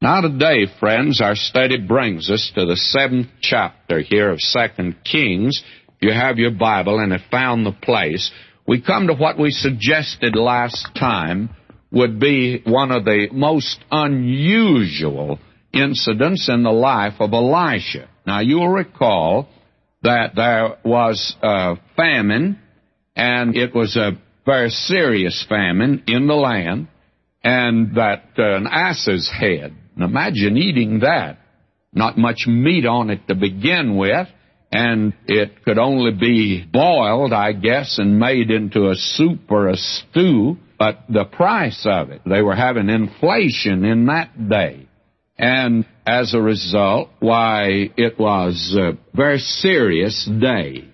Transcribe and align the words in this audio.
Now 0.00 0.20
today, 0.20 0.66
friends, 0.78 1.20
our 1.20 1.34
study 1.34 1.76
brings 1.76 2.30
us 2.30 2.52
to 2.54 2.64
the 2.66 2.76
seventh 2.76 3.26
chapter 3.40 3.98
here 3.98 4.30
of 4.30 4.40
Second 4.40 4.94
Kings. 5.02 5.60
You 6.00 6.12
have 6.12 6.38
your 6.38 6.52
Bible 6.52 7.00
and 7.00 7.10
have 7.10 7.28
found 7.32 7.66
the 7.66 7.72
place, 7.72 8.30
we 8.64 8.80
come 8.80 9.08
to 9.08 9.14
what 9.14 9.40
we 9.40 9.50
suggested 9.50 10.36
last 10.36 10.86
time 10.96 11.50
would 11.90 12.20
be 12.20 12.62
one 12.64 12.92
of 12.92 13.04
the 13.04 13.26
most 13.32 13.80
unusual 13.90 15.40
incidents 15.74 16.48
in 16.48 16.62
the 16.62 16.70
life 16.70 17.14
of 17.18 17.32
Elisha. 17.32 18.08
Now 18.24 18.38
you'll 18.38 18.68
recall 18.68 19.48
that 20.04 20.36
there 20.36 20.76
was 20.84 21.34
a 21.42 21.74
famine, 21.96 22.60
and 23.16 23.56
it 23.56 23.74
was 23.74 23.96
a 23.96 24.12
very 24.46 24.70
serious 24.70 25.44
famine 25.48 26.04
in 26.06 26.28
the 26.28 26.34
land, 26.34 26.86
and 27.42 27.96
that 27.96 28.26
uh, 28.38 28.58
an 28.58 28.68
ass's 28.68 29.28
head 29.28 29.74
and 29.98 30.08
imagine 30.08 30.56
eating 30.56 31.00
that. 31.00 31.38
Not 31.92 32.16
much 32.16 32.46
meat 32.46 32.86
on 32.86 33.10
it 33.10 33.26
to 33.26 33.34
begin 33.34 33.96
with, 33.96 34.28
and 34.70 35.12
it 35.26 35.64
could 35.64 35.78
only 35.78 36.12
be 36.12 36.64
boiled, 36.64 37.32
I 37.32 37.52
guess, 37.52 37.98
and 37.98 38.20
made 38.20 38.50
into 38.50 38.90
a 38.90 38.94
soup 38.94 39.50
or 39.50 39.68
a 39.68 39.76
stew, 39.76 40.58
but 40.78 41.00
the 41.08 41.24
price 41.24 41.84
of 41.84 42.10
it, 42.10 42.22
they 42.24 42.42
were 42.42 42.54
having 42.54 42.88
inflation 42.88 43.84
in 43.84 44.06
that 44.06 44.48
day. 44.48 44.86
And 45.36 45.84
as 46.06 46.32
a 46.32 46.40
result, 46.40 47.08
why, 47.18 47.90
it 47.96 48.18
was 48.20 48.76
a 48.78 48.96
very 49.16 49.38
serious 49.38 50.28
day. 50.40 50.84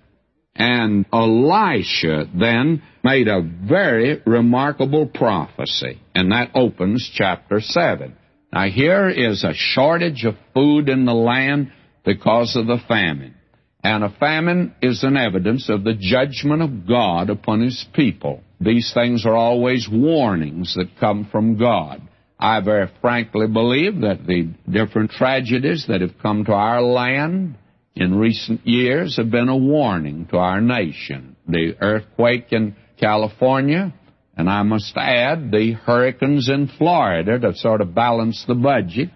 And 0.55 1.05
Elisha 1.13 2.27
then 2.35 2.83
made 3.03 3.29
a 3.29 3.43
very 3.43 4.23
remarkable 4.25 5.07
prophecy, 5.07 6.01
and 6.15 6.33
that 6.33 6.53
opens 6.55 7.11
chapter 7.13 7.61
7. 7.61 8.17
Now, 8.55 8.69
here 8.69 9.09
is 9.09 9.43
a 9.43 9.53
shortage 9.53 10.25
of 10.25 10.37
food 10.55 10.89
in 10.89 11.07
the 11.07 11.13
land 11.13 11.73
because 12.05 12.55
of 12.55 12.69
the 12.69 12.79
famine. 12.87 13.35
And 13.83 14.05
a 14.05 14.11
famine 14.11 14.77
is 14.81 15.03
an 15.03 15.17
evidence 15.17 15.69
of 15.69 15.83
the 15.83 15.95
judgment 15.99 16.63
of 16.63 16.87
God 16.87 17.31
upon 17.31 17.63
His 17.63 17.85
people. 17.95 18.45
These 18.61 18.93
things 18.95 19.27
are 19.27 19.35
always 19.35 19.89
warnings 19.91 20.77
that 20.77 21.01
come 21.01 21.29
from 21.33 21.59
God. 21.59 22.01
I 22.39 22.61
very 22.61 22.89
frankly 23.01 23.49
believe 23.49 24.03
that 24.03 24.25
the 24.25 24.51
different 24.71 25.11
tragedies 25.11 25.87
that 25.89 26.01
have 26.01 26.19
come 26.23 26.45
to 26.45 26.53
our 26.53 26.81
land 26.81 27.57
in 27.97 28.15
recent 28.21 28.65
years 28.65 29.17
have 29.17 29.33
been 29.33 29.49
a 29.49 29.57
warning 29.57 30.27
to 30.31 30.37
our 30.37 30.61
nation. 30.61 31.35
The 31.49 31.77
earthquake 31.81 32.53
in 32.53 32.77
California, 33.01 33.93
and 34.37 34.49
I 34.49 34.63
must 34.63 34.97
add 34.97 35.51
the 35.51 35.73
hurricanes 35.73 36.49
in 36.49 36.69
Florida 36.79 37.39
to 37.39 37.55
sort 37.55 37.81
of 37.81 37.95
balance 37.95 38.45
the 38.47 38.55
budget, 38.55 39.11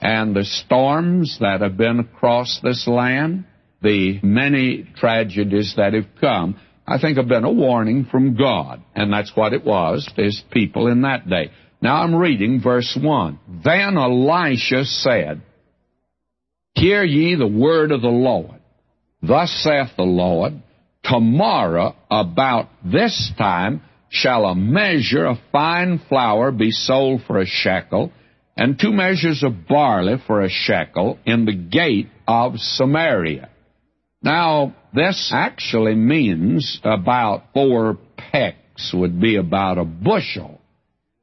and 0.00 0.34
the 0.34 0.44
storms 0.44 1.38
that 1.40 1.60
have 1.60 1.76
been 1.76 2.00
across 2.00 2.60
this 2.62 2.86
land, 2.86 3.44
the 3.82 4.18
many 4.22 4.88
tragedies 4.96 5.74
that 5.76 5.92
have 5.92 6.06
come, 6.20 6.58
I 6.86 6.98
think 6.98 7.18
have 7.18 7.28
been 7.28 7.44
a 7.44 7.52
warning 7.52 8.06
from 8.10 8.36
God. 8.36 8.82
And 8.94 9.12
that's 9.12 9.36
what 9.36 9.52
it 9.52 9.64
was 9.64 10.10
to 10.16 10.22
his 10.22 10.42
people 10.50 10.86
in 10.86 11.02
that 11.02 11.28
day. 11.28 11.50
Now 11.82 12.02
I'm 12.02 12.14
reading 12.14 12.60
verse 12.62 12.98
1. 13.00 13.38
Then 13.64 13.96
Elisha 13.96 14.84
said, 14.84 15.42
Hear 16.74 17.04
ye 17.04 17.34
the 17.34 17.46
word 17.46 17.92
of 17.92 18.00
the 18.00 18.08
Lord. 18.08 18.60
Thus 19.22 19.50
saith 19.62 19.96
the 19.96 20.02
Lord, 20.02 20.62
Tomorrow 21.04 21.96
about 22.10 22.68
this 22.84 23.32
time 23.38 23.82
shall 24.10 24.44
a 24.44 24.54
measure 24.54 25.24
of 25.24 25.38
fine 25.52 26.00
flour 26.08 26.50
be 26.50 26.72
sold 26.72 27.22
for 27.26 27.38
a 27.38 27.46
shekel, 27.46 28.12
and 28.56 28.78
two 28.78 28.92
measures 28.92 29.42
of 29.44 29.68
barley 29.68 30.16
for 30.26 30.42
a 30.42 30.50
shekel 30.50 31.18
in 31.24 31.44
the 31.44 31.54
gate 31.54 32.08
of 32.26 32.58
Samaria. 32.58 33.48
Now, 34.22 34.74
this 34.92 35.30
actually 35.32 35.94
means 35.94 36.80
about 36.82 37.44
four 37.54 37.98
pecks 38.16 38.92
would 38.92 39.20
be 39.20 39.36
about 39.36 39.78
a 39.78 39.84
bushel, 39.84 40.60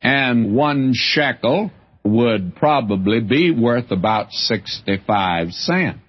and 0.02 0.56
one 0.56 0.94
shekel 0.96 1.70
would 2.06 2.56
probably 2.56 3.20
be 3.20 3.52
worth 3.52 3.92
about 3.92 4.32
65 4.32 5.52
cents. 5.52 6.00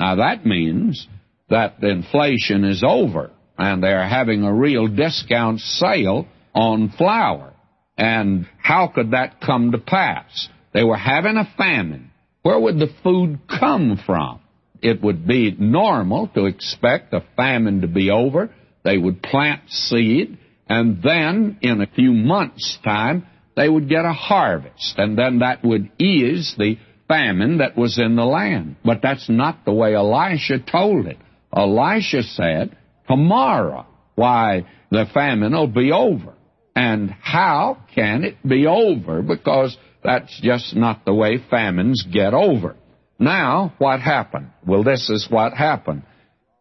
Now, 0.00 0.16
that 0.16 0.44
means 0.44 1.06
that 1.48 1.82
inflation 1.82 2.64
is 2.64 2.82
over 2.84 3.30
and 3.58 3.82
they're 3.82 4.08
having 4.08 4.42
a 4.42 4.52
real 4.52 4.88
discount 4.88 5.60
sale 5.60 6.26
on 6.54 6.90
flour. 6.90 7.52
And 7.96 8.46
how 8.58 8.88
could 8.94 9.12
that 9.12 9.40
come 9.40 9.72
to 9.72 9.78
pass? 9.78 10.48
They 10.72 10.82
were 10.82 10.96
having 10.96 11.36
a 11.36 11.52
famine. 11.56 12.10
Where 12.42 12.58
would 12.58 12.78
the 12.78 12.92
food 13.02 13.38
come 13.48 14.00
from? 14.04 14.40
It 14.82 15.00
would 15.02 15.26
be 15.26 15.56
normal 15.58 16.28
to 16.34 16.46
expect 16.46 17.14
a 17.14 17.24
famine 17.36 17.80
to 17.82 17.86
be 17.88 18.10
over. 18.10 18.50
They 18.84 18.98
would 18.98 19.22
plant 19.22 19.62
seed, 19.70 20.36
and 20.68 21.02
then 21.02 21.58
in 21.62 21.80
a 21.80 21.86
few 21.86 22.12
months' 22.12 22.78
time, 22.84 23.26
they 23.56 23.68
would 23.68 23.88
get 23.88 24.04
a 24.04 24.12
harvest, 24.12 24.94
and 24.98 25.16
then 25.16 25.38
that 25.38 25.64
would 25.64 25.90
ease 25.98 26.54
the 26.58 26.76
famine 27.08 27.58
that 27.58 27.78
was 27.78 27.98
in 27.98 28.16
the 28.16 28.24
land. 28.24 28.76
But 28.84 29.00
that's 29.02 29.28
not 29.28 29.64
the 29.64 29.72
way 29.72 29.94
Elisha 29.94 30.58
told 30.58 31.06
it. 31.06 31.18
Elisha 31.56 32.22
said, 32.24 32.76
tomorrow. 33.08 33.86
Why, 34.14 34.66
the 34.90 35.06
famine 35.12 35.52
will 35.52 35.66
be 35.66 35.92
over. 35.92 36.34
And 36.76 37.10
how 37.10 37.78
can 37.94 38.24
it 38.24 38.36
be 38.46 38.66
over? 38.66 39.22
Because 39.22 39.76
that's 40.02 40.40
just 40.40 40.74
not 40.74 41.04
the 41.04 41.14
way 41.14 41.38
famines 41.50 42.04
get 42.12 42.34
over. 42.34 42.76
Now, 43.18 43.74
what 43.78 44.00
happened? 44.00 44.50
Well, 44.66 44.82
this 44.82 45.08
is 45.08 45.28
what 45.30 45.54
happened. 45.54 46.02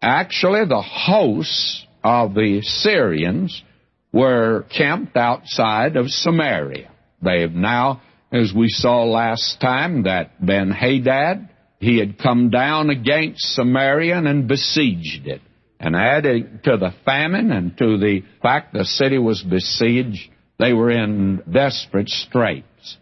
Actually, 0.02 0.66
the 0.66 0.82
hosts 0.82 1.86
of 2.04 2.34
the 2.34 2.62
Syrians 2.62 3.64
were 4.12 4.66
camped 4.76 5.18
outside 5.18 5.96
of 5.96 6.10
Samaria. 6.10 6.92
They 7.22 7.42
have 7.42 7.54
now, 7.54 8.02
as 8.32 8.54
we 8.56 8.68
saw 8.68 9.04
last 9.06 9.60
time, 9.60 10.04
that 10.04 10.46
Ben 10.46 10.70
Hadad, 10.70 11.50
he 11.80 11.98
had 11.98 12.20
come 12.20 12.50
down 12.50 12.90
against 12.90 13.56
Samaria 13.56 14.18
and 14.18 14.48
besieged 14.48 15.26
it. 15.26 15.42
And 15.84 15.98
adding 15.98 16.62
to 16.64 16.78
the 16.78 16.94
famine 17.04 17.52
and 17.52 17.78
to 17.78 17.98
the 17.98 18.24
fact 18.42 18.72
the 18.72 18.86
city 18.86 19.18
was 19.18 19.44
besieged, 19.44 20.30
they 20.58 20.72
were 20.72 20.90
in 20.90 21.44
desperate 21.52 22.08
straits. 22.08 22.98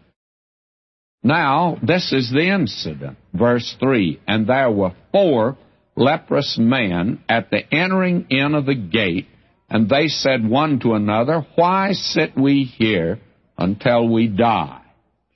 Now, 1.22 1.78
this 1.80 2.12
is 2.12 2.28
the 2.28 2.52
incident. 2.52 3.18
Verse 3.32 3.76
3 3.78 4.20
And 4.26 4.48
there 4.48 4.72
were 4.72 4.96
four 5.12 5.56
leprous 5.94 6.58
men 6.58 7.22
at 7.28 7.50
the 7.50 7.72
entering 7.72 8.26
in 8.30 8.56
of 8.56 8.66
the 8.66 8.74
gate, 8.74 9.28
and 9.70 9.88
they 9.88 10.08
said 10.08 10.44
one 10.44 10.80
to 10.80 10.94
another, 10.94 11.46
Why 11.54 11.92
sit 11.92 12.36
we 12.36 12.64
here 12.64 13.20
until 13.56 14.08
we 14.08 14.26
die? 14.26 14.82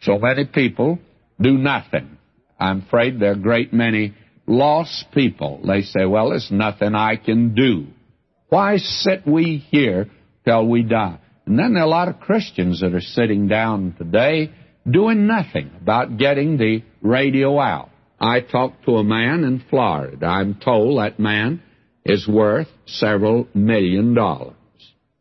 So 0.01 0.19
many 0.19 0.47
people 0.47 0.99
do 1.41 1.57
nothing. 1.57 2.19
I'm 2.59 2.83
afraid 2.83 3.21
there 3.21 3.31
are 3.31 3.35
a 3.35 3.39
great 3.39 3.73
many 3.73 4.15
lost 4.47 5.07
people. 5.13 5.61
They 5.67 5.83
say, 5.83 6.05
well, 6.05 6.31
there's 6.31 6.51
nothing 6.51 6.95
I 6.95 7.17
can 7.17 7.55
do. 7.55 7.87
Why 8.49 8.77
sit 8.77 9.27
we 9.27 9.57
here 9.57 10.09
till 10.45 10.67
we 10.67 10.83
die? 10.83 11.19
And 11.47 11.59
then 11.59 11.75
there 11.75 11.83
are 11.83 11.87
a 11.87 11.91
lot 11.91 12.09
of 12.09 12.21
Christians 12.21 12.81
that 12.81 12.95
are 12.95 13.01
sitting 13.01 13.49
down 13.49 13.95
today 13.97 14.53
doing 14.89 15.27
nothing 15.27 15.71
about 15.81 16.17
getting 16.17 16.57
the 16.57 16.83
radio 17.03 17.59
out. 17.59 17.91
I 18.19 18.41
talked 18.41 18.85
to 18.85 18.97
a 18.97 19.05
man 19.05 19.45
in 19.45 19.63
Florida. 19.69 20.27
I'm 20.27 20.55
told 20.55 20.99
that 20.99 21.19
man 21.19 21.63
is 22.05 22.27
worth 22.27 22.69
several 22.87 23.49
million 23.53 24.15
dollars. 24.15 24.55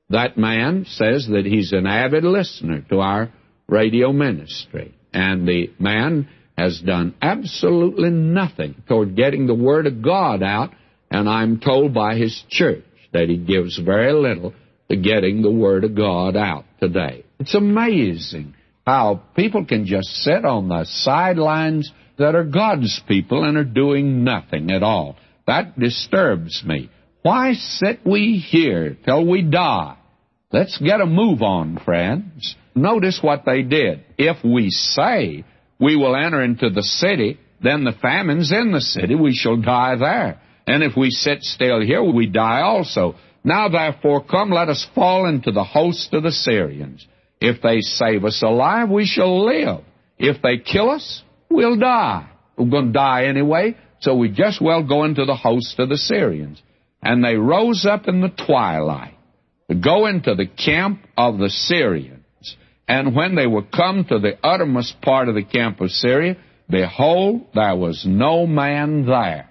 That 0.10 0.38
man 0.38 0.86
says 0.88 1.28
that 1.32 1.46
he's 1.46 1.74
an 1.74 1.88
avid 1.88 2.24
listener 2.24 2.82
to 2.90 3.00
our 3.00 3.32
radio 3.68 4.14
ministry. 4.14 4.96
And 5.12 5.48
the 5.48 5.72
man 5.80 6.30
has 6.58 6.80
done 6.80 7.16
absolutely 7.22 8.10
nothing 8.10 8.76
toward 8.88 9.16
getting 9.16 9.48
the 9.48 9.56
Word 9.56 9.88
of 9.88 10.02
God 10.02 10.42
out, 10.42 10.72
and 11.12 11.30
I'm 11.30 11.60
told 11.60 11.94
by 11.94 12.16
his 12.16 12.44
church 12.50 12.84
that 13.14 13.30
he 13.30 13.38
gives 13.38 13.78
very 13.78 14.14
little 14.14 14.54
to 14.90 14.96
getting 14.96 15.42
the 15.42 15.52
Word 15.52 15.84
of 15.84 15.96
God 15.96 16.36
out 16.36 16.66
today. 16.80 17.26
It's 17.40 17.56
amazing 17.56 18.54
how 18.86 19.24
people 19.36 19.66
can 19.66 19.86
just 19.86 20.08
sit 20.08 20.46
on 20.46 20.70
the 20.70 20.86
sidelines 20.86 21.92
that 22.18 22.36
are 22.36 22.44
God's 22.44 23.02
people 23.08 23.44
and 23.44 23.58
are 23.58 23.64
doing 23.64 24.24
nothing 24.24 24.72
at 24.72 24.84
all. 24.84 25.18
That 25.48 25.78
disturbs 25.78 26.64
me. 26.66 26.90
Why 27.22 27.54
sit 27.54 28.02
we 28.06 28.38
here 28.38 28.98
till 29.04 29.26
we 29.26 29.42
die? 29.42 29.98
Let's 30.52 30.78
get 30.78 31.02
a 31.02 31.06
move 31.06 31.42
on, 31.42 31.80
friends. 31.84 32.56
Notice 32.76 33.20
what 33.22 33.44
they 33.46 33.64
did. 33.64 34.04
If 34.18 34.44
we 34.44 34.70
say 34.70 35.44
we 35.80 35.96
will 35.96 36.16
enter 36.16 36.42
into 36.44 36.70
the 36.70 36.84
city, 36.84 37.40
then 37.62 37.84
the 37.84 37.94
famine's 37.94 38.52
in 38.52 38.72
the 38.72 38.82
city, 38.82 39.16
we 39.16 39.34
shall 39.34 39.58
die 39.58 39.96
there. 39.96 40.42
And 40.68 40.84
if 40.84 40.96
we 40.98 41.10
sit 41.12 41.44
still 41.44 41.82
here, 41.82 42.04
we 42.04 42.28
die 42.28 42.62
also. 42.62 43.16
Now 43.44 43.70
therefore 43.70 44.24
come, 44.26 44.50
let 44.50 44.70
us 44.70 44.88
fall 44.96 45.28
into 45.28 45.52
the 45.52 45.64
host 45.64 46.14
of 46.14 46.24
the 46.24 46.32
Syrians. 46.32 47.06
If 47.40 47.62
they 47.62 47.82
save 47.82 48.26
us 48.26 48.42
alive, 48.42 48.90
we 48.90 49.06
shall 49.06 49.46
live. 49.46 49.84
if 50.18 50.42
they 50.42 50.58
kill 50.58 50.90
us, 50.90 51.24
we'll 51.50 51.78
die. 51.78 52.30
We're 52.58 52.70
going 52.70 52.88
to 52.88 52.92
die 52.94 53.26
anyway, 53.26 53.76
so 54.00 54.16
we 54.16 54.30
just 54.30 54.62
well 54.62 54.84
go 54.84 55.04
into 55.04 55.26
the 55.26 55.36
host 55.36 55.78
of 55.78 55.90
the 55.90 55.98
Syrians. 55.98 56.62
And 57.02 57.24
they 57.24 57.36
rose 57.36 57.86
up 57.86 58.08
in 58.08 58.22
the 58.22 58.30
twilight 58.30 59.14
to 59.70 59.76
go 59.76 60.08
into 60.08 60.36
the 60.36 60.48
camp 60.48 61.02
of 61.18 61.38
the 61.38 61.50
Syrians. 61.50 62.15
And 62.88 63.16
when 63.16 63.36
they 63.36 63.48
were 63.48 63.64
come 63.64 64.06
to 64.06 64.20
the 64.20 64.38
uttermost 64.44 65.02
part 65.02 65.28
of 65.28 65.36
the 65.36 65.44
camp 65.44 65.82
of 65.82 65.90
Syria, 65.90 66.38
behold, 66.70 67.48
there 67.54 67.76
was 67.76 68.06
no 68.08 68.46
man 68.46 69.06
there. 69.06 69.50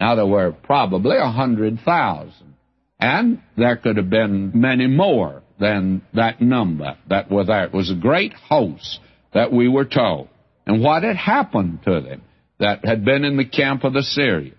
Now 0.00 0.16
there 0.16 0.26
were 0.26 0.52
probably 0.52 1.16
a 1.16 1.30
hundred 1.30 1.80
thousand. 1.80 2.54
And 3.00 3.40
there 3.56 3.76
could 3.76 3.96
have 3.96 4.10
been 4.10 4.52
many 4.54 4.88
more 4.88 5.42
than 5.60 6.02
that 6.14 6.40
number 6.40 6.96
that 7.08 7.30
were 7.30 7.44
there. 7.44 7.64
It 7.64 7.72
was 7.72 7.90
a 7.90 7.94
great 7.94 8.32
host 8.32 8.98
that 9.32 9.52
we 9.52 9.68
were 9.68 9.84
told. 9.84 10.28
And 10.66 10.82
what 10.82 11.04
had 11.04 11.16
happened 11.16 11.80
to 11.84 12.00
them 12.00 12.22
that 12.58 12.84
had 12.84 13.04
been 13.04 13.24
in 13.24 13.36
the 13.36 13.44
camp 13.44 13.84
of 13.84 13.92
the 13.92 14.02
Syrians? 14.02 14.56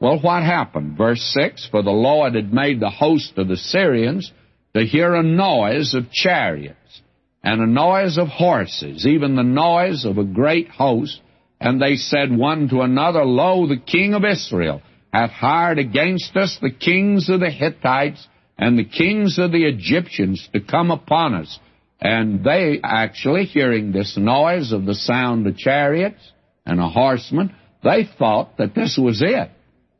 Well, 0.00 0.20
what 0.20 0.42
happened? 0.42 0.96
Verse 0.96 1.20
6 1.34 1.68
For 1.70 1.82
the 1.82 1.90
Lord 1.90 2.34
had 2.34 2.52
made 2.52 2.78
the 2.78 2.90
host 2.90 3.32
of 3.36 3.48
the 3.48 3.56
Syrians 3.56 4.30
to 4.76 4.84
hear 4.84 5.14
a 5.14 5.22
noise 5.22 5.94
of 5.94 6.12
chariots 6.12 7.02
and 7.42 7.60
a 7.60 7.66
noise 7.66 8.18
of 8.18 8.28
horses, 8.28 9.06
even 9.06 9.36
the 9.36 9.42
noise 9.42 10.04
of 10.04 10.18
a 10.18 10.24
great 10.24 10.68
host. 10.68 11.20
And 11.60 11.80
they 11.80 11.96
said 11.96 12.36
one 12.36 12.68
to 12.68 12.82
another, 12.82 13.24
Lo, 13.24 13.66
the 13.66 13.78
king 13.78 14.14
of 14.14 14.24
Israel 14.24 14.82
hath 15.12 15.30
hired 15.30 15.78
against 15.78 16.36
us 16.36 16.58
the 16.60 16.70
kings 16.70 17.28
of 17.28 17.40
the 17.40 17.50
Hittites 17.50 18.26
and 18.56 18.78
the 18.78 18.84
kings 18.84 19.38
of 19.38 19.52
the 19.52 19.64
Egyptians 19.64 20.48
to 20.52 20.60
come 20.60 20.90
upon 20.90 21.34
us. 21.34 21.58
And 22.00 22.44
they 22.44 22.80
actually, 22.82 23.44
hearing 23.44 23.92
this 23.92 24.16
noise 24.16 24.72
of 24.72 24.84
the 24.84 24.94
sound 24.94 25.46
of 25.46 25.56
chariots 25.56 26.20
and 26.64 26.80
a 26.80 26.88
horseman, 26.88 27.54
they 27.82 28.08
thought 28.18 28.58
that 28.58 28.74
this 28.74 28.98
was 29.00 29.22
it. 29.22 29.50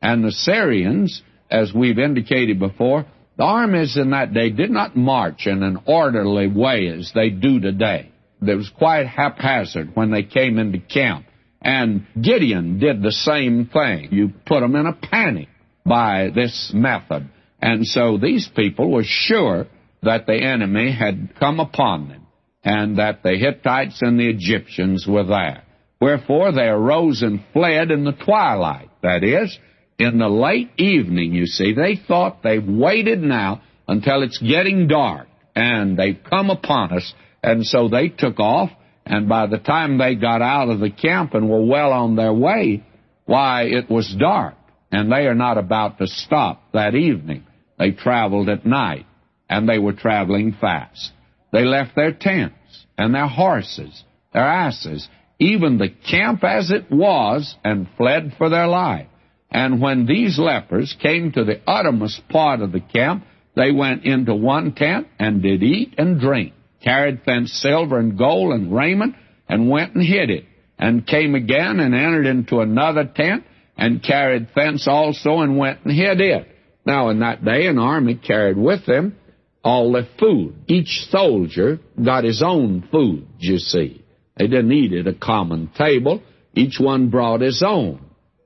And 0.01 0.25
the 0.25 0.33
Syrians, 0.33 1.23
as 1.51 1.73
we've 1.75 1.99
indicated 1.99 2.59
before, 2.59 3.07
the 3.39 3.45
armies 3.45 3.97
in 3.97 4.11
that 4.11 4.35
day 4.35 4.51
did 4.51 4.71
not 4.71 4.97
march 4.97 5.47
in 5.47 5.63
an 5.63 5.79
orderly 5.87 6.49
way 6.49 6.89
as 6.89 7.13
they 7.15 7.31
do 7.31 7.61
today. 7.61 8.11
It 8.43 8.55
was 8.55 8.69
quite 8.69 9.07
haphazard 9.07 9.95
when 9.95 10.11
they 10.11 10.25
came 10.25 10.59
into 10.59 10.81
camp. 10.81 11.27
And 11.63 12.07
Gideon 12.21 12.81
did 12.81 13.01
the 13.01 13.13
same 13.13 13.67
thing. 13.73 14.09
You 14.11 14.33
put 14.45 14.61
them 14.61 14.75
in 14.75 14.87
a 14.87 14.93
panic 14.93 15.49
by 15.87 16.31
this 16.35 16.73
method. 16.75 17.31
And 17.63 17.87
so 17.87 18.19
these 18.19 18.49
people 18.55 18.91
were 18.91 19.05
sure 19.05 19.67
that 20.03 20.27
the 20.27 20.37
enemy 20.37 20.93
had 20.93 21.35
come 21.39 21.61
upon 21.61 22.09
them 22.09 22.27
and 22.65 22.99
that 22.99 23.23
the 23.23 23.37
Hittites 23.37 24.03
and 24.03 24.19
the 24.19 24.29
Egyptians 24.29 25.07
were 25.09 25.25
there. 25.25 25.63
Wherefore 26.01 26.53
they 26.53 26.67
arose 26.67 27.23
and 27.23 27.45
fled 27.53 27.91
in 27.91 28.05
the 28.05 28.13
twilight. 28.13 28.91
That 29.03 29.23
is, 29.23 29.57
in 29.99 30.19
the 30.19 30.29
late 30.29 30.71
evening, 30.79 31.35
you 31.35 31.47
see. 31.47 31.75
They 31.75 31.97
thought 31.97 32.43
they've 32.43 32.67
waited 32.67 33.21
now 33.21 33.63
until 33.87 34.23
it's 34.23 34.39
getting 34.39 34.87
dark 34.87 35.27
and 35.55 35.99
they've 35.99 36.21
come 36.29 36.51
upon 36.51 36.93
us. 36.93 37.13
And 37.43 37.65
so 37.65 37.89
they 37.89 38.09
took 38.09 38.39
off 38.39 38.71
and 39.09 39.29
by 39.29 39.47
the 39.47 39.59
time 39.59 39.97
they 39.97 40.15
got 40.15 40.43
out 40.43 40.69
of 40.69 40.81
the 40.81 40.91
camp 40.91 41.33
and 41.33 41.49
were 41.49 41.65
well 41.65 41.93
on 41.93 42.15
their 42.15 42.33
way, 42.33 42.85
why, 43.25 43.65
it 43.65 43.91
was 43.91 44.15
dark. 44.19 44.55
And 44.93 45.11
they 45.11 45.27
are 45.27 45.35
not 45.35 45.57
about 45.59 45.99
to 45.99 46.07
stop 46.07 46.63
that 46.73 46.95
evening. 46.95 47.45
They 47.79 47.93
traveled 47.93 48.49
at 48.49 48.67
night, 48.67 49.07
and 49.49 49.69
they 49.69 49.79
were 49.79 49.93
traveling 49.93 50.57
fast. 50.59 51.13
They 51.53 51.65
left 51.65 51.95
their 51.95 52.13
tents 52.13 52.55
and 52.97 53.15
their 53.15 53.29
horses, 53.29 54.03
their 54.33 54.47
asses, 54.47 55.09
even 55.39 55.79
the 55.79 55.89
camp 55.89 56.43
as 56.45 56.71
it 56.71 56.91
was, 56.91 57.55
and 57.65 57.87
fled 57.97 58.35
for 58.37 58.51
their 58.51 58.67
life. 58.67 59.07
And 59.51 59.81
when 59.81 60.07
these 60.07 60.39
lepers 60.39 60.95
came 61.01 61.33
to 61.33 61.45
the 61.45 61.61
uttermost 61.67 62.29
part 62.29 62.61
of 62.61 62.73
the 62.73 62.81
camp, 62.81 63.25
they 63.57 63.73
went 63.73 64.05
into 64.05 64.35
one 64.35 64.75
tent 64.75 65.09
and 65.19 65.43
did 65.43 65.63
eat 65.63 65.95
and 65.99 66.21
drink 66.21 66.53
carried 66.83 67.21
thence 67.25 67.53
silver 67.53 67.99
and 67.99 68.19
gold 68.19 68.53
and 68.53 68.75
raiment, 68.75 69.15
and 69.49 69.71
went 69.71 69.95
and 69.95 70.05
hid 70.05 70.31
it, 70.31 70.45
and 70.79 71.07
came 71.07 71.35
again 71.35 71.81
and 71.81 71.95
entered 71.95 72.27
into 72.27 72.61
another 72.61 73.05
tent, 73.05 73.45
and 73.77 74.03
carried 74.03 74.49
thence 74.55 74.87
also 74.89 75.39
and 75.39 75.57
went 75.57 75.85
and 75.85 75.95
hid 75.95 76.21
it. 76.21 76.49
Now 76.85 77.11
in 77.11 77.21
that 77.21 77.45
day 77.45 77.67
an 77.67 77.79
army 77.79 78.15
carried 78.15 78.57
with 78.57 78.87
them 78.87 79.17
all 79.63 79.93
the 79.93 80.09
food. 80.19 80.55
Each 80.67 81.07
soldier 81.11 81.79
got 82.03 82.25
his 82.25 82.43
own 82.45 82.89
food, 82.91 83.27
you 83.39 83.59
see. 83.59 84.05
They 84.37 84.47
didn't 84.47 84.73
eat 84.73 84.93
at 84.93 85.07
a 85.07 85.19
common 85.19 85.71
table. 85.77 86.23
Each 86.55 86.79
one 86.81 87.11
brought 87.11 87.41
his 87.41 87.63
own. 87.67 88.01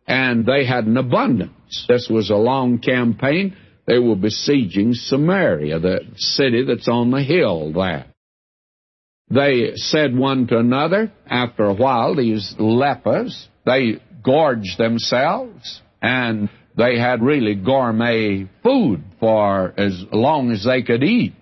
And 0.07 0.45
they 0.45 0.67
had 0.67 0.87
an 0.87 0.97
abundance. 0.97 1.85
This 1.89 2.09
was 2.11 2.31
a 2.31 2.37
long 2.37 2.79
campaign. 2.79 3.57
They 3.87 3.99
were 3.99 4.17
besieging 4.17 4.95
Samaria, 4.95 5.79
the 5.81 6.01
city 6.17 6.65
that's 6.65 6.89
on 6.89 7.11
the 7.11 7.23
hill 7.23 7.73
there. 7.73 8.07
They 9.31 9.73
said 9.77 10.15
one 10.17 10.47
to 10.49 10.59
another, 10.59 11.11
after 11.27 11.65
a 11.65 11.75
while, 11.75 12.15
these 12.15 12.55
lepers, 12.59 13.49
they 13.65 14.01
gorged 14.23 14.79
themselves 14.79 15.81
and 16.03 16.51
they 16.77 16.99
had 16.99 17.23
really 17.23 17.55
gourmet 17.55 18.49
food 18.63 19.03
for 19.21 19.73
as 19.77 20.05
long 20.13 20.51
as 20.51 20.65
they 20.65 20.83
could 20.83 21.03
eat. 21.03 21.35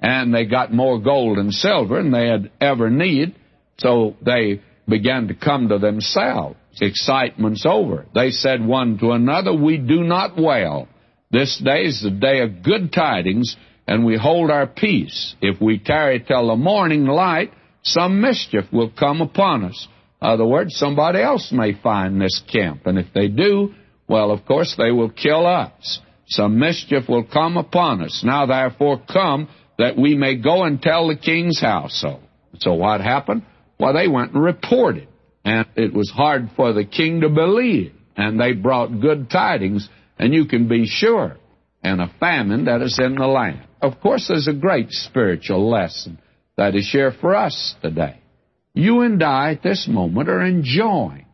And 0.00 0.34
they 0.34 0.46
got 0.46 0.72
more 0.72 1.00
gold 1.00 1.38
and 1.38 1.52
silver 1.52 2.02
than 2.02 2.10
they 2.10 2.28
had 2.28 2.50
ever 2.60 2.90
need. 2.90 3.34
So 3.78 4.16
they 4.24 4.60
began 4.88 5.28
to 5.28 5.34
come 5.34 5.68
to 5.68 5.78
themselves. 5.78 6.56
Excitement's 6.80 7.66
over. 7.66 8.06
They 8.14 8.30
said 8.30 8.64
one 8.64 8.98
to 8.98 9.12
another, 9.12 9.54
We 9.54 9.76
do 9.78 10.02
not 10.02 10.36
well. 10.36 10.88
This 11.30 11.60
day 11.62 11.84
is 11.84 12.02
the 12.02 12.10
day 12.10 12.40
of 12.40 12.62
good 12.62 12.92
tidings 12.92 13.56
and 13.86 14.04
we 14.04 14.16
hold 14.16 14.50
our 14.50 14.66
peace. 14.66 15.34
If 15.40 15.60
we 15.60 15.78
tarry 15.78 16.20
till 16.20 16.48
the 16.48 16.56
morning 16.56 17.04
light, 17.04 17.52
some 17.82 18.20
mischief 18.20 18.64
will 18.72 18.90
come 18.90 19.20
upon 19.20 19.64
us. 19.64 19.88
In 20.20 20.28
other 20.28 20.46
words, 20.46 20.76
somebody 20.76 21.20
else 21.20 21.50
may 21.52 21.72
find 21.72 22.20
this 22.20 22.40
camp, 22.50 22.86
and 22.86 22.96
if 22.96 23.06
they 23.12 23.28
do, 23.28 23.74
well, 24.06 24.30
of 24.30 24.44
course, 24.44 24.74
they 24.78 24.92
will 24.92 25.10
kill 25.10 25.46
us. 25.46 26.00
Some 26.28 26.58
mischief 26.58 27.08
will 27.08 27.24
come 27.24 27.56
upon 27.56 28.02
us. 28.02 28.22
Now, 28.24 28.46
therefore, 28.46 29.02
come 29.12 29.48
that 29.78 29.96
we 29.96 30.14
may 30.14 30.36
go 30.36 30.62
and 30.64 30.80
tell 30.80 31.08
the 31.08 31.16
king's 31.16 31.60
household. 31.60 32.22
So 32.60 32.74
what 32.74 33.00
happened? 33.00 33.42
Well, 33.80 33.94
they 33.94 34.06
went 34.06 34.32
and 34.32 34.42
reported, 34.42 35.08
and 35.44 35.66
it 35.76 35.92
was 35.92 36.10
hard 36.10 36.50
for 36.56 36.72
the 36.72 36.84
king 36.84 37.20
to 37.22 37.28
believe, 37.28 37.92
and 38.16 38.40
they 38.40 38.52
brought 38.52 39.00
good 39.00 39.30
tidings, 39.30 39.88
and 40.18 40.32
you 40.32 40.46
can 40.46 40.68
be 40.68 40.86
sure, 40.86 41.36
and 41.82 42.00
a 42.00 42.12
famine 42.20 42.66
that 42.66 42.82
is 42.82 42.98
in 43.02 43.14
the 43.16 43.26
land. 43.26 43.62
Of 43.80 44.00
course, 44.00 44.28
there's 44.28 44.48
a 44.48 44.52
great 44.52 44.90
spiritual 44.90 45.68
lesson 45.68 46.18
that 46.56 46.74
is 46.74 46.88
here 46.90 47.12
for 47.20 47.34
us 47.34 47.74
today. 47.82 48.18
You 48.74 49.00
and 49.00 49.22
I 49.22 49.52
at 49.52 49.62
this 49.62 49.88
moment 49.88 50.28
are 50.28 50.42
enjoying 50.42 51.26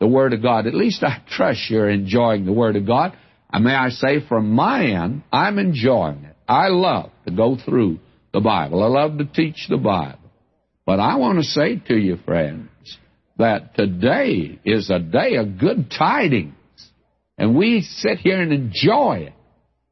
the 0.00 0.06
Word 0.06 0.32
of 0.32 0.42
God. 0.42 0.66
At 0.66 0.74
least 0.74 1.04
I 1.04 1.22
trust 1.28 1.70
you're 1.70 1.90
enjoying 1.90 2.44
the 2.44 2.52
Word 2.52 2.76
of 2.76 2.86
God. 2.86 3.16
And 3.52 3.64
may 3.64 3.74
I 3.74 3.90
say, 3.90 4.26
from 4.26 4.50
my 4.50 4.86
end, 4.86 5.22
I'm 5.30 5.58
enjoying 5.58 6.24
it. 6.24 6.36
I 6.48 6.68
love 6.68 7.10
to 7.26 7.32
go 7.32 7.56
through 7.62 8.00
the 8.32 8.40
Bible. 8.40 8.82
I 8.82 8.86
love 8.86 9.18
to 9.18 9.24
teach 9.26 9.66
the 9.68 9.76
Bible. 9.76 10.18
But 10.86 10.98
I 10.98 11.16
want 11.16 11.38
to 11.38 11.44
say 11.44 11.76
to 11.76 11.94
you, 11.94 12.16
friends, 12.24 12.68
that 13.42 13.74
today 13.74 14.58
is 14.64 14.88
a 14.88 15.00
day 15.00 15.34
of 15.34 15.58
good 15.58 15.90
tidings. 15.90 16.54
And 17.36 17.56
we 17.56 17.82
sit 17.82 18.18
here 18.18 18.40
and 18.40 18.52
enjoy 18.52 19.24
it. 19.26 19.32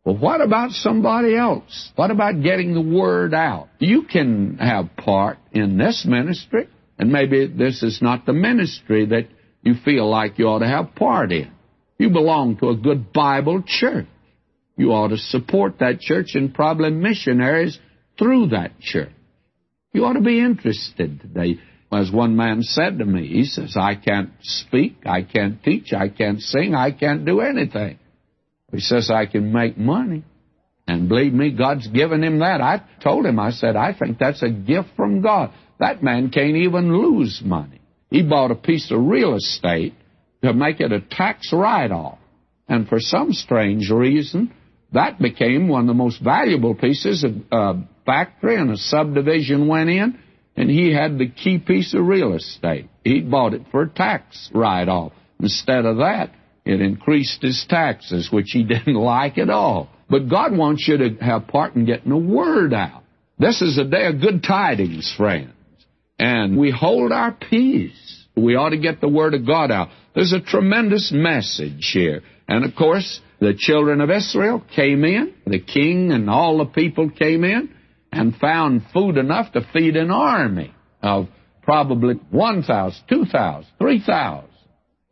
Well, 0.04 0.16
what 0.16 0.40
about 0.40 0.70
somebody 0.70 1.36
else? 1.36 1.90
What 1.96 2.12
about 2.12 2.42
getting 2.42 2.74
the 2.74 2.80
word 2.80 3.34
out? 3.34 3.68
You 3.80 4.04
can 4.04 4.58
have 4.58 4.96
part 4.96 5.38
in 5.52 5.78
this 5.78 6.06
ministry, 6.08 6.68
and 6.96 7.10
maybe 7.10 7.46
this 7.48 7.82
is 7.82 8.00
not 8.00 8.24
the 8.24 8.32
ministry 8.32 9.06
that 9.06 9.26
you 9.62 9.74
feel 9.84 10.08
like 10.08 10.38
you 10.38 10.46
ought 10.46 10.60
to 10.60 10.68
have 10.68 10.94
part 10.94 11.32
in. 11.32 11.50
You 11.98 12.10
belong 12.10 12.56
to 12.58 12.70
a 12.70 12.76
good 12.76 13.12
Bible 13.12 13.62
church. 13.66 14.06
You 14.76 14.92
ought 14.92 15.08
to 15.08 15.18
support 15.18 15.80
that 15.80 16.00
church 16.00 16.30
and 16.34 16.54
probably 16.54 16.90
missionaries 16.90 17.78
through 18.16 18.48
that 18.48 18.78
church. 18.80 19.12
You 19.92 20.06
ought 20.06 20.14
to 20.14 20.22
be 20.22 20.40
interested 20.40 21.20
today. 21.20 21.58
As 21.92 22.10
one 22.10 22.36
man 22.36 22.62
said 22.62 22.98
to 22.98 23.04
me, 23.04 23.26
he 23.26 23.44
says, 23.44 23.76
I 23.76 23.96
can't 23.96 24.30
speak, 24.42 24.98
I 25.06 25.22
can't 25.22 25.62
teach, 25.62 25.92
I 25.92 26.08
can't 26.08 26.40
sing, 26.40 26.74
I 26.74 26.92
can't 26.92 27.24
do 27.24 27.40
anything. 27.40 27.98
He 28.70 28.78
says, 28.78 29.10
I 29.10 29.26
can 29.26 29.52
make 29.52 29.76
money. 29.76 30.22
And 30.86 31.08
believe 31.08 31.32
me, 31.32 31.50
God's 31.50 31.88
given 31.88 32.22
him 32.22 32.38
that. 32.40 32.60
I 32.60 32.82
told 33.02 33.26
him, 33.26 33.38
I 33.38 33.50
said, 33.50 33.76
I 33.76 33.92
think 33.92 34.18
that's 34.18 34.42
a 34.42 34.50
gift 34.50 34.90
from 34.96 35.20
God. 35.20 35.52
That 35.80 36.02
man 36.02 36.30
can't 36.30 36.56
even 36.56 36.96
lose 36.96 37.42
money. 37.44 37.80
He 38.08 38.22
bought 38.22 38.50
a 38.50 38.56
piece 38.56 38.90
of 38.90 39.00
real 39.00 39.34
estate 39.34 39.94
to 40.42 40.52
make 40.52 40.80
it 40.80 40.92
a 40.92 41.00
tax 41.00 41.52
write-off. 41.52 42.18
And 42.68 42.88
for 42.88 43.00
some 43.00 43.32
strange 43.32 43.90
reason, 43.90 44.52
that 44.92 45.18
became 45.18 45.68
one 45.68 45.82
of 45.82 45.86
the 45.88 45.94
most 45.94 46.22
valuable 46.22 46.74
pieces 46.74 47.24
of 47.24 47.32
uh, 47.52 47.80
factory 48.06 48.56
and 48.56 48.70
a 48.70 48.76
subdivision 48.76 49.68
went 49.68 49.90
in. 49.90 50.18
And 50.56 50.70
he 50.70 50.92
had 50.92 51.18
the 51.18 51.28
key 51.28 51.58
piece 51.58 51.94
of 51.94 52.06
real 52.06 52.34
estate. 52.34 52.88
He 53.04 53.20
bought 53.20 53.54
it 53.54 53.62
for 53.70 53.82
a 53.82 53.88
tax 53.88 54.50
write 54.52 54.88
off. 54.88 55.12
Instead 55.40 55.86
of 55.86 55.98
that, 55.98 56.30
it 56.64 56.80
increased 56.80 57.42
his 57.42 57.64
taxes, 57.68 58.30
which 58.30 58.50
he 58.50 58.62
didn't 58.64 58.94
like 58.94 59.38
at 59.38 59.50
all. 59.50 59.88
But 60.08 60.28
God 60.28 60.56
wants 60.56 60.86
you 60.88 60.98
to 60.98 61.24
have 61.24 61.46
part 61.46 61.76
in 61.76 61.84
getting 61.84 62.10
the 62.10 62.16
word 62.16 62.74
out. 62.74 63.04
This 63.38 63.62
is 63.62 63.78
a 63.78 63.84
day 63.84 64.06
of 64.06 64.20
good 64.20 64.42
tidings, 64.42 65.12
friends. 65.16 65.52
And 66.18 66.58
we 66.58 66.70
hold 66.70 67.12
our 67.12 67.32
peace. 67.32 68.26
We 68.36 68.54
ought 68.54 68.70
to 68.70 68.76
get 68.76 69.00
the 69.00 69.08
word 69.08 69.32
of 69.34 69.46
God 69.46 69.70
out. 69.70 69.88
There's 70.14 70.34
a 70.34 70.40
tremendous 70.40 71.10
message 71.14 71.90
here. 71.92 72.22
And 72.46 72.64
of 72.64 72.74
course, 72.74 73.20
the 73.38 73.54
children 73.56 74.00
of 74.00 74.10
Israel 74.10 74.62
came 74.74 75.04
in, 75.04 75.34
the 75.46 75.60
king 75.60 76.12
and 76.12 76.28
all 76.28 76.58
the 76.58 76.66
people 76.66 77.08
came 77.08 77.44
in, 77.44 77.74
and 78.12 78.36
found 78.36 78.82
food 78.92 79.16
enough 79.16 79.52
to 79.52 79.66
feed 79.72 79.96
an 79.96 80.10
army 80.10 80.74
of 81.02 81.28
probably 81.62 82.14
1,000, 82.30 83.04
2,000, 83.08 83.70
3,000. 83.78 84.48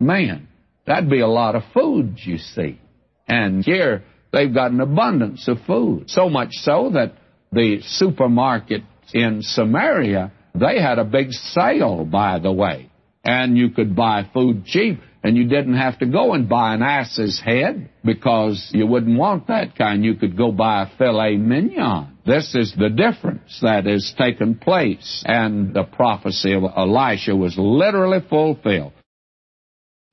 Man, 0.01 0.49
that'd 0.87 1.11
be 1.11 1.21
a 1.21 1.27
lot 1.27 1.55
of 1.55 1.63
food, 1.73 2.19
you 2.23 2.39
see. 2.39 2.81
And 3.29 3.65
here, 3.65 4.05
they've 4.33 4.53
got 4.53 4.71
an 4.71 4.81
abundance 4.81 5.47
of 5.49 5.59
food. 5.67 6.11
So 6.11 6.29
much 6.29 6.51
so 6.53 6.91
that 6.95 7.15
the 7.53 7.81
supermarket 7.83 8.83
in 9.13 9.43
Samaria, 9.43 10.33
they 10.55 10.81
had 10.81 10.99
a 10.99 11.05
big 11.05 11.33
sale, 11.33 12.05
by 12.05 12.39
the 12.39 12.53
way. 12.53 12.91
And 13.25 13.57
you 13.57 13.71
could 13.71 13.95
buy 13.95 14.29
food 14.33 14.65
cheap 14.65 15.01
and 15.23 15.37
you 15.37 15.45
didn't 15.45 15.77
have 15.77 15.99
to 15.99 16.07
go 16.07 16.35
and 16.35 16.49
buy 16.49 16.75
an 16.75 16.83
ass's 16.83 17.41
head 17.45 17.91
because 18.05 18.71
you 18.73 18.87
wouldn't 18.87 19.19
want 19.19 19.49
that 19.49 19.77
kind. 19.77 20.05
You 20.05 20.15
could 20.15 20.37
go 20.37 20.53
buy 20.53 20.85
a 20.85 20.97
filet 20.97 21.37
mignon. 21.37 22.18
This 22.29 22.55
is 22.55 22.75
the 22.77 22.91
difference 22.91 23.59
that 23.63 23.87
has 23.87 24.13
taken 24.19 24.57
place, 24.57 25.25
and 25.27 25.73
the 25.73 25.85
prophecy 25.85 26.53
of 26.53 26.63
Elisha 26.63 27.35
was 27.35 27.57
literally 27.57 28.21
fulfilled. 28.29 28.93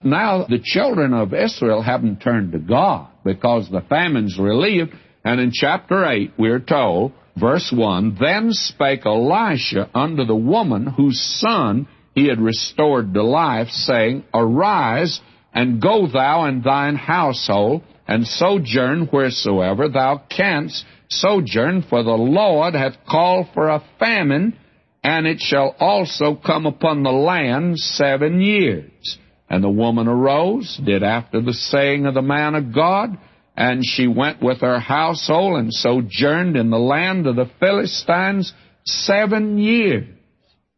Now 0.02 0.46
the 0.48 0.62
children 0.64 1.14
of 1.14 1.34
Israel 1.34 1.82
haven't 1.82 2.22
turned 2.22 2.54
to 2.54 2.60
God 2.60 3.10
because 3.26 3.70
the 3.70 3.82
famine's 3.90 4.40
relieved, 4.40 4.94
and 5.26 5.42
in 5.42 5.52
chapter 5.52 6.06
8 6.06 6.32
we're 6.38 6.62
told, 6.62 7.12
verse 7.36 7.70
1, 7.76 8.18
Then 8.18 8.54
spake 8.54 9.06
Elisha 9.06 9.90
unto 9.94 10.24
the 10.24 10.38
woman 10.38 10.88
whose 10.88 11.20
son 11.20 11.86
he 12.14 12.30
had 12.30 12.40
restored 12.40 13.14
to 13.14 13.24
life, 13.24 13.68
saying, 13.68 14.24
Arise, 14.34 15.20
and 15.54 15.82
go 15.82 16.08
thou 16.08 16.46
and 16.46 16.64
thine 16.64 16.96
household, 16.96 17.84
and 18.08 18.26
sojourn 18.26 19.08
wheresoever 19.08 19.90
thou 19.90 20.24
canst 20.30 20.86
sojourn, 21.10 21.84
for 21.90 22.04
the 22.04 22.12
Lord 22.12 22.74
hath 22.74 22.94
called 23.10 23.48
for 23.54 23.70
a 23.70 23.84
famine, 24.00 24.58
and 25.04 25.28
it 25.28 25.40
shall 25.40 25.76
also 25.80 26.36
come 26.36 26.66
upon 26.66 27.04
the 27.04 27.12
land 27.12 27.78
seven 27.78 28.42
years. 28.42 29.18
And 29.50 29.64
the 29.64 29.70
woman 29.70 30.08
arose, 30.08 30.80
did 30.84 31.04
after 31.04 31.42
the 31.42 31.54
saying 31.54 32.06
of 32.06 32.16
the 32.16 32.22
man 32.22 32.56
of 32.56 32.74
God, 32.74 33.18
and 33.56 33.86
she 33.86 34.08
went 34.08 34.42
with 34.42 34.62
her 34.62 34.80
household 34.80 35.60
and 35.60 35.74
sojourned 35.74 36.58
in 36.58 36.70
the 36.70 36.80
land 36.80 37.28
of 37.28 37.36
the 37.36 37.50
Philistines 37.60 38.54
seven 38.84 39.58
years. 39.58 40.08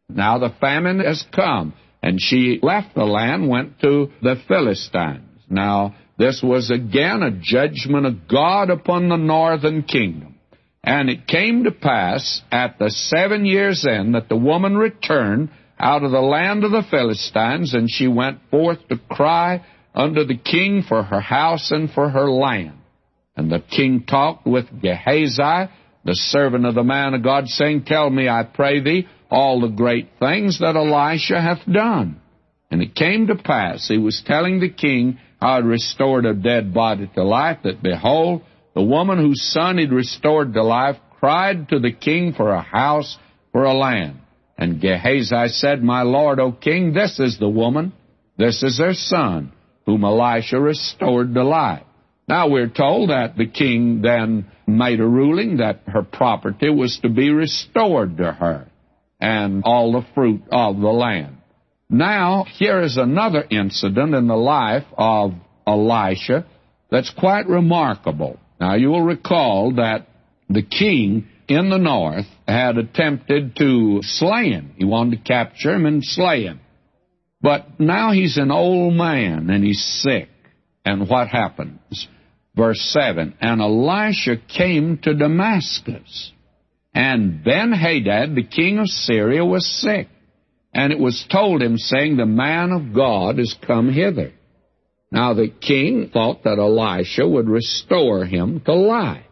Now 0.08 0.38
the 0.38 0.54
famine 0.60 1.00
has 1.00 1.24
come, 1.34 1.74
and 2.02 2.20
she 2.20 2.60
left 2.62 2.94
the 2.94 3.04
land, 3.04 3.48
went 3.48 3.80
to 3.80 4.10
the 4.22 4.36
Philistines. 4.46 5.24
Now, 5.50 5.94
this 6.18 6.42
was 6.42 6.70
again 6.70 7.22
a 7.22 7.30
judgment 7.30 8.06
of 8.06 8.28
God 8.28 8.70
upon 8.70 9.08
the 9.08 9.16
northern 9.16 9.84
kingdom. 9.84 10.34
And 10.82 11.08
it 11.08 11.26
came 11.26 11.64
to 11.64 11.70
pass 11.70 12.42
at 12.50 12.78
the 12.78 12.90
seven 12.90 13.44
years' 13.44 13.86
end 13.88 14.14
that 14.14 14.28
the 14.28 14.36
woman 14.36 14.76
returned 14.76 15.50
out 15.78 16.02
of 16.02 16.10
the 16.10 16.20
land 16.20 16.64
of 16.64 16.72
the 16.72 16.86
Philistines, 16.90 17.72
and 17.72 17.88
she 17.90 18.08
went 18.08 18.40
forth 18.50 18.78
to 18.88 18.98
cry 19.10 19.64
unto 19.94 20.24
the 20.24 20.36
king 20.36 20.82
for 20.82 21.02
her 21.02 21.20
house 21.20 21.70
and 21.70 21.90
for 21.90 22.08
her 22.08 22.30
land. 22.30 22.78
And 23.36 23.50
the 23.50 23.60
king 23.60 24.04
talked 24.04 24.46
with 24.46 24.66
Gehazi, 24.82 25.70
the 26.04 26.14
servant 26.14 26.66
of 26.66 26.74
the 26.74 26.82
man 26.82 27.14
of 27.14 27.22
God, 27.22 27.46
saying, 27.46 27.84
Tell 27.84 28.10
me, 28.10 28.28
I 28.28 28.42
pray 28.42 28.80
thee, 28.80 29.06
all 29.30 29.60
the 29.60 29.68
great 29.68 30.08
things 30.18 30.58
that 30.58 30.74
Elisha 30.74 31.40
hath 31.40 31.64
done. 31.70 32.20
And 32.70 32.82
it 32.82 32.94
came 32.94 33.28
to 33.28 33.36
pass, 33.36 33.86
he 33.86 33.98
was 33.98 34.22
telling 34.26 34.58
the 34.58 34.68
king 34.68 35.18
how 35.40 35.60
restored 35.60 36.26
a 36.26 36.34
dead 36.34 36.74
body 36.74 37.10
to 37.14 37.24
life, 37.24 37.58
that 37.64 37.82
behold, 37.82 38.42
the 38.74 38.82
woman 38.82 39.18
whose 39.18 39.42
son 39.52 39.78
he'd 39.78 39.92
restored 39.92 40.52
to 40.54 40.62
life 40.62 40.96
cried 41.18 41.68
to 41.68 41.78
the 41.78 41.92
king 41.92 42.32
for 42.32 42.52
a 42.52 42.62
house, 42.62 43.18
for 43.52 43.64
a 43.64 43.74
land. 43.74 44.20
And 44.56 44.80
Gehazi 44.80 45.48
said, 45.48 45.82
My 45.82 46.02
lord, 46.02 46.40
O 46.40 46.52
king, 46.52 46.92
this 46.92 47.20
is 47.20 47.38
the 47.38 47.48
woman, 47.48 47.92
this 48.36 48.62
is 48.62 48.78
her 48.78 48.94
son, 48.94 49.52
whom 49.86 50.04
Elisha 50.04 50.60
restored 50.60 51.34
to 51.34 51.44
life. 51.44 51.84
Now 52.28 52.48
we're 52.48 52.68
told 52.68 53.10
that 53.10 53.36
the 53.36 53.46
king 53.46 54.02
then 54.02 54.50
made 54.66 55.00
a 55.00 55.06
ruling 55.06 55.58
that 55.58 55.80
her 55.86 56.02
property 56.02 56.68
was 56.68 56.98
to 57.02 57.08
be 57.08 57.30
restored 57.30 58.18
to 58.18 58.32
her 58.32 58.68
and 59.20 59.62
all 59.64 59.92
the 59.92 60.06
fruit 60.14 60.42
of 60.52 60.78
the 60.78 60.88
land. 60.88 61.37
Now, 61.90 62.44
here 62.44 62.82
is 62.82 62.96
another 62.96 63.44
incident 63.50 64.14
in 64.14 64.26
the 64.26 64.36
life 64.36 64.84
of 64.96 65.32
Elisha 65.66 66.46
that's 66.90 67.10
quite 67.10 67.46
remarkable. 67.46 68.38
Now, 68.60 68.74
you 68.74 68.88
will 68.88 69.02
recall 69.02 69.74
that 69.76 70.06
the 70.50 70.62
king 70.62 71.28
in 71.48 71.70
the 71.70 71.78
north 71.78 72.26
had 72.46 72.76
attempted 72.76 73.56
to 73.56 74.00
slay 74.02 74.50
him. 74.50 74.72
He 74.76 74.84
wanted 74.84 75.18
to 75.18 75.24
capture 75.24 75.74
him 75.74 75.86
and 75.86 76.04
slay 76.04 76.42
him. 76.42 76.60
But 77.40 77.80
now 77.80 78.12
he's 78.12 78.36
an 78.36 78.50
old 78.50 78.94
man 78.94 79.48
and 79.48 79.64
he's 79.64 79.82
sick. 80.02 80.28
And 80.84 81.08
what 81.08 81.28
happens? 81.28 82.08
Verse 82.54 82.80
7 82.92 83.34
And 83.40 83.60
Elisha 83.60 84.36
came 84.36 84.98
to 85.02 85.14
Damascus. 85.14 86.32
And 86.92 87.44
Ben 87.44 87.72
Hadad, 87.72 88.34
the 88.34 88.42
king 88.42 88.78
of 88.78 88.88
Syria, 88.88 89.44
was 89.44 89.66
sick. 89.66 90.08
And 90.78 90.92
it 90.92 91.00
was 91.00 91.26
told 91.28 91.60
him, 91.60 91.76
saying, 91.76 92.16
The 92.16 92.24
man 92.24 92.70
of 92.70 92.94
God 92.94 93.40
is 93.40 93.56
come 93.66 93.92
hither. 93.92 94.30
Now 95.10 95.34
the 95.34 95.48
king 95.48 96.10
thought 96.12 96.44
that 96.44 96.60
Elisha 96.60 97.26
would 97.26 97.48
restore 97.48 98.24
him 98.24 98.60
to 98.60 98.74
life. 98.74 99.24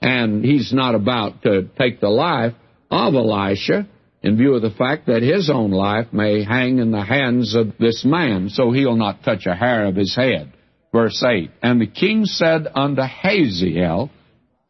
And 0.00 0.44
he's 0.44 0.72
not 0.72 0.94
about 0.94 1.42
to 1.42 1.68
take 1.76 1.98
the 1.98 2.08
life 2.08 2.54
of 2.92 3.14
Elisha 3.16 3.88
in 4.22 4.36
view 4.36 4.54
of 4.54 4.62
the 4.62 4.70
fact 4.70 5.06
that 5.06 5.22
his 5.22 5.50
own 5.50 5.72
life 5.72 6.12
may 6.12 6.44
hang 6.44 6.78
in 6.78 6.92
the 6.92 7.04
hands 7.04 7.56
of 7.56 7.76
this 7.80 8.04
man, 8.04 8.48
so 8.48 8.70
he'll 8.70 8.94
not 8.94 9.24
touch 9.24 9.46
a 9.46 9.56
hair 9.56 9.86
of 9.86 9.96
his 9.96 10.14
head. 10.14 10.52
Verse 10.92 11.20
8 11.28 11.50
And 11.60 11.80
the 11.80 11.88
king 11.88 12.24
said 12.24 12.68
unto 12.72 13.02
Hazael, 13.02 14.10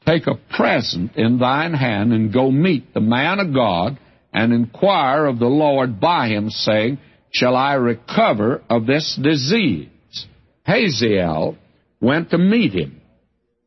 Take 0.06 0.26
a 0.26 0.40
present 0.56 1.16
in 1.16 1.38
thine 1.38 1.74
hand, 1.74 2.14
and 2.14 2.32
go 2.32 2.50
meet 2.50 2.94
the 2.94 3.02
man 3.02 3.40
of 3.40 3.52
God, 3.52 3.98
and 4.32 4.52
inquire 4.52 5.26
of 5.26 5.38
the 5.38 5.46
Lord 5.46 6.00
by 6.00 6.28
him, 6.28 6.50
saying, 6.50 6.98
Shall 7.30 7.56
I 7.56 7.74
recover 7.74 8.62
of 8.70 8.86
this 8.86 9.18
disease? 9.20 9.88
Hazael 10.64 11.56
went 12.00 12.30
to 12.30 12.38
meet 12.38 12.72
him. 12.72 13.00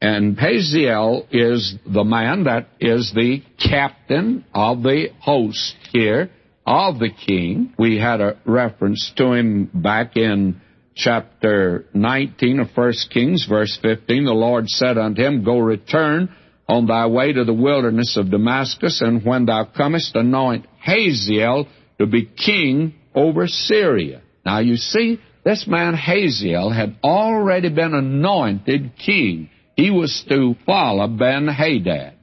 And 0.02 0.38
Hazael 0.40 1.28
is 1.32 1.76
the 1.86 2.04
man 2.04 2.46
that 2.46 2.68
is 2.80 3.12
the 3.14 3.44
captain 3.60 4.46
of 4.54 4.82
the 4.82 5.10
host 5.20 5.76
here 5.92 6.32
of 6.66 7.00
the 7.00 7.10
king. 7.10 7.74
We 7.78 8.00
had 8.00 8.20
a 8.20 8.38
reference 8.46 9.12
to 9.18 9.34
him 9.34 9.70
back 9.74 10.18
in 10.18 10.62
chapter 10.96 11.86
19 11.94 12.60
of 12.60 12.70
1 12.76 12.94
Kings, 13.12 13.46
verse 13.48 13.78
15, 13.82 14.26
the 14.26 14.32
Lord 14.32 14.68
said 14.68 14.98
unto 14.98 15.22
him, 15.22 15.44
Go 15.44 15.60
return 15.60 16.36
on 16.72 16.86
thy 16.86 17.06
way 17.06 17.34
to 17.34 17.44
the 17.44 17.54
wilderness 17.54 18.16
of 18.16 18.32
Damascus, 18.32 19.02
and 19.02 19.26
when 19.26 19.46
thou 19.46 19.66
comest, 19.66 20.16
anoint 20.16 20.66
Hazael 20.80 21.68
to 22.00 22.06
be 22.06 22.24
king 22.26 22.94
over 23.14 23.46
Syria. 23.48 24.22
Now 24.46 24.60
you 24.60 24.78
see, 24.78 25.20
this 25.44 25.68
man 25.68 25.96
Hazael 25.96 26.70
had 26.70 26.96
already 27.04 27.68
been 27.68 27.94
anointed 27.94 28.94
king. 28.98 29.50
He 29.76 29.92
was 29.92 30.24
to 30.30 30.56
follow 30.66 31.10
Ben 31.10 31.46
Hadad. 31.46 32.14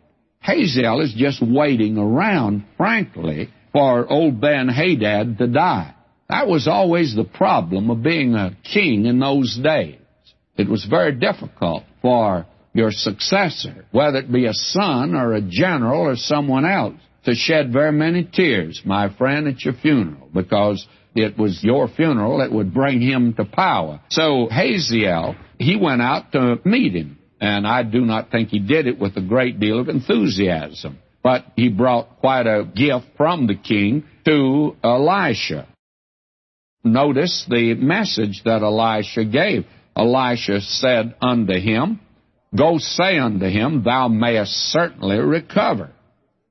Hazael 0.41 1.03
is 1.03 1.13
just 1.15 1.43
waiting 1.43 1.99
around, 1.99 2.65
frankly, 2.79 3.51
for 3.73 4.11
old 4.11 4.41
Ben 4.41 4.69
Hadad 4.69 5.37
to 5.39 5.47
die. 5.47 5.95
That 6.31 6.49
was 6.49 6.67
always 6.67 7.15
the 7.15 7.25
problem 7.25 7.91
of 7.91 8.03
being 8.03 8.35
a 8.35 8.57
king 8.65 9.05
in 9.05 9.19
those 9.19 9.59
days. 9.63 9.99
It 10.57 10.71
was 10.71 10.87
very 10.87 11.13
difficult 11.13 11.85
for 12.01 12.47
your 12.79 12.93
successor, 12.93 13.85
whether 13.91 14.19
it 14.19 14.33
be 14.33 14.47
a 14.47 14.55
son 14.55 15.15
or 15.15 15.35
a 15.35 15.43
general 15.43 16.03
or 16.03 16.17
someone 16.17 16.65
else, 16.65 16.95
to 17.25 17.35
shed 17.35 17.73
very 17.73 17.93
many 17.93 18.23
tears, 18.25 18.81
my 18.85 19.15
friend, 19.19 19.49
at 19.49 19.63
your 19.65 19.75
funeral, 19.75 20.29
because 20.33 20.87
it 21.15 21.37
was 21.37 21.63
your 21.63 21.89
funeral 21.89 22.39
that 22.39 22.53
would 22.53 22.73
bring 22.73 23.01
him 23.01 23.35
to 23.35 23.45
power. 23.45 24.01
So 24.11 24.49
Hazael, 24.51 25.35
he 25.59 25.77
went 25.77 26.01
out 26.01 26.31
to 26.33 26.61
meet 26.65 26.95
him, 26.95 27.19
and 27.41 27.67
I 27.67 27.83
do 27.83 28.01
not 28.01 28.31
think 28.31 28.51
he 28.51 28.61
did 28.61 28.87
it 28.87 28.99
with 28.99 29.17
a 29.17 29.23
great 29.23 29.59
deal 29.59 29.81
of 29.81 29.89
enthusiasm. 29.89 30.99
but 31.23 31.45
he 31.57 31.69
brought 31.69 32.21
quite 32.21 32.47
a 32.47 32.65
gift 32.65 33.07
from 33.17 33.47
the 33.47 33.55
king 33.55 34.05
to 34.25 34.77
Elisha. 34.83 35.67
Notice 36.85 37.45
the 37.49 37.75
message 37.75 38.43
that 38.45 38.63
Elisha 38.63 39.25
gave. 39.25 39.67
Elisha 39.97 40.61
said 40.61 41.15
unto 41.21 41.55
him, 41.59 42.01
Go 42.57 42.79
say 42.79 43.19
unto 43.19 43.47
him, 43.47 43.83
Thou 43.85 44.09
mayest 44.09 44.53
certainly 44.53 45.19
recover. 45.19 45.91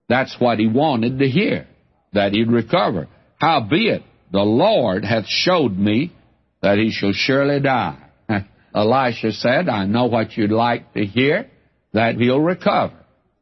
That's 0.10 0.36
what 0.40 0.60
he 0.60 0.68
wanted 0.68 1.20
to 1.20 1.28
hear, 1.28 1.68
that 2.14 2.34
he'd 2.34 2.52
recover. 2.52 3.08
Howbeit, 3.40 4.04
the 4.32 4.44
Lord 4.44 5.04
hath 5.04 5.26
showed 5.28 5.78
me 5.78 6.14
that 6.62 6.78
he 6.78 6.92
shall 6.92 7.14
surely 7.14 7.60
die. 7.60 7.98
Elisha 8.76 9.32
said, 9.32 9.70
I 9.70 9.86
know 9.86 10.06
what 10.06 10.38
you'd 10.38 10.52
like 10.52 10.94
to 10.94 11.06
hear, 11.06 11.50
that 11.94 12.16
he'll 12.16 12.40
recover. 12.40 12.96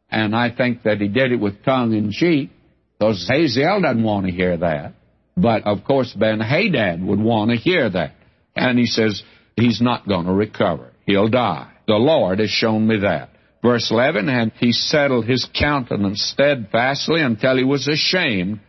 And 0.10 0.36
I 0.36 0.56
think 0.56 0.84
that 0.84 1.00
he 1.00 1.08
did 1.08 1.32
it 1.32 1.40
with 1.40 1.64
tongue 1.64 1.94
in 1.94 2.12
cheek, 2.12 2.52
because 2.98 3.28
Hazael 3.30 3.82
doesn't 3.82 4.04
want 4.04 4.28
to 4.28 4.32
hear 4.32 4.58
that. 4.58 4.94
But 5.36 5.64
of 5.66 5.84
course, 5.84 6.14
Ben 6.14 6.40
Hadad 6.40 7.04
would 7.04 7.20
want 7.20 7.52
to 7.52 7.58
hear 7.58 7.90
that. 7.90 8.14
And 8.56 8.80
he 8.80 8.86
says, 8.86 9.22
he's 9.58 9.82
not 9.82 10.08
going 10.08 10.26
to 10.26 10.34
recover. 10.34 10.94
He'll 11.06 11.28
die. 11.28 11.75
The 11.88 11.96
Lord 11.96 12.40
has 12.40 12.50
shown 12.50 12.88
me 12.88 13.00
that. 13.00 13.30
Verse 13.62 13.90
11, 13.90 14.30
and 14.30 14.52
he 14.60 14.72
settled 14.72 15.26
his 15.26 15.48
countenance 15.58 16.22
steadfastly 16.22 17.22
until 17.22 17.58
he 17.58 17.64
was 17.64 17.88
ashamed. 17.88 18.60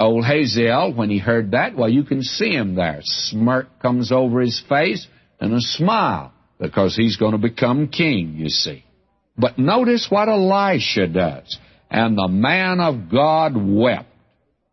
Old 0.00 0.24
Hazael, 0.24 0.92
when 0.94 1.10
he 1.10 1.18
heard 1.18 1.52
that, 1.52 1.76
well, 1.76 1.88
you 1.88 2.02
can 2.02 2.22
see 2.22 2.50
him 2.50 2.74
there. 2.74 3.00
Smirk 3.02 3.80
comes 3.80 4.10
over 4.10 4.40
his 4.40 4.60
face 4.68 5.06
and 5.40 5.54
a 5.54 5.60
smile 5.60 6.32
because 6.58 6.96
he's 6.96 7.16
going 7.16 7.32
to 7.32 7.38
become 7.38 7.88
king, 7.88 8.34
you 8.36 8.48
see. 8.48 8.84
But 9.36 9.58
notice 9.58 10.06
what 10.10 10.28
Elisha 10.28 11.06
does. 11.06 11.58
And 11.90 12.16
the 12.16 12.28
man 12.28 12.80
of 12.80 13.10
God 13.10 13.54
wept. 13.56 14.08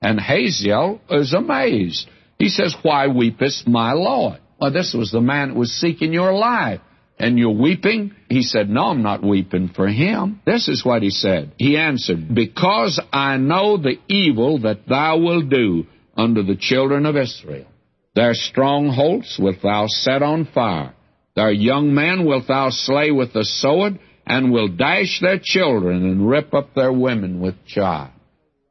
And 0.01 0.19
Hazael 0.19 1.01
is 1.10 1.34
amazed. 1.34 2.08
He 2.38 2.50
says, 2.50 2.75
Why 2.81 3.08
weepest 3.08 3.67
my 3.67 3.93
Lord? 3.93 4.39
Well, 4.60 4.72
this 4.72 4.96
was 4.98 5.12
the 5.12 5.22
man 5.22 5.50
that 5.50 5.58
was 5.58 5.72
seeking 5.72 6.13
your 6.13 6.34
life. 6.34 6.81
And 7.20 7.38
you're 7.38 7.52
weeping? 7.52 8.16
He 8.30 8.42
said, 8.42 8.70
No, 8.70 8.86
I'm 8.86 9.04
not 9.04 9.22
weeping 9.22 9.70
for 9.76 9.88
him. 9.88 10.42
This 10.46 10.70
is 10.70 10.86
what 10.86 11.04
he 11.04 11.10
said. 11.10 11.52
He 11.58 11.78
answered, 11.78 12.34
Because 12.34 13.02
I 13.12 13.36
know 13.36 13.76
the 13.78 13.98
evil 14.08 14.60
that 14.62 14.88
thou 14.88 15.18
wilt 15.18 15.50
do 15.50 15.86
unto 16.16 16.44
the 16.44 16.56
children 16.56 17.06
of 17.06 17.18
Israel. 17.18 17.68
Their 18.16 18.34
strongholds 18.34 19.38
wilt 19.38 19.62
thou 19.62 19.88
set 19.88 20.24
on 20.24 20.46
fire. 20.46 20.94
Their 21.36 21.52
young 21.52 21.94
men 21.94 22.26
wilt 22.26 22.48
thou 22.48 22.70
slay 22.70 23.12
with 23.12 23.34
the 23.34 23.46
sword, 23.46 24.00
and 24.26 24.52
will 24.52 24.68
dash 24.68 25.20
their 25.22 25.40
children 25.42 26.04
and 26.04 26.30
rip 26.30 26.54
up 26.54 26.74
their 26.74 26.94
women 26.94 27.42
with 27.42 27.66
child. 27.66 28.12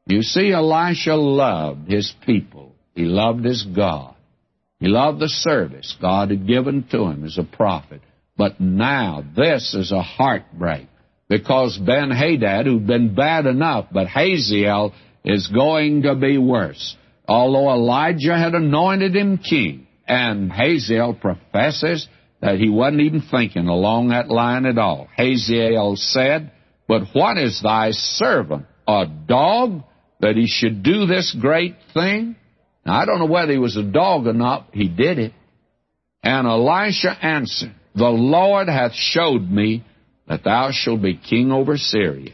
You 0.07 0.23
see, 0.23 0.51
Elisha 0.51 1.15
loved 1.15 1.91
his 1.91 2.13
people. 2.25 2.75
He 2.95 3.03
loved 3.05 3.45
his 3.45 3.63
God. 3.63 4.15
He 4.79 4.87
loved 4.87 5.19
the 5.19 5.29
service 5.29 5.95
God 6.01 6.31
had 6.31 6.47
given 6.47 6.87
to 6.91 7.03
him 7.03 7.25
as 7.25 7.37
a 7.37 7.43
prophet. 7.43 8.01
But 8.39 8.61
now 8.61 9.21
this 9.35 9.73
is 9.73 9.91
a 9.91 10.01
heartbreak 10.01 10.87
because 11.27 11.77
Ben 11.77 12.09
Hadad, 12.09 12.67
who'd 12.67 12.87
been 12.87 13.13
bad 13.13 13.45
enough, 13.45 13.87
but 13.91 14.07
Hazael 14.07 14.93
is 15.25 15.47
going 15.47 16.03
to 16.03 16.15
be 16.15 16.37
worse. 16.37 16.95
Although 17.27 17.69
Elijah 17.69 18.37
had 18.37 18.53
anointed 18.53 19.13
him 19.13 19.39
king, 19.39 19.87
and 20.07 20.49
Hazael 20.49 21.15
professes 21.15 22.07
that 22.41 22.59
he 22.59 22.69
wasn't 22.69 23.01
even 23.01 23.23
thinking 23.29 23.67
along 23.67 24.07
that 24.07 24.29
line 24.29 24.65
at 24.65 24.77
all. 24.77 25.09
Hazael 25.17 25.97
said, 25.97 26.53
But 26.87 27.09
what 27.11 27.37
is 27.37 27.61
thy 27.61 27.91
servant, 27.91 28.67
a 28.87 29.05
dog, 29.05 29.83
that 30.21 30.37
he 30.37 30.47
should 30.47 30.81
do 30.81 31.05
this 31.05 31.35
great 31.37 31.75
thing? 31.93 32.37
Now, 32.85 33.01
I 33.01 33.05
don't 33.05 33.19
know 33.19 33.25
whether 33.25 33.51
he 33.51 33.59
was 33.59 33.75
a 33.75 33.83
dog 33.83 34.27
or 34.27 34.33
not, 34.33 34.69
he 34.71 34.87
did 34.87 35.19
it. 35.19 35.33
And 36.23 36.47
Elisha 36.47 37.11
answered, 37.21 37.75
The 37.99 38.07
Lord 38.07 38.69
hath 38.69 38.93
showed 38.93 39.51
me 39.51 39.83
that 40.25 40.45
thou 40.45 40.71
shalt 40.71 41.01
be 41.01 41.17
king 41.17 41.51
over 41.51 41.75
Syria. 41.75 42.31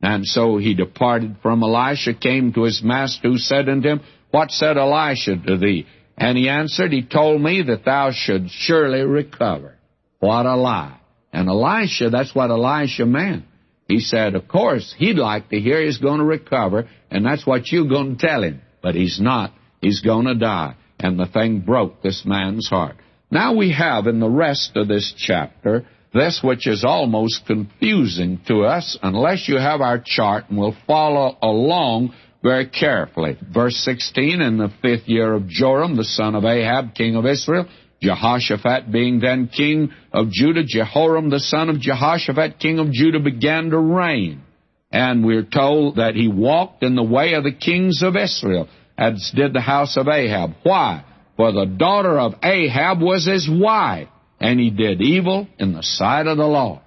And 0.00 0.24
so 0.24 0.56
he 0.56 0.72
departed 0.72 1.36
from 1.42 1.62
Elisha, 1.62 2.14
came 2.14 2.54
to 2.54 2.62
his 2.62 2.82
master, 2.82 3.28
who 3.28 3.36
said 3.36 3.68
unto 3.68 3.88
him, 3.90 4.00
What 4.30 4.50
said 4.50 4.78
Elisha 4.78 5.36
to 5.36 5.58
thee? 5.58 5.86
And 6.16 6.38
he 6.38 6.48
answered, 6.48 6.92
He 6.92 7.02
told 7.02 7.42
me 7.42 7.60
that 7.60 7.84
thou 7.84 8.10
should 8.10 8.48
surely 8.50 9.02
recover. 9.02 9.76
What 10.18 10.46
a 10.46 10.56
lie. 10.56 10.98
And 11.30 11.46
Elisha, 11.46 12.08
that's 12.08 12.34
what 12.34 12.50
Elisha 12.50 13.04
meant. 13.04 13.44
He 13.88 14.00
said, 14.00 14.34
Of 14.34 14.48
course, 14.48 14.94
he'd 14.96 15.18
like 15.18 15.50
to 15.50 15.60
hear 15.60 15.82
he's 15.82 15.98
going 15.98 16.20
to 16.20 16.24
recover, 16.24 16.88
and 17.10 17.26
that's 17.26 17.46
what 17.46 17.70
you're 17.70 17.86
going 17.86 18.16
to 18.16 18.26
tell 18.26 18.42
him. 18.42 18.62
But 18.80 18.94
he's 18.94 19.20
not. 19.20 19.52
He's 19.82 20.00
going 20.00 20.24
to 20.24 20.34
die. 20.34 20.76
And 20.98 21.18
the 21.18 21.26
thing 21.26 21.60
broke 21.60 22.00
this 22.00 22.22
man's 22.24 22.66
heart. 22.70 22.96
Now 23.32 23.54
we 23.54 23.72
have 23.72 24.08
in 24.08 24.20
the 24.20 24.28
rest 24.28 24.72
of 24.76 24.88
this 24.88 25.14
chapter 25.16 25.86
this 26.12 26.40
which 26.44 26.66
is 26.66 26.84
almost 26.84 27.46
confusing 27.46 28.38
to 28.46 28.64
us 28.64 28.98
unless 29.02 29.48
you 29.48 29.56
have 29.56 29.80
our 29.80 29.98
chart 30.04 30.50
and 30.50 30.58
we'll 30.58 30.76
follow 30.86 31.38
along 31.40 32.12
very 32.42 32.66
carefully. 32.66 33.38
Verse 33.50 33.76
16, 33.76 34.42
in 34.42 34.58
the 34.58 34.70
fifth 34.82 35.08
year 35.08 35.32
of 35.32 35.48
Joram, 35.48 35.96
the 35.96 36.04
son 36.04 36.34
of 36.34 36.44
Ahab, 36.44 36.94
king 36.94 37.16
of 37.16 37.24
Israel, 37.24 37.66
Jehoshaphat 38.02 38.92
being 38.92 39.20
then 39.20 39.48
king 39.48 39.92
of 40.12 40.30
Judah, 40.30 40.64
Jehoram, 40.64 41.30
the 41.30 41.40
son 41.40 41.70
of 41.70 41.80
Jehoshaphat, 41.80 42.58
king 42.58 42.80
of 42.80 42.92
Judah, 42.92 43.20
began 43.20 43.70
to 43.70 43.78
reign. 43.78 44.42
And 44.90 45.24
we're 45.24 45.48
told 45.48 45.96
that 45.96 46.16
he 46.16 46.28
walked 46.28 46.82
in 46.82 46.96
the 46.96 47.02
way 47.02 47.32
of 47.32 47.44
the 47.44 47.52
kings 47.52 48.02
of 48.02 48.14
Israel, 48.14 48.68
as 48.98 49.32
did 49.34 49.54
the 49.54 49.62
house 49.62 49.96
of 49.96 50.06
Ahab. 50.06 50.50
Why? 50.64 51.06
For 51.42 51.50
the 51.50 51.66
daughter 51.66 52.20
of 52.20 52.36
Ahab 52.40 53.00
was 53.00 53.26
his 53.26 53.50
wife, 53.50 54.06
and 54.38 54.60
he 54.60 54.70
did 54.70 55.02
evil 55.02 55.48
in 55.58 55.72
the 55.72 55.82
sight 55.82 56.28
of 56.28 56.36
the 56.36 56.46
Lord. 56.46 56.82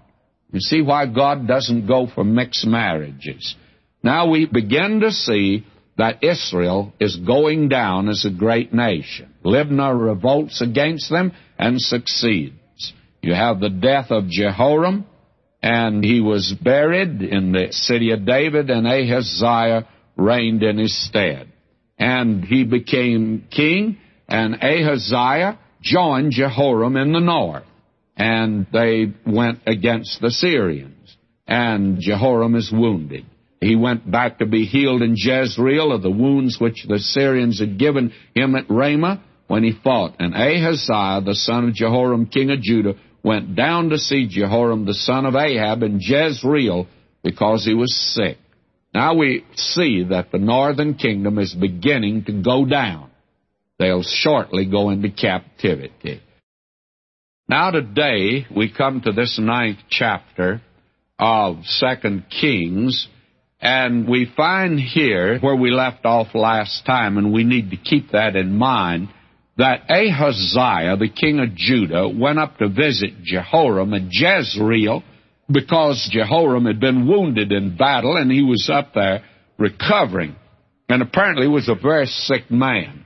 You 0.50 0.62
see 0.62 0.82
why 0.82 1.08
God 1.08 1.46
doesn't 1.46 1.88
go 1.88 2.08
for 2.08 2.24
mixed 2.24 2.65
marriages. 2.65 3.54
Now 4.02 4.30
we 4.30 4.46
begin 4.46 5.02
to 5.02 5.12
see 5.12 5.65
that 5.98 6.24
Israel 6.24 6.94
is 7.02 7.18
going 7.18 7.68
down 7.68 8.08
as 8.08 8.24
a 8.24 8.30
great 8.30 8.74
nation. 8.74 9.34
Libnah 9.44 9.94
revolts 9.94 10.62
against 10.62 11.10
them 11.10 11.34
and 11.60 11.76
succeeds. 11.82 12.94
You 13.22 13.34
have 13.34 13.60
the 13.60 13.70
death 13.70 14.10
of 14.10 14.30
Jehoram, 14.30 15.06
and 15.62 16.02
he 16.02 16.22
was 16.22 16.56
buried 16.63 17.22
in 17.22 17.52
the 17.52 17.74
city 17.74 18.12
of 18.12 18.26
David, 18.26 18.70
and 18.70 18.88
Ahaziah 18.88 19.86
reigned 20.15 20.63
in 20.63 20.78
his 20.78 20.98
stead. 21.10 21.52
And 22.00 22.46
he 22.46 22.63
became 22.63 23.50
king, 23.52 23.98
and 24.28 24.56
Ahaziah 24.56 25.60
joined 25.82 26.32
Jehoram 26.32 26.98
in 26.98 27.14
the 27.14 27.20
north, 27.20 27.64
and 28.18 28.66
they 28.72 29.14
went 29.26 29.60
against 29.68 30.22
the 30.22 30.32
Syrians, 30.32 31.18
and 31.48 32.00
Jehoram 32.00 32.56
is 32.56 32.72
wounded. 32.72 33.26
He 33.62 33.76
went 33.76 34.10
back 34.10 34.40
to 34.40 34.46
be 34.46 34.66
healed 34.66 35.02
in 35.02 35.16
Jezreel 35.16 35.92
of 35.92 36.02
the 36.02 36.12
wounds 36.12 36.60
which 36.60 36.86
the 36.88 37.00
Syrians 37.00 37.60
had 37.60 37.80
given 37.80 38.14
him 38.36 38.56
at 38.56 38.70
Ramah 38.70 39.24
when 39.48 39.64
he 39.64 39.72
fought. 39.84 40.16
And 40.20 40.36
Ahaziah, 40.36 41.22
the 41.26 41.36
son 41.36 41.70
of 41.70 41.74
Jehoram, 41.74 42.28
king 42.28 42.52
of 42.52 42.62
Judah, 42.62 42.96
went 43.24 43.56
down 43.56 43.90
to 43.90 43.98
see 43.98 44.28
Jehoram, 44.28 44.86
the 44.86 44.94
son 44.94 45.26
of 45.26 45.36
Ahab, 45.36 45.84
in 45.84 46.00
Jezreel 46.00 46.88
because 47.24 47.66
he 47.66 47.74
was 47.74 47.96
sick. 48.14 48.38
Now 48.94 49.16
we 49.16 49.46
see 49.56 50.06
that 50.10 50.32
the 50.32 50.38
northern 50.38 50.94
kingdom 50.94 51.40
is 51.40 51.54
beginning 51.54 52.26
to 52.26 52.42
go 52.42 52.66
down. 52.66 53.10
They'll 53.78 54.04
shortly 54.04 54.66
go 54.66 54.90
into 54.90 55.10
captivity. 55.10 56.22
Now 57.48 57.72
today 57.72 58.48
we 58.56 58.72
come 58.72 59.02
to 59.02 59.12
this 59.12 59.38
ninth 59.40 59.80
chapter 59.90 60.62
of 61.20 61.64
Second 61.66 62.26
Kings, 62.30 63.08
and 63.62 64.08
we 64.08 64.32
find 64.36 64.80
here 64.80 65.40
where 65.40 65.56
we 65.56 65.72
left 65.72 66.06
off 66.06 66.34
last 66.34 66.86
time, 66.86 67.18
and 67.18 67.34
we 67.34 67.44
need 67.44 67.72
to 67.72 67.78
keep 67.78 68.12
that 68.12 68.36
in 68.36 68.58
mind, 68.58 69.10
that 69.58 69.90
Ahaziah, 69.90 70.98
the 70.98 71.10
king 71.10 71.40
of 71.40 71.56
Judah, 71.56 72.10
went 72.10 72.40
up 72.40 72.58
to 72.58 72.68
visit 72.68 73.24
Jehoram 73.24 73.94
at 73.94 74.08
Jezreel 74.10 75.04
because 75.50 76.10
Jehoram 76.12 76.66
had 76.66 76.80
been 76.80 77.08
wounded 77.08 77.52
in 77.52 77.78
battle 77.78 78.18
and 78.18 78.32
he 78.32 78.44
was 78.44 78.70
up 78.72 78.94
there 78.94 79.24
recovering. 79.58 80.36
And 80.90 81.02
apparently 81.02 81.48
was 81.48 81.70
a 81.70 81.76
very 81.76 82.06
sick 82.06 82.52
man. 82.52 83.05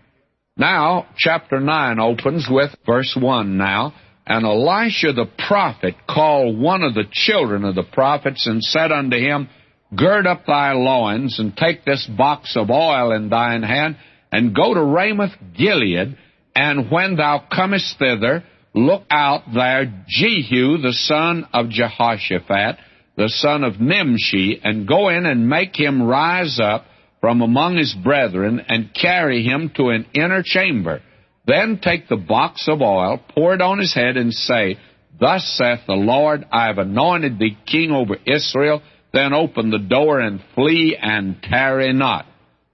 Now, 0.60 1.08
chapter 1.18 1.62
9 1.62 2.00
opens 2.00 2.48
with 2.52 2.76
verse 2.86 3.18
1 3.20 3.58
now. 3.58 3.94
And 4.28 4.46
Elisha 4.46 5.14
the 5.14 5.26
prophet 5.48 5.96
called 6.08 6.60
one 6.60 6.84
of 6.84 6.94
the 6.94 7.06
children 7.10 7.64
of 7.64 7.76
the 7.76 7.84
prophets 7.84 8.46
and 8.46 8.62
said 8.62 8.92
unto 8.92 9.18
him, 9.18 9.48
Gird 9.96 10.28
up 10.28 10.46
thy 10.46 10.74
loins, 10.74 11.40
and 11.40 11.56
take 11.56 11.86
this 11.86 12.06
box 12.06 12.56
of 12.58 12.70
oil 12.70 13.12
in 13.14 13.30
thine 13.30 13.64
hand, 13.64 13.96
and 14.32 14.54
go 14.54 14.74
to 14.74 14.84
Ramoth 14.84 15.32
Gilead, 15.58 16.16
and 16.56 16.92
when 16.92 17.16
thou 17.16 17.42
comest 17.52 17.98
thither, 17.98 18.44
look 18.76 19.04
out 19.10 19.44
there 19.52 19.86
Jehu 20.08 20.78
the 20.78 20.94
son 20.94 21.48
of 21.54 21.70
Jehoshaphat, 21.70 22.78
the 23.16 23.30
son 23.30 23.64
of 23.64 23.80
Nimshi, 23.80 24.60
and 24.64 24.88
go 24.88 25.10
in 25.10 25.26
and 25.26 25.50
make 25.50 25.76
him 25.76 26.04
rise 26.04 26.60
up 26.62 26.86
from 27.22 27.42
among 27.42 27.78
his 27.78 27.94
brethren, 27.94 28.64
and 28.68 28.94
carry 28.94 29.44
him 29.44 29.72
to 29.76 29.90
an 29.90 30.06
inner 30.14 30.42
chamber. 30.44 31.02
Then 31.46 31.80
take 31.82 32.08
the 32.08 32.16
box 32.16 32.68
of 32.68 32.82
oil, 32.82 33.20
pour 33.30 33.54
it 33.54 33.62
on 33.62 33.80
his 33.80 33.94
head, 33.94 34.18
and 34.18 34.34
say, 34.34 34.78
Thus 35.20 35.44
saith 35.58 35.82
the 35.86 35.94
Lord, 35.94 36.46
I 36.52 36.68
have 36.68 36.78
anointed 36.78 37.40
thee 37.40 37.58
king 37.66 37.92
over 37.92 38.16
Israel. 38.26 38.82
Then 39.12 39.34
open 39.34 39.70
the 39.70 39.80
door 39.80 40.20
and 40.20 40.40
flee 40.56 40.98
and 41.00 41.42
tarry 41.42 41.92
not. 41.94 42.26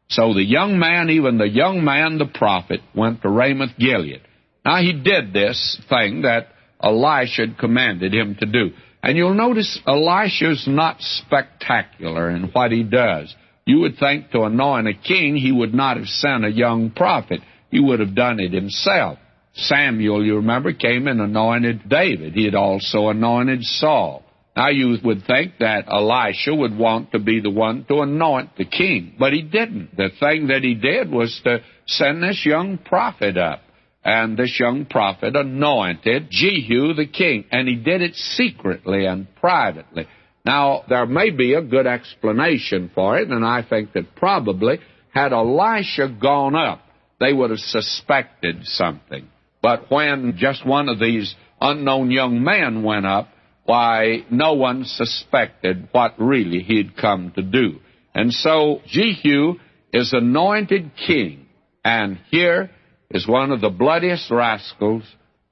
So 0.10 0.34
the 0.34 0.44
young 0.44 0.78
man, 0.78 1.10
even 1.10 1.38
the 1.38 1.50
young 1.50 1.84
man, 1.84 2.18
the 2.18 2.26
prophet, 2.26 2.82
went 2.94 3.22
to 3.22 3.30
Ramoth 3.30 3.78
Gilead. 3.80 4.22
Now 4.64 4.82
he 4.82 4.94
did 4.94 5.34
this 5.34 5.82
thing 5.90 6.24
that 6.24 6.50
Elisha 6.82 7.48
had 7.48 7.58
commanded 7.58 8.14
him 8.14 8.36
to 8.40 8.46
do. 8.46 8.72
And 9.02 9.18
you'll 9.18 9.34
notice 9.34 9.80
Elisha's 9.88 10.66
not 10.68 10.98
spectacular 11.00 12.30
in 12.30 12.50
what 12.52 12.72
he 12.72 12.84
does. 12.84 13.34
You 13.66 13.80
would 13.80 13.98
think 13.98 14.32
to 14.32 14.44
anoint 14.44 14.88
a 14.88 14.94
king, 14.94 15.36
he 15.36 15.52
would 15.52 15.74
not 15.74 15.98
have 15.98 16.08
sent 16.08 16.46
a 16.46 16.52
young 16.52 16.92
prophet. 16.92 17.42
He 17.72 17.80
would 17.80 18.00
have 18.00 18.16
done 18.16 18.40
it 18.40 18.54
himself. 18.54 19.18
Samuel, 19.54 20.24
you 20.24 20.36
remember, 20.36 20.74
came 20.74 21.08
and 21.08 21.20
anointed 21.20 21.90
David. 21.90 22.34
He 22.34 22.46
had 22.46 22.56
also 22.56 23.10
anointed 23.10 23.64
Saul. 23.64 24.24
Now 24.56 24.70
you 24.70 24.98
would 25.04 25.26
think 25.26 25.54
that 25.60 25.86
Elisha 25.88 26.54
would 26.54 26.78
want 26.78 27.12
to 27.12 27.20
be 27.20 27.42
the 27.42 27.50
one 27.50 27.86
to 27.86 28.02
anoint 28.02 28.56
the 28.58 28.66
king, 28.66 29.16
but 29.20 29.34
he 29.34 29.42
didn't. 29.42 29.98
The 29.98 30.10
thing 30.20 30.48
that 30.48 30.62
he 30.64 30.76
did 30.76 31.12
was 31.12 31.42
to 31.44 31.60
send 31.88 32.24
this 32.24 32.46
young 32.46 32.78
prophet 32.78 33.38
up. 33.38 33.62
And 34.04 34.38
this 34.38 34.60
young 34.60 34.86
prophet 34.86 35.36
anointed 35.36 36.28
Jehu 36.30 36.94
the 36.94 37.08
king, 37.08 37.46
and 37.52 37.68
he 37.68 37.76
did 37.76 38.04
it 38.04 38.14
secretly 38.14 39.08
and 39.08 39.28
privately. 39.36 40.06
Now, 40.46 40.84
there 40.88 41.08
may 41.08 41.32
be 41.32 41.56
a 41.56 41.62
good 41.62 41.88
explanation 41.88 42.92
for 42.94 43.18
it, 43.18 43.30
and 43.30 43.44
I 43.44 43.64
think 43.68 43.94
that 43.94 44.16
probably 44.16 44.80
had 45.10 45.34
Elisha 45.34 46.08
gone 46.22 46.56
up, 46.56 46.82
they 47.20 47.34
would 47.34 47.50
have 47.50 47.60
suspected 47.60 48.66
something. 48.66 49.28
But 49.62 49.90
when 49.90 50.36
just 50.38 50.66
one 50.66 50.88
of 50.88 51.00
these 51.00 51.34
unknown 51.60 52.12
young 52.12 52.44
men 52.44 52.84
went 52.84 53.08
up, 53.08 53.30
why, 53.64 54.26
no 54.30 54.54
one 54.54 54.84
suspected 54.86 55.90
what 55.92 56.14
really 56.20 56.60
he'd 56.60 56.96
come 56.96 57.32
to 57.36 57.42
do. 57.42 57.80
And 58.14 58.32
so 58.32 58.82
Jehu 58.86 59.56
is 59.92 60.14
anointed 60.14 60.92
king, 61.08 61.48
and 61.84 62.20
here 62.30 62.70
is 63.10 63.28
one 63.28 63.52
of 63.52 63.62
the 63.62 63.70
bloodiest 63.70 64.30
rascals 64.30 65.04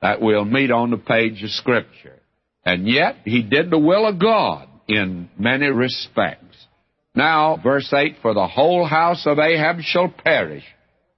that 0.04 0.22
we'll 0.22 0.46
meet 0.46 0.70
on 0.70 0.92
the 0.92 0.98
page 0.98 1.42
of 1.42 1.50
Scripture. 1.50 2.20
And 2.64 2.88
yet, 2.88 3.16
he 3.26 3.42
did 3.42 3.72
the 3.72 3.80
will 3.80 4.08
of 4.08 4.20
God 4.20 4.68
in 4.88 5.30
many 5.38 5.68
respects. 5.68 6.58
Now, 7.16 7.58
verse 7.62 7.92
8 7.94 8.18
For 8.22 8.34
the 8.34 8.48
whole 8.48 8.86
house 8.86 9.26
of 9.26 9.40
Ahab 9.40 9.82
shall 9.82 10.10
perish, 10.10 10.64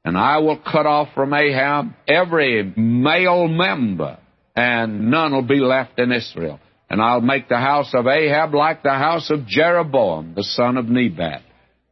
and 0.03 0.17
I 0.17 0.37
will 0.39 0.57
cut 0.59 0.85
off 0.85 1.09
from 1.15 1.33
Ahab 1.33 1.87
every 2.07 2.73
male 2.75 3.47
member, 3.47 4.17
and 4.55 5.09
none 5.09 5.33
will 5.33 5.47
be 5.47 5.59
left 5.59 5.99
in 5.99 6.11
Israel. 6.11 6.59
And 6.89 7.01
I'll 7.01 7.21
make 7.21 7.49
the 7.49 7.57
house 7.57 7.93
of 7.93 8.05
Ahab 8.05 8.53
like 8.53 8.83
the 8.83 8.93
house 8.93 9.31
of 9.31 9.47
Jeroboam, 9.47 10.33
the 10.35 10.43
son 10.43 10.77
of 10.77 10.85
Nebat. 10.85 11.41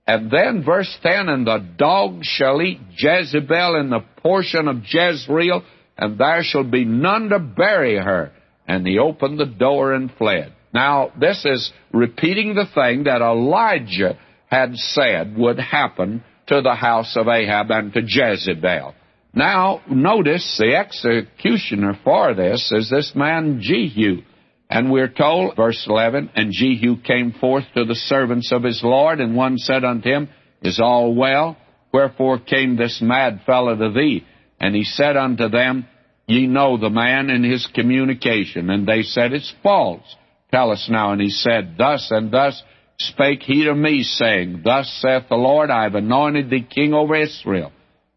And 0.05 0.29
then 0.29 0.63
verse 0.63 0.95
10, 1.01 1.29
And 1.29 1.47
the 1.47 1.65
dogs 1.77 2.27
shall 2.27 2.61
eat 2.61 2.79
Jezebel 2.95 3.75
in 3.77 3.89
the 3.89 4.03
portion 4.17 4.67
of 4.67 4.83
Jezreel, 4.85 5.63
and 5.97 6.17
there 6.17 6.43
shall 6.43 6.63
be 6.63 6.85
none 6.85 7.29
to 7.29 7.39
bury 7.39 7.95
her. 7.95 8.31
And 8.67 8.85
he 8.85 8.99
opened 8.99 9.39
the 9.39 9.45
door 9.45 9.93
and 9.93 10.11
fled. 10.11 10.53
Now, 10.73 11.11
this 11.19 11.45
is 11.45 11.71
repeating 11.91 12.55
the 12.55 12.65
thing 12.73 13.03
that 13.03 13.21
Elijah 13.21 14.17
had 14.47 14.75
said 14.75 15.37
would 15.37 15.59
happen 15.59 16.23
to 16.47 16.61
the 16.61 16.75
house 16.75 17.15
of 17.15 17.27
Ahab 17.27 17.71
and 17.71 17.93
to 17.93 18.01
Jezebel. 18.05 18.95
Now, 19.33 19.81
notice 19.89 20.57
the 20.59 20.75
executioner 20.75 21.97
for 22.03 22.33
this 22.33 22.71
is 22.71 22.89
this 22.89 23.13
man 23.15 23.61
Jehu. 23.61 24.21
And 24.69 24.91
we're 24.91 25.07
told, 25.07 25.55
verse 25.55 25.85
11, 25.87 26.31
And 26.35 26.51
Jehu 26.51 26.97
came 26.97 27.31
forth 27.31 27.65
to 27.75 27.85
the 27.85 27.95
servants 27.95 28.51
of 28.51 28.63
his 28.63 28.81
Lord, 28.83 29.19
and 29.19 29.35
one 29.35 29.57
said 29.57 29.83
unto 29.83 30.09
him, 30.09 30.29
Is 30.61 30.79
all 30.79 31.13
well? 31.13 31.57
Wherefore 31.91 32.39
came 32.39 32.75
this 32.75 32.99
mad 33.01 33.41
fellow 33.45 33.75
to 33.75 33.91
thee? 33.91 34.23
And 34.59 34.75
he 34.75 34.83
said 34.83 35.15
unto 35.17 35.49
them, 35.49 35.87
Ye 36.27 36.47
know 36.47 36.77
the 36.77 36.89
man 36.89 37.29
and 37.29 37.43
his 37.43 37.67
communication. 37.73 38.69
And 38.69 38.87
they 38.87 39.03
said, 39.03 39.33
It's 39.33 39.53
false. 39.61 40.15
Tell 40.53 40.69
us 40.69 40.87
now. 40.87 41.13
And 41.13 41.19
he 41.19 41.31
said, 41.31 41.75
Thus 41.79 42.09
and 42.11 42.31
thus 42.31 42.61
spake 42.99 43.41
he 43.41 43.63
to 43.63 43.73
me, 43.73 44.03
saying, 44.03 44.61
Thus 44.63 44.87
saith 45.01 45.23
the 45.27 45.35
Lord, 45.35 45.71
I 45.71 45.83
have 45.83 45.95
anointed 45.95 46.51
thee 46.51 46.61
king 46.69 46.93
over 46.93 47.15
Israel. 47.15 47.71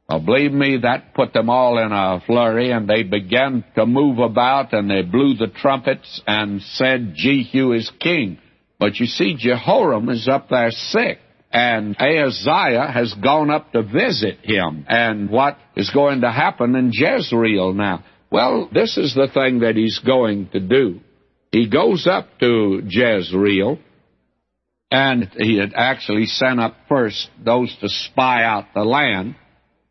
Well, 0.07 0.21
believe 0.21 0.53
me, 0.53 0.81
that 0.83 1.15
put 1.15 1.33
them 1.33 1.49
all 1.49 1.79
in 1.79 1.93
a 1.93 2.21
flurry, 2.27 2.73
and 2.73 2.87
they 2.87 3.05
began 3.05 3.65
to 3.75 3.87
move 3.87 4.19
about, 4.19 4.75
and 4.75 4.91
they 4.91 5.01
blew 5.01 5.35
the 5.35 5.47
trumpets 5.47 6.21
and 6.27 6.61
said, 6.61 7.15
Jehu 7.17 7.73
is 7.73 7.91
king. 8.01 8.39
But 8.79 8.97
you 8.97 9.07
see, 9.07 9.35
Jehoram 9.39 10.11
is 10.11 10.29
up 10.29 10.51
there 10.51 10.71
sick, 10.71 11.19
and 11.51 11.97
Ahaziah 11.99 12.93
has 12.93 13.15
gone 13.15 13.51
up 13.51 13.73
to 13.73 13.83
visit 13.83 14.41
him. 14.43 14.85
And 14.87 15.31
what 15.31 15.57
is 15.75 15.89
going 15.89 16.21
to 16.21 16.31
happen 16.31 16.77
in 16.77 16.91
Jezreel 16.93 17.73
now? 17.73 18.05
Well, 18.31 18.69
this 18.71 18.99
is 18.99 19.15
the 19.15 19.29
thing 19.33 19.61
that 19.61 19.77
he's 19.77 20.01
going 20.01 20.51
to 20.51 20.61
do. 20.61 21.01
He 21.53 21.69
goes 21.69 22.07
up 22.07 22.39
to 22.41 22.83
Jezreel, 22.87 23.79
and 24.91 25.31
he 25.39 25.59
had 25.59 25.73
actually 25.75 26.27
sent 26.27 26.61
up 26.61 26.77
first 26.89 27.29
those 27.45 27.75
to 27.81 27.89
spy 27.89 28.45
out 28.45 28.67
the 28.75 28.85
land, 28.85 29.37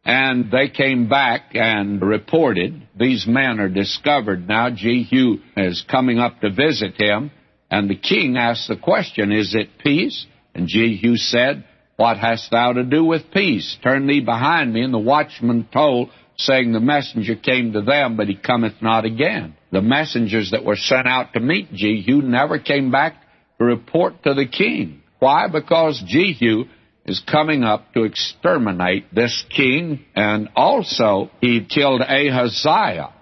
and 0.03 0.51
they 0.51 0.69
came 0.69 1.09
back 1.09 1.51
and 1.53 2.01
reported. 2.01 2.87
These 2.97 3.25
men 3.27 3.59
are 3.59 3.69
discovered 3.69 4.47
now. 4.47 4.69
Jehu 4.69 5.37
is 5.57 5.83
coming 5.89 6.19
up 6.19 6.39
to 6.41 6.51
visit 6.51 6.93
him, 7.01 7.31
and 7.71 7.89
the 7.89 7.97
king 7.97 8.37
asked 8.37 8.67
the 8.67 8.77
question, 8.77 9.31
Is 9.31 9.55
it 9.55 9.79
peace? 9.83 10.27
And 10.53 10.67
Jehu 10.67 11.17
said, 11.17 11.65
What 11.97 12.17
hast 12.17 12.51
thou 12.51 12.73
to 12.73 12.83
do 12.83 13.03
with 13.03 13.31
peace? 13.31 13.77
Turn 13.83 14.07
thee 14.07 14.21
behind 14.21 14.71
me. 14.71 14.83
And 14.83 14.93
the 14.93 14.99
watchman 14.99 15.67
told, 15.73 16.09
saying, 16.37 16.71
The 16.71 16.79
messenger 16.79 17.35
came 17.35 17.73
to 17.73 17.81
them, 17.81 18.15
but 18.15 18.27
he 18.27 18.35
cometh 18.35 18.81
not 18.81 19.05
again. 19.05 19.54
The 19.71 19.81
messengers 19.81 20.51
that 20.51 20.63
were 20.63 20.75
sent 20.75 21.07
out 21.07 21.33
to 21.33 21.39
meet 21.39 21.73
Jehu 21.73 22.21
never 22.21 22.59
came 22.59 22.91
back 22.91 23.15
to 23.57 23.65
report 23.65 24.23
to 24.23 24.33
the 24.33 24.45
king. 24.45 25.01
Why? 25.19 25.47
Because 25.47 26.03
Jehu 26.05 26.65
is 27.05 27.21
coming 27.29 27.63
up 27.63 27.93
to 27.93 28.03
exterminate 28.03 29.13
this 29.13 29.45
king, 29.49 30.05
and 30.15 30.49
also 30.55 31.29
he 31.41 31.65
killed 31.65 32.01
Ahaziah, 32.01 33.13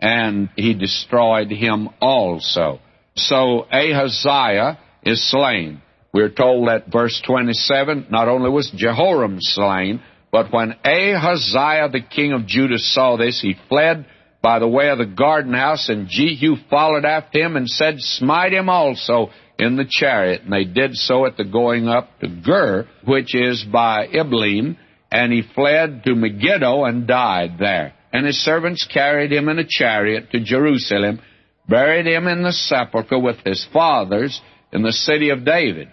and 0.00 0.48
he 0.56 0.74
destroyed 0.74 1.50
him 1.50 1.90
also. 2.00 2.80
So 3.14 3.66
Ahaziah 3.70 4.78
is 5.02 5.30
slain. 5.30 5.82
We're 6.12 6.30
told 6.30 6.68
that 6.68 6.90
verse 6.90 7.20
27, 7.26 8.06
not 8.10 8.28
only 8.28 8.48
was 8.48 8.70
Jehoram 8.74 9.36
slain, 9.40 10.00
but 10.32 10.52
when 10.52 10.74
Ahaziah 10.84 11.90
the 11.90 12.00
king 12.00 12.32
of 12.32 12.46
Judah 12.46 12.78
saw 12.78 13.16
this, 13.16 13.40
he 13.40 13.54
fled 13.68 14.06
by 14.46 14.60
the 14.60 14.68
way 14.68 14.90
of 14.90 14.98
the 14.98 15.06
garden 15.06 15.54
house, 15.54 15.88
and 15.88 16.06
Jehu 16.08 16.54
followed 16.70 17.04
after 17.04 17.40
him 17.40 17.56
and 17.56 17.68
said, 17.68 17.96
Smite 17.98 18.52
him 18.52 18.68
also 18.68 19.30
in 19.58 19.74
the 19.74 19.84
chariot. 19.90 20.42
And 20.42 20.52
they 20.52 20.62
did 20.62 20.94
so 20.94 21.26
at 21.26 21.36
the 21.36 21.42
going 21.42 21.88
up 21.88 22.20
to 22.20 22.28
Gur, 22.28 22.86
which 23.04 23.34
is 23.34 23.64
by 23.64 24.06
Ibleam, 24.06 24.76
and 25.10 25.32
he 25.32 25.42
fled 25.42 26.04
to 26.04 26.14
Megiddo 26.14 26.84
and 26.84 27.08
died 27.08 27.56
there. 27.58 27.94
And 28.12 28.24
his 28.24 28.38
servants 28.38 28.86
carried 28.86 29.32
him 29.32 29.48
in 29.48 29.58
a 29.58 29.66
chariot 29.68 30.30
to 30.30 30.38
Jerusalem, 30.38 31.20
buried 31.68 32.06
him 32.06 32.28
in 32.28 32.44
the 32.44 32.52
sepulchre 32.52 33.18
with 33.18 33.38
his 33.44 33.66
fathers 33.72 34.40
in 34.72 34.82
the 34.82 34.92
city 34.92 35.30
of 35.30 35.44
David. 35.44 35.88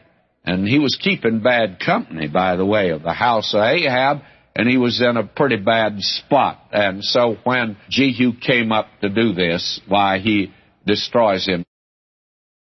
And 0.45 0.67
he 0.67 0.77
was 0.77 0.95
keeping 1.01 1.39
bad 1.39 1.79
company, 1.83 2.27
by 2.27 2.55
the 2.55 2.67
way, 2.67 2.89
of 2.89 3.01
the 3.01 3.13
house 3.13 3.55
of 3.55 3.63
Ahab, 3.63 4.21
and 4.55 4.69
he 4.69 4.77
was 4.77 5.01
in 5.01 5.17
a 5.17 5.23
pretty 5.23 5.57
bad 5.57 5.99
spot. 5.99 6.59
And 6.71 7.03
so 7.03 7.37
when 7.43 7.77
Jehu 7.89 8.33
came 8.39 8.71
up 8.71 8.87
to 9.01 9.09
do 9.09 9.33
this, 9.33 9.81
why, 9.87 10.19
he 10.19 10.53
destroys 10.85 11.45
him. 11.45 11.65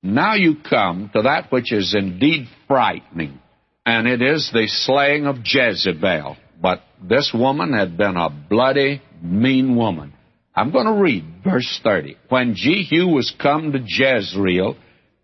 Now 0.02 0.36
you 0.36 0.56
come 0.68 1.10
to 1.14 1.24
that 1.24 1.52
which 1.52 1.74
is 1.74 1.96
indeed 1.98 2.48
frightening, 2.68 3.40
and 3.86 4.08
it 4.08 4.22
is 4.22 4.50
the 4.52 4.68
slaying 4.68 5.26
of 5.26 5.38
Jezebel. 5.44 6.38
But 6.62 6.82
this 7.02 7.32
woman 7.34 7.74
had 7.74 7.98
been 7.98 8.18
a 8.18 8.30
bloody, 8.30 9.02
mean 9.22 9.76
woman. 9.76 10.14
I'm 10.56 10.72
going 10.72 10.86
to 10.88 11.02
read 11.02 11.26
verse 11.44 11.80
30. 11.84 12.18
When 12.28 12.56
Jehu 12.56 13.08
was 13.08 13.34
come 13.42 13.72
to 13.72 13.80
Jezreel, 13.86 14.76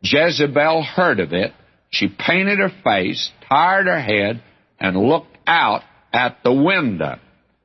Jezebel 0.02 0.84
heard 0.84 1.20
of 1.20 1.34
it. 1.34 1.52
She 1.90 2.08
painted 2.08 2.60
her 2.60 2.72
face, 2.84 3.32
tired 3.50 3.88
her 3.88 4.00
head, 4.00 4.42
and 4.80 4.98
looked 4.98 5.38
out 5.48 5.84
at 6.16 6.38
the 6.44 6.54
window. 6.54 7.20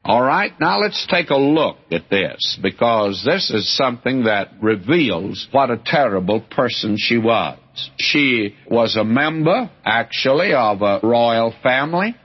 All 0.04 0.22
right, 0.22 0.52
now 0.58 0.80
let's 0.80 1.06
take 1.08 1.30
a 1.30 1.36
look 1.36 1.76
at 1.92 2.10
this 2.10 2.58
because 2.60 3.22
this 3.24 3.50
is 3.50 3.76
something 3.76 4.24
that 4.24 4.48
reveals 4.60 5.46
what 5.52 5.70
a 5.70 5.80
terrible 5.84 6.40
person 6.40 6.96
she 6.98 7.16
was. 7.16 7.58
She 7.98 8.56
was 8.68 8.96
a 8.96 9.04
member, 9.04 9.70
actually, 9.84 10.52
of 10.52 10.82
a 10.82 11.00
royal 11.02 11.54
family, 11.62 12.16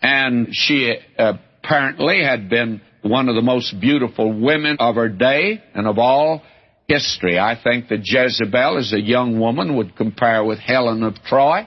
and 0.00 0.48
she 0.52 0.94
apparently 1.18 2.22
had 2.22 2.48
been 2.48 2.80
one 3.02 3.28
of 3.28 3.34
the 3.34 3.42
most 3.42 3.80
beautiful 3.80 4.32
women 4.38 4.76
of 4.78 4.94
her 4.94 5.08
day 5.08 5.62
and 5.74 5.88
of 5.88 5.98
all 5.98 6.42
history. 6.86 7.38
I 7.38 7.58
think 7.62 7.88
that 7.88 8.02
Jezebel, 8.04 8.78
as 8.78 8.92
a 8.92 9.00
young 9.00 9.40
woman, 9.40 9.76
would 9.76 9.96
compare 9.96 10.44
with 10.44 10.58
Helen 10.58 11.02
of 11.02 11.14
Troy, 11.24 11.66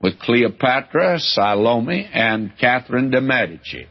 with 0.00 0.18
Cleopatra, 0.20 1.18
Salome, 1.18 2.08
and 2.12 2.52
Catherine 2.58 3.10
de' 3.10 3.20
Medici. 3.20 3.86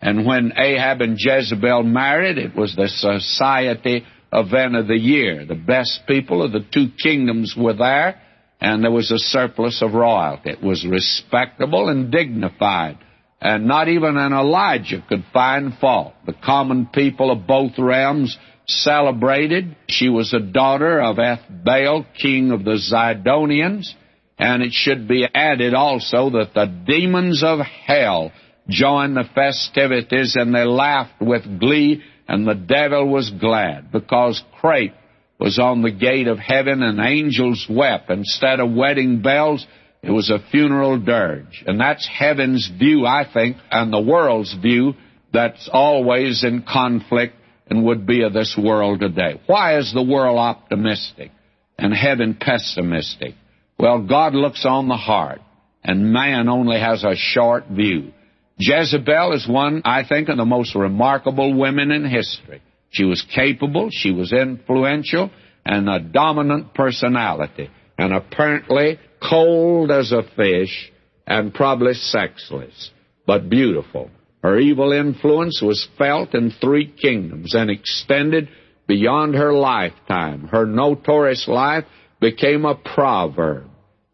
And 0.00 0.24
when 0.24 0.52
Ahab 0.56 1.02
and 1.02 1.16
Jezebel 1.18 1.82
married, 1.82 2.38
it 2.38 2.54
was 2.54 2.74
the 2.74 2.88
society 2.88 4.04
event 4.32 4.76
of 4.76 4.86
the 4.86 4.98
year. 4.98 5.44
The 5.44 5.54
best 5.54 6.00
people 6.06 6.42
of 6.42 6.52
the 6.52 6.64
two 6.72 6.88
kingdoms 7.02 7.54
were 7.58 7.74
there, 7.74 8.20
and 8.60 8.82
there 8.82 8.90
was 8.90 9.10
a 9.10 9.18
surplus 9.18 9.82
of 9.82 9.92
royalty. 9.92 10.50
It 10.50 10.62
was 10.62 10.86
respectable 10.86 11.88
and 11.88 12.10
dignified, 12.10 12.98
and 13.40 13.66
not 13.66 13.88
even 13.88 14.16
an 14.16 14.32
Elijah 14.32 15.04
could 15.08 15.24
find 15.32 15.74
fault. 15.78 16.14
The 16.26 16.34
common 16.44 16.86
people 16.86 17.30
of 17.30 17.46
both 17.46 17.72
realms 17.78 18.38
celebrated. 18.66 19.76
She 19.88 20.08
was 20.08 20.32
a 20.32 20.40
daughter 20.40 21.00
of 21.00 21.16
Ethbaal, 21.16 22.06
king 22.20 22.52
of 22.52 22.64
the 22.64 22.78
Zidonians, 22.78 23.94
and 24.40 24.62
it 24.62 24.72
should 24.72 25.06
be 25.06 25.28
added 25.34 25.74
also 25.74 26.30
that 26.30 26.54
the 26.54 26.64
demons 26.86 27.42
of 27.44 27.60
hell 27.60 28.32
joined 28.68 29.14
the 29.14 29.28
festivities 29.34 30.34
and 30.34 30.54
they 30.54 30.64
laughed 30.64 31.20
with 31.20 31.60
glee 31.60 32.02
and 32.26 32.48
the 32.48 32.54
devil 32.54 33.06
was 33.06 33.30
glad 33.30 33.92
because 33.92 34.42
crape 34.58 34.94
was 35.38 35.58
on 35.58 35.82
the 35.82 35.90
gate 35.90 36.26
of 36.26 36.38
heaven 36.38 36.82
and 36.82 37.00
angels 37.00 37.66
wept. 37.68 38.08
Instead 38.08 38.60
of 38.60 38.72
wedding 38.72 39.20
bells, 39.20 39.66
it 40.02 40.10
was 40.10 40.30
a 40.30 40.38
funeral 40.50 40.98
dirge. 40.98 41.62
And 41.66 41.78
that's 41.78 42.08
heaven's 42.08 42.70
view, 42.78 43.04
I 43.04 43.30
think, 43.30 43.58
and 43.70 43.92
the 43.92 44.00
world's 44.00 44.54
view 44.54 44.94
that's 45.34 45.68
always 45.70 46.44
in 46.44 46.62
conflict 46.62 47.34
and 47.66 47.84
would 47.84 48.06
be 48.06 48.22
of 48.22 48.32
this 48.32 48.58
world 48.58 49.00
today. 49.00 49.38
Why 49.46 49.78
is 49.78 49.92
the 49.92 50.02
world 50.02 50.38
optimistic 50.38 51.30
and 51.78 51.92
heaven 51.92 52.38
pessimistic? 52.40 53.34
Well, 53.80 54.02
God 54.02 54.34
looks 54.34 54.66
on 54.66 54.88
the 54.88 54.96
heart, 54.96 55.40
and 55.82 56.12
man 56.12 56.50
only 56.50 56.78
has 56.78 57.02
a 57.02 57.16
short 57.16 57.66
view. 57.68 58.12
Jezebel 58.58 59.32
is 59.32 59.48
one, 59.48 59.80
I 59.86 60.04
think, 60.06 60.28
of 60.28 60.36
the 60.36 60.44
most 60.44 60.74
remarkable 60.74 61.58
women 61.58 61.90
in 61.90 62.04
history. 62.04 62.60
She 62.90 63.04
was 63.04 63.24
capable, 63.34 63.88
she 63.90 64.10
was 64.10 64.34
influential, 64.34 65.30
and 65.64 65.88
a 65.88 65.98
dominant 65.98 66.74
personality, 66.74 67.70
and 67.96 68.12
apparently 68.12 68.98
cold 69.26 69.90
as 69.90 70.12
a 70.12 70.24
fish 70.36 70.92
and 71.26 71.54
probably 71.54 71.94
sexless, 71.94 72.90
but 73.26 73.48
beautiful. 73.48 74.10
Her 74.42 74.58
evil 74.58 74.92
influence 74.92 75.62
was 75.62 75.88
felt 75.96 76.34
in 76.34 76.50
three 76.50 76.86
kingdoms 77.00 77.54
and 77.54 77.70
extended 77.70 78.50
beyond 78.86 79.36
her 79.36 79.54
lifetime. 79.54 80.48
Her 80.48 80.66
notorious 80.66 81.48
life 81.48 81.86
became 82.20 82.66
a 82.66 82.74
proverb. 82.74 83.69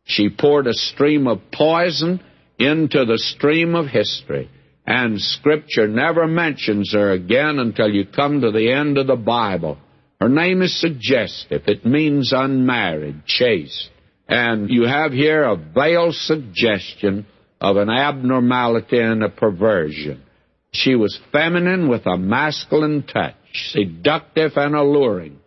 She 0.06 0.30
poured 0.30 0.68
a 0.68 0.72
stream 0.72 1.26
of 1.26 1.50
poison 1.52 2.20
into 2.58 3.04
the 3.04 3.18
stream 3.18 3.74
of 3.74 3.88
history. 3.88 4.48
And 4.86 5.20
Scripture 5.20 5.88
never 5.88 6.28
mentions 6.28 6.92
her 6.92 7.10
again 7.10 7.58
until 7.58 7.90
you 7.90 8.06
come 8.06 8.40
to 8.40 8.52
the 8.52 8.72
end 8.72 8.98
of 8.98 9.08
the 9.08 9.16
Bible. 9.16 9.78
Her 10.20 10.28
name 10.28 10.62
is 10.62 10.80
suggestive. 10.80 11.62
It 11.66 11.84
means 11.84 12.32
unmarried, 12.32 13.26
chaste. 13.26 13.90
And 14.28 14.70
you 14.70 14.86
have 14.86 15.12
here 15.12 15.42
a 15.42 15.56
veiled 15.56 16.14
suggestion 16.14 17.26
of 17.60 17.76
an 17.76 17.90
abnormality 17.90 19.00
and 19.00 19.24
a 19.24 19.28
perversion. 19.28 20.22
She 20.72 20.94
was 20.94 21.18
feminine 21.32 21.88
with 21.88 22.06
a 22.06 22.16
masculine 22.16 23.02
touch, 23.02 23.34
seductive 23.72 24.52
and 24.56 24.76
alluring. 24.76 25.40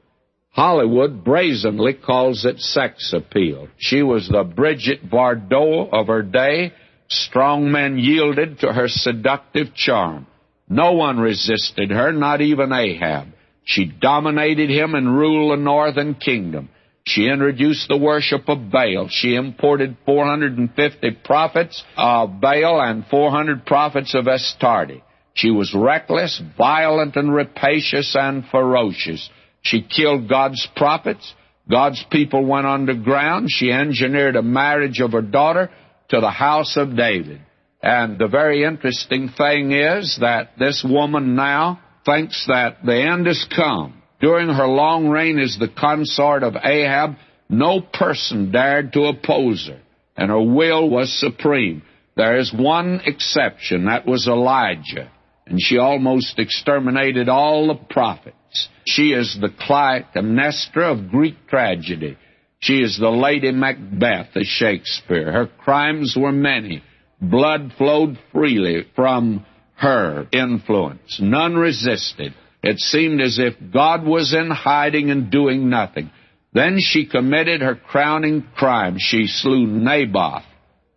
Hollywood 0.60 1.24
brazenly 1.24 1.94
calls 1.94 2.44
it 2.44 2.60
sex 2.60 3.14
appeal. 3.14 3.70
She 3.78 4.04
was 4.04 4.28
the 4.28 4.44
Brigitte 4.44 5.10
Bardot 5.10 5.90
of 5.94 6.08
her 6.08 6.22
day, 6.22 6.74
Strong 7.10 7.72
men 7.72 7.98
yielded 7.98 8.60
to 8.60 8.74
her 8.74 8.88
seductive 8.88 9.74
charm. 9.74 10.28
No 10.68 10.92
one 10.92 11.18
resisted 11.18 11.90
her, 11.90 12.12
not 12.12 12.42
even 12.42 12.74
Ahab. 12.74 13.30
She 13.64 13.86
dominated 13.86 14.70
him 14.70 14.96
and 14.96 15.18
ruled 15.18 15.58
the 15.58 15.64
northern 15.64 16.14
kingdom. 16.16 16.70
She 17.06 17.28
introduced 17.28 17.88
the 17.88 17.98
worship 17.98 18.50
of 18.50 18.70
Baal. 18.70 19.08
She 19.10 19.36
imported 19.36 19.96
450 20.06 21.12
prophets 21.24 21.84
of 21.96 22.42
Baal 22.42 22.82
and 22.82 23.06
400 23.08 23.66
prophets 23.66 24.14
of 24.14 24.28
Astarte. 24.28 25.02
She 25.34 25.50
was 25.52 25.74
reckless, 25.74 26.42
violent, 26.58 27.16
and 27.16 27.34
rapacious 27.34 28.14
and 28.14 28.44
ferocious. 28.52 29.30
She 29.62 29.82
killed 29.82 30.30
God's 30.30 30.68
prophets. 30.76 31.34
God's 31.70 32.04
people 32.10 32.46
went 32.46 32.66
underground. 32.66 33.50
She 33.50 33.72
engineered 33.72 34.36
a 34.36 34.42
marriage 34.42 35.00
of 35.00 35.12
her 35.12 35.22
daughter 35.22 35.70
to 36.10 36.20
the 36.20 36.32
house 36.32 36.78
of 36.78 36.96
David. 36.96 37.42
And 37.82 38.18
the 38.18 38.28
very 38.28 38.64
interesting 38.64 39.30
thing 39.30 39.72
is 39.72 40.18
that 40.20 40.58
this 40.58 40.86
woman 40.88 41.36
now 41.36 41.80
thinks 42.06 42.46
that 42.48 42.78
the 42.86 42.96
end 42.96 43.28
has 43.28 43.46
come. 43.56 44.02
During 44.20 44.50
her 44.50 44.68
long 44.68 45.08
reign 45.08 45.40
as 45.40 45.58
the 45.58 45.70
consort 45.70 46.44
of 46.44 46.56
Ahab, 46.62 47.16
no 47.50 47.80
person 47.80 48.52
dared 48.52 48.94
to 48.94 49.06
oppose 49.06 49.68
her, 49.68 49.80
and 50.18 50.30
her 50.30 50.42
will 50.42 50.90
was 50.90 51.20
supreme. 51.20 51.84
There 52.18 52.38
is 52.38 52.54
one 52.54 53.02
exception, 53.06 53.86
that 53.86 54.06
was 54.06 54.28
Elijah, 54.28 55.10
and 55.50 55.60
she 55.62 55.78
almost 55.78 56.38
exterminated 56.40 57.30
all 57.30 57.68
the 57.68 57.76
prophets. 57.76 58.70
She 58.86 59.10
is 59.10 59.38
the 59.40 59.50
Clytemnestra 59.50 60.92
of 60.92 61.10
Greek 61.10 61.48
tragedy. 61.48 62.18
She 62.60 62.80
is 62.82 62.98
the 63.00 63.10
Lady 63.10 63.52
Macbeth 63.52 64.36
of 64.36 64.44
Shakespeare. 64.44 65.32
Her 65.32 65.48
crimes 65.48 66.16
were 66.20 66.32
many. 66.32 66.84
Blood 67.22 67.74
flowed 67.78 68.18
freely 68.32 68.86
from 68.96 69.46
her 69.76 70.28
influence. 70.32 71.20
None 71.22 71.56
resisted. 71.56 72.34
It 72.62 72.80
seemed 72.80 73.22
as 73.22 73.40
if 73.40 73.54
God 73.72 74.06
was 74.06 74.34
in 74.34 74.50
hiding 74.50 75.10
and 75.10 75.32
doing 75.32 75.70
nothing. 75.70 76.12
Then 76.54 76.80
she 76.80 77.06
committed 77.06 77.62
her 77.62 77.76
crowning 77.76 78.46
crime. 78.56 78.98
She 79.00 79.28
slew 79.28 79.68
Naboth, 79.68 80.44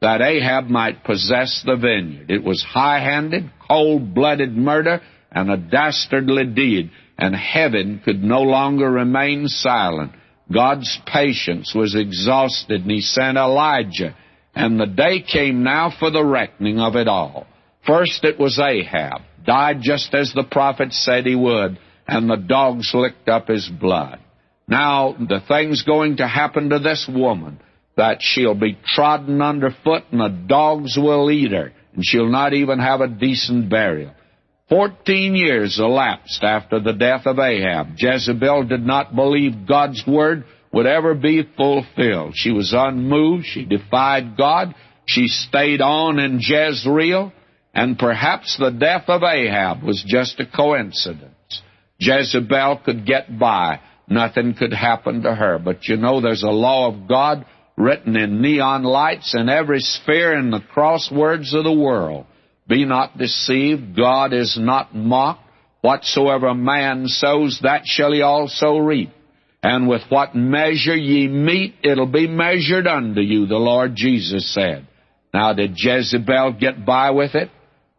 that 0.03 0.21
Ahab 0.21 0.67
might 0.67 1.05
possess 1.05 1.62
the 1.65 1.77
vineyard. 1.77 2.31
It 2.31 2.45
was 2.45 2.62
high 2.62 3.01
handed, 3.01 3.51
cold 3.67 4.15
blooded 4.15 4.55
murder 4.55 5.01
and 5.31 5.51
a 5.51 5.57
dastardly 5.57 6.45
deed, 6.45 6.91
and 7.17 7.35
heaven 7.35 8.03
could 8.05 8.23
no 8.23 8.43
longer 8.43 8.91
remain 8.91 9.47
silent. 9.47 10.12
God's 10.53 10.99
patience 11.07 11.73
was 11.75 11.95
exhausted, 11.95 12.83
and 12.83 12.91
he 12.91 13.01
sent 13.01 13.38
Elijah. 13.38 14.15
And 14.55 14.79
the 14.79 14.87
day 14.87 15.23
came 15.23 15.62
now 15.62 15.91
for 15.99 16.11
the 16.11 16.25
reckoning 16.25 16.79
of 16.79 16.97
it 16.97 17.09
all. 17.09 17.47
First 17.87 18.25
it 18.25 18.38
was 18.38 18.59
Ahab, 18.59 19.23
died 19.47 19.79
just 19.81 20.15
as 20.15 20.33
the 20.35 20.45
prophet 20.51 20.93
said 20.93 21.25
he 21.25 21.35
would, 21.35 21.79
and 22.07 22.29
the 22.29 22.37
dogs 22.37 22.91
licked 22.93 23.29
up 23.29 23.49
his 23.49 23.69
blood. 23.69 24.19
Now 24.69 25.17
the 25.19 25.41
thing's 25.47 25.83
going 25.83 26.19
to 26.19 26.29
happen 26.29 26.69
to 26.71 26.79
this 26.79 27.09
woman, 27.09 27.61
that 27.96 28.18
she'll 28.20 28.55
be 28.55 28.78
trodden 28.87 29.42
underfoot 29.42 30.05
and 30.11 30.20
the 30.20 30.46
dogs 30.46 30.96
will 30.96 31.31
eat 31.31 31.52
her, 31.52 31.72
and 31.94 32.05
she'll 32.05 32.31
not 32.31 32.52
even 32.55 32.78
have 32.78 33.00
a 33.00 33.09
decent 33.09 33.68
burial. 33.68 34.14
Fourteen 34.68 35.37
years 35.37 35.78
elapsed 35.78 36.42
after 36.42 36.81
the 36.81 36.94
death 36.94 37.26
of 37.26 37.38
Ahab. 37.38 37.88
Jezebel 37.98 38.64
did 38.64 38.87
not 38.87 39.14
believe 39.14 39.68
God's 39.68 40.02
word 40.07 40.44
would 40.72 40.87
ever 40.87 41.14
be 41.14 41.42
fulfilled. 41.57 42.33
She 42.35 42.50
was 42.50 42.72
unmoved. 42.74 43.44
She 43.44 43.66
defied 43.66 44.37
God. 44.37 44.74
She 45.05 45.26
stayed 45.26 45.83
on 45.83 46.18
in 46.18 46.40
Jezreel. 46.40 47.33
And 47.74 47.98
perhaps 47.98 48.57
the 48.59 48.70
death 48.70 49.05
of 49.09 49.22
Ahab 49.22 49.83
was 49.83 50.02
just 50.07 50.40
a 50.40 50.46
coincidence. 50.46 51.35
Jezebel 51.98 52.81
could 52.85 53.07
get 53.07 53.38
by. 53.38 53.81
Nothing 54.09 54.55
could 54.55 54.72
happen 54.72 55.22
to 55.22 55.35
her. 55.35 55.59
But 55.59 55.87
you 55.88 55.96
know, 55.96 56.20
there's 56.20 56.42
a 56.42 56.50
law 56.50 56.88
of 56.88 57.09
God 57.09 57.44
written 57.76 58.16
in 58.16 58.40
neon 58.40 58.82
lights 58.82 59.35
in 59.37 59.48
every 59.48 59.80
sphere 59.80 60.38
in 60.38 60.50
the 60.50 60.61
crosswords 60.74 61.54
of 61.54 61.64
the 61.64 61.72
world. 61.72 62.26
Be 62.68 62.85
not 62.85 63.18
deceived, 63.18 63.96
God 63.96 64.32
is 64.32 64.56
not 64.61 64.94
mocked. 64.94 65.40
Whatsoever 65.80 66.54
man 66.54 67.08
sows, 67.08 67.58
that 67.62 67.82
shall 67.87 68.12
he 68.12 68.22
also 68.22 68.78
reap. 68.78 69.11
And 69.64 69.88
with 69.88 70.02
what 70.08 70.35
measure 70.35 70.96
ye 70.96 71.26
mete, 71.28 71.74
it'll 71.82 72.06
be 72.06 72.28
measured 72.28 72.87
unto 72.87 73.20
you, 73.20 73.46
the 73.46 73.56
Lord 73.56 73.94
Jesus 73.94 74.52
said. 74.52 74.87
Now, 75.35 75.52
did 75.54 75.74
Jezebel 75.76 76.52
get 76.52 76.85
by 76.85 77.11
with 77.11 77.35
it? 77.35 77.50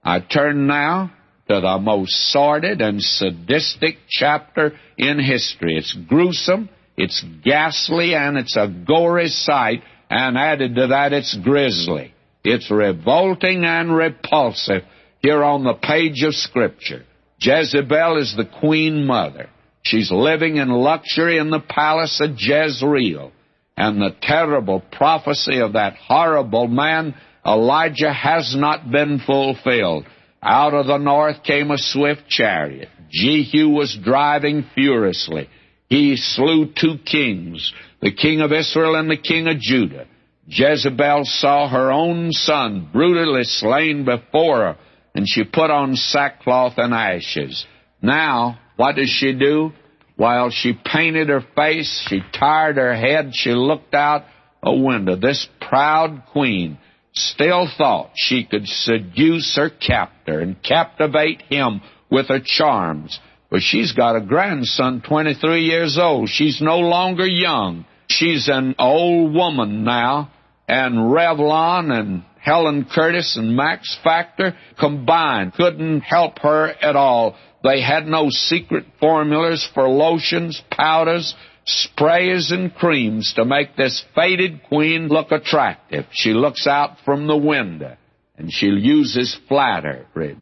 I 0.03 0.19
turn 0.19 0.67
now 0.67 1.11
to 1.49 1.59
the 1.59 1.77
most 1.79 2.11
sordid 2.31 2.81
and 2.81 3.01
sadistic 3.01 3.97
chapter 4.09 4.73
in 4.97 5.19
history. 5.19 5.75
It's 5.77 5.97
gruesome, 6.07 6.69
It's 6.97 7.23
ghastly 7.43 8.15
and 8.15 8.37
it's 8.37 8.55
a 8.55 8.67
gory 8.67 9.27
sight, 9.27 9.81
and 10.09 10.37
added 10.37 10.75
to 10.75 10.87
that, 10.87 11.13
it's 11.13 11.35
grisly. 11.43 12.13
It's 12.43 12.69
revolting 12.69 13.63
and 13.65 13.95
repulsive 13.95 14.83
here 15.19 15.43
on 15.43 15.63
the 15.63 15.73
page 15.73 16.21
of 16.23 16.35
Scripture. 16.35 17.03
Jezebel 17.39 18.17
is 18.17 18.35
the 18.35 18.49
queen 18.59 19.05
mother. 19.05 19.49
She's 19.81 20.11
living 20.11 20.57
in 20.57 20.69
luxury 20.69 21.37
in 21.37 21.49
the 21.49 21.59
palace 21.59 22.21
of 22.21 22.35
Jezreel. 22.37 23.31
And 23.75 23.99
the 23.99 24.15
terrible 24.21 24.81
prophecy 24.91 25.59
of 25.59 25.73
that 25.73 25.95
horrible 25.95 26.67
man, 26.67 27.15
Elijah, 27.45 28.13
has 28.13 28.55
not 28.55 28.91
been 28.91 29.19
fulfilled. 29.25 30.05
Out 30.41 30.73
of 30.73 30.85
the 30.85 30.97
north 30.97 31.43
came 31.43 31.71
a 31.71 31.77
swift 31.77 32.27
chariot. 32.27 32.89
Jehu 33.09 33.69
was 33.69 33.97
driving 34.03 34.65
furiously. 34.75 35.49
He 35.93 36.17
slew 36.17 36.73
two 36.73 36.97
kings, 37.05 37.71
the 38.01 38.11
king 38.11 38.41
of 38.41 38.51
Israel 38.51 38.95
and 38.95 39.11
the 39.11 39.15
king 39.15 39.47
of 39.47 39.59
Judah. 39.59 40.07
Jezebel 40.47 41.21
saw 41.25 41.69
her 41.69 41.91
own 41.91 42.31
son 42.31 42.89
brutally 42.91 43.43
slain 43.43 44.03
before 44.03 44.57
her, 44.57 44.77
and 45.13 45.29
she 45.29 45.43
put 45.43 45.69
on 45.69 45.95
sackcloth 45.95 46.73
and 46.77 46.95
ashes. 46.95 47.67
Now, 48.01 48.57
what 48.75 48.95
does 48.95 49.09
she 49.11 49.33
do? 49.33 49.71
While 50.15 50.49
she 50.49 50.73
painted 50.73 51.29
her 51.29 51.45
face, 51.55 52.03
she 52.09 52.21
tired 52.39 52.77
her 52.77 52.95
head, 52.95 53.35
she 53.35 53.51
looked 53.51 53.93
out 53.93 54.23
a 54.63 54.75
window. 54.75 55.15
This 55.15 55.47
proud 55.61 56.23
queen 56.31 56.79
still 57.13 57.67
thought 57.77 58.13
she 58.15 58.45
could 58.45 58.67
seduce 58.67 59.55
her 59.57 59.69
captor 59.69 60.39
and 60.39 60.63
captivate 60.63 61.43
him 61.43 61.81
with 62.09 62.29
her 62.29 62.41
charms. 62.43 63.19
But 63.53 63.61
she's 63.61 63.91
got 63.91 64.15
a 64.15 64.21
grandson, 64.21 65.03
23 65.07 65.61
years 65.65 65.99
old. 65.99 66.27
She's 66.27 66.59
no 66.59 66.79
longer 66.79 67.27
young. 67.27 67.85
She's 68.09 68.49
an 68.49 68.73
old 68.79 69.31
woman 69.31 69.83
now. 69.83 70.31
And 70.67 70.95
Revlon 70.95 71.91
and 71.91 72.23
Helene 72.41 72.87
Curtis 72.91 73.37
and 73.37 73.55
Max 73.55 73.95
Factor 74.03 74.57
combined 74.79 75.53
couldn't 75.53 76.01
help 76.01 76.39
her 76.39 76.73
at 76.81 76.95
all. 76.95 77.35
They 77.63 77.79
had 77.79 78.07
no 78.07 78.31
secret 78.31 78.85
formulas 78.99 79.69
for 79.71 79.87
lotions, 79.87 80.59
powders, 80.71 81.35
sprays, 81.67 82.51
and 82.51 82.73
creams 82.73 83.33
to 83.35 83.45
make 83.45 83.75
this 83.75 84.03
faded 84.15 84.63
queen 84.63 85.09
look 85.09 85.31
attractive. 85.31 86.05
She 86.11 86.33
looks 86.33 86.65
out 86.65 86.97
from 87.05 87.27
the 87.27 87.37
window 87.37 87.97
and 88.35 88.51
she 88.51 88.65
uses 88.65 89.37
flattery. 89.47 90.37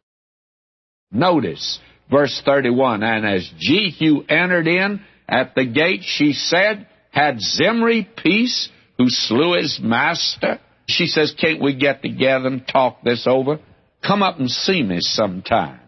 Notice 1.12 1.78
verse 2.12 2.40
31, 2.44 3.02
and 3.02 3.26
as 3.26 3.50
Jehu 3.58 4.22
entered 4.28 4.68
in 4.68 5.00
at 5.28 5.54
the 5.56 5.64
gate, 5.64 6.02
she 6.04 6.32
said, 6.32 6.86
had 7.10 7.40
Zimri 7.40 8.08
peace 8.22 8.68
who 8.98 9.08
slew 9.08 9.54
his 9.54 9.80
master? 9.82 10.60
She 10.88 11.06
says, 11.06 11.34
Can't 11.38 11.62
we 11.62 11.74
get 11.74 12.02
together 12.02 12.46
and 12.46 12.66
talk 12.66 13.02
this 13.02 13.26
over? 13.26 13.58
Come 14.06 14.22
up 14.22 14.38
and 14.38 14.50
see 14.50 14.82
me 14.82 14.98
sometimes. 15.00 15.80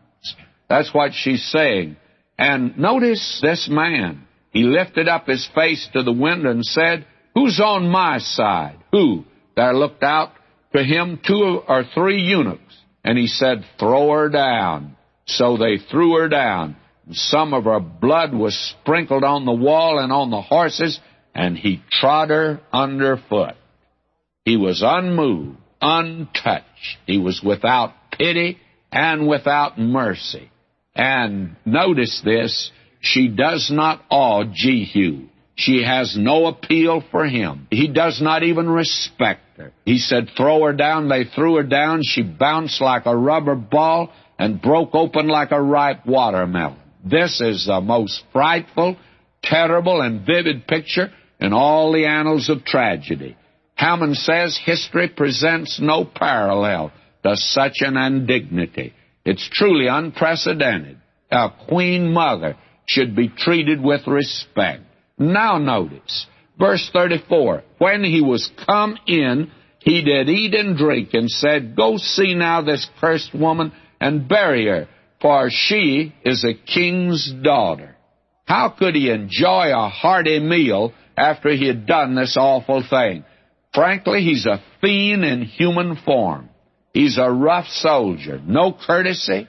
That's 0.68 0.92
what 0.94 1.12
she's 1.14 1.44
saying. 1.44 1.96
And 2.38 2.78
notice 2.78 3.40
this 3.42 3.68
man. 3.70 4.26
He 4.50 4.62
lifted 4.62 5.08
up 5.08 5.26
his 5.26 5.48
face 5.54 5.88
to 5.94 6.02
the 6.02 6.12
window 6.12 6.50
and 6.50 6.64
said, 6.64 7.06
Who's 7.34 7.60
on 7.60 7.88
my 7.88 8.18
side? 8.18 8.78
Who? 8.92 9.24
There 9.56 9.74
looked 9.74 10.02
out 10.02 10.32
to 10.74 10.82
him 10.82 11.20
two 11.26 11.60
or 11.66 11.84
three 11.94 12.20
eunuchs. 12.20 12.60
And 13.02 13.18
he 13.18 13.26
said, 13.26 13.64
Throw 13.78 14.10
her 14.12 14.28
down. 14.28 14.96
So 15.26 15.56
they 15.56 15.78
threw 15.78 16.18
her 16.18 16.28
down. 16.28 16.76
Some 17.10 17.52
of 17.52 17.64
her 17.64 17.80
blood 17.80 18.34
was 18.34 18.56
sprinkled 18.56 19.24
on 19.24 19.44
the 19.44 19.52
wall 19.52 19.98
and 19.98 20.12
on 20.12 20.30
the 20.30 20.40
horses, 20.40 20.98
and 21.34 21.56
he 21.56 21.82
trod 21.90 22.30
her 22.30 22.60
underfoot. 22.72 23.54
He 24.44 24.56
was 24.56 24.82
unmoved, 24.84 25.58
untouched. 25.80 26.98
He 27.06 27.18
was 27.18 27.42
without 27.44 27.92
pity 28.12 28.58
and 28.92 29.26
without 29.26 29.78
mercy. 29.78 30.50
And 30.94 31.56
notice 31.64 32.22
this, 32.24 32.70
she 33.00 33.28
does 33.28 33.70
not 33.72 34.02
awe 34.10 34.44
Jehu. 34.44 35.26
She 35.56 35.82
has 35.84 36.16
no 36.18 36.46
appeal 36.46 37.02
for 37.10 37.26
him. 37.26 37.68
He 37.70 37.88
does 37.88 38.20
not 38.20 38.42
even 38.42 38.68
respect 38.68 39.40
her. 39.56 39.72
He 39.84 39.98
said, 39.98 40.30
throw 40.36 40.64
her 40.64 40.72
down. 40.72 41.08
They 41.08 41.24
threw 41.24 41.56
her 41.56 41.62
down. 41.62 42.00
She 42.02 42.22
bounced 42.22 42.80
like 42.80 43.06
a 43.06 43.16
rubber 43.16 43.54
ball 43.54 44.12
and 44.38 44.60
broke 44.60 44.94
open 44.94 45.28
like 45.28 45.50
a 45.52 45.62
ripe 45.62 46.06
watermelon. 46.06 46.78
This 47.04 47.40
is 47.40 47.66
the 47.66 47.80
most 47.80 48.22
frightful, 48.32 48.96
terrible, 49.42 50.00
and 50.00 50.26
vivid 50.26 50.66
picture 50.66 51.10
in 51.40 51.52
all 51.52 51.92
the 51.92 52.06
annals 52.06 52.48
of 52.48 52.64
tragedy. 52.64 53.36
Hammond 53.74 54.16
says 54.16 54.58
history 54.64 55.08
presents 55.08 55.80
no 55.80 56.04
parallel 56.04 56.92
to 57.24 57.36
such 57.36 57.78
an 57.80 57.96
indignity. 57.96 58.94
It's 59.24 59.48
truly 59.52 59.86
unprecedented. 59.88 60.98
A 61.30 61.50
queen 61.68 62.12
mother 62.12 62.56
should 62.86 63.16
be 63.16 63.28
treated 63.28 63.82
with 63.82 64.06
respect. 64.06 64.82
Now 65.18 65.58
notice, 65.58 66.26
verse 66.58 66.88
34, 66.92 67.62
when 67.78 68.04
he 68.04 68.20
was 68.20 68.50
come 68.66 68.96
in, 69.06 69.50
he 69.78 70.02
did 70.02 70.28
eat 70.28 70.54
and 70.54 70.76
drink 70.76 71.10
and 71.12 71.30
said, 71.30 71.76
Go 71.76 71.96
see 71.96 72.34
now 72.34 72.62
this 72.62 72.88
cursed 73.00 73.34
woman 73.34 73.72
and 74.00 74.28
bury 74.28 74.66
her, 74.66 74.88
for 75.20 75.48
she 75.50 76.14
is 76.24 76.44
a 76.44 76.54
king's 76.54 77.32
daughter. 77.42 77.96
How 78.46 78.68
could 78.68 78.94
he 78.94 79.10
enjoy 79.10 79.72
a 79.72 79.88
hearty 79.88 80.38
meal 80.38 80.92
after 81.16 81.50
he 81.50 81.66
had 81.66 81.86
done 81.86 82.14
this 82.14 82.36
awful 82.38 82.84
thing? 82.88 83.24
Frankly, 83.72 84.22
he's 84.22 84.46
a 84.46 84.62
fiend 84.80 85.24
in 85.24 85.42
human 85.42 85.96
form. 86.04 86.48
He's 86.92 87.18
a 87.18 87.30
rough 87.30 87.66
soldier. 87.66 88.40
No 88.44 88.72
courtesy, 88.72 89.48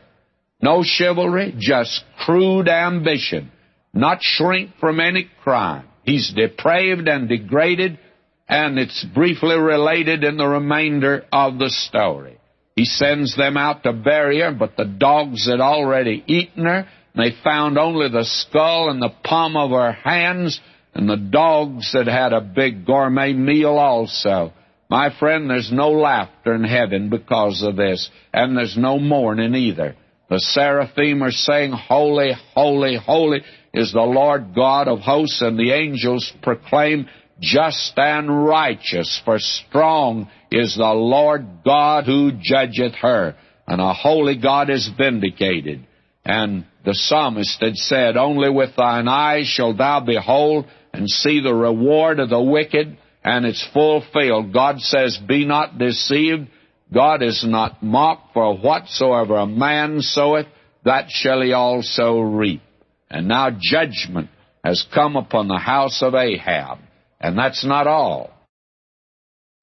no 0.62 0.84
chivalry, 0.84 1.54
just 1.60 2.04
crude 2.26 2.68
ambition. 2.68 3.52
Not 3.94 4.20
shrink 4.22 4.72
from 4.80 5.00
any 5.00 5.30
crime. 5.44 5.88
He's 6.04 6.34
depraved 6.34 7.08
and 7.08 7.30
degraded, 7.30 8.00
and 8.48 8.80
it's 8.80 9.04
briefly 9.14 9.56
related 9.56 10.24
in 10.24 10.38
the 10.38 10.48
remainder 10.48 11.26
of 11.32 11.60
the 11.60 11.70
story. 11.70 12.38
He 12.76 12.84
sends 12.84 13.38
them 13.38 13.56
out 13.56 13.84
to 13.84 13.94
bury 13.94 14.42
her, 14.42 14.52
but 14.52 14.76
the 14.76 14.86
dogs 14.86 15.48
had 15.50 15.62
already 15.62 16.24
eaten 16.28 16.66
her. 16.66 16.86
And 17.14 17.26
they 17.26 17.36
found 17.42 17.78
only 17.78 18.10
the 18.10 18.26
skull 18.26 18.90
and 18.90 19.02
the 19.02 19.14
palm 19.24 19.56
of 19.56 19.72
her 19.72 19.94
hands, 19.94 20.60
and 20.94 21.10
the 21.10 21.16
dogs 21.16 21.94
had 21.94 22.08
had 22.08 22.34
a 22.34 22.42
big 22.42 22.86
gourmet 22.86 23.32
meal 23.32 23.78
also. 23.78 24.52
My 24.90 25.18
friend, 25.18 25.50
there's 25.50 25.72
no 25.72 25.92
laughter 25.92 26.54
in 26.54 26.66
heaven 26.66 27.10
because 27.10 27.64
of 27.64 27.78
this, 27.78 28.10
and 28.34 28.58
there's 28.58 28.78
no 28.78 29.00
mourning 29.00 29.56
either. 29.56 29.96
The 30.30 30.40
seraphim 30.40 31.24
are 31.24 31.32
saying, 31.32 31.72
Holy, 31.72 32.34
holy, 32.54 32.98
holy 32.98 33.42
is 33.74 33.94
the 33.94 34.02
Lord 34.02 34.54
God 34.54 34.90
of 34.90 35.00
hosts, 35.00 35.42
and 35.42 35.58
the 35.58 35.72
angels 35.72 36.32
proclaim, 36.44 37.08
just 37.40 37.98
and 37.98 38.46
righteous, 38.46 39.22
for 39.24 39.40
strong 39.40 40.30
is 40.52 40.76
the 40.76 40.94
Lord 40.94 41.46
God 41.64 42.06
who 42.06 42.32
judgeth 42.40 42.96
her, 42.96 43.36
and 43.68 43.82
a 43.82 43.94
holy 43.94 44.38
God 44.38 44.70
is 44.70 44.90
vindicated. 44.98 45.86
And 46.24 46.66
the 46.84 46.94
psalmist 46.94 47.60
had 47.62 47.76
said, 47.76 48.18
Only 48.18 48.50
with 48.50 48.76
thine 48.76 49.08
eyes 49.08 49.48
shalt 49.48 49.78
thou 49.78 50.00
behold 50.00 50.66
and 50.94 51.10
see 51.10 51.42
the 51.42 51.54
reward 51.54 52.20
of 52.20 52.30
the 52.30 52.42
wicked, 52.42 52.98
and 53.24 53.46
it's 53.46 53.68
fulfilled. 53.74 54.54
God 54.54 54.80
says, 54.80 55.18
Be 55.18 55.46
not 55.46 55.78
deceived. 55.78 56.48
God 56.94 57.24
is 57.24 57.44
not 57.48 57.82
mocked, 57.82 58.34
for 58.34 58.58
whatsoever 58.58 59.36
a 59.36 59.48
man 59.48 60.02
soweth, 60.02 60.48
that 60.84 61.10
shall 61.10 61.42
he 61.42 61.52
also 61.52 62.20
reap. 62.20 62.62
And 63.10 63.28
now 63.28 63.50
judgment 63.60 64.30
has 64.64 64.86
come 64.94 65.16
upon 65.16 65.48
the 65.48 65.58
house 65.58 66.02
of 66.02 66.14
Ahab. 66.14 66.80
And 67.20 67.38
that's 67.38 67.66
not 67.66 67.88
all. 67.88 68.32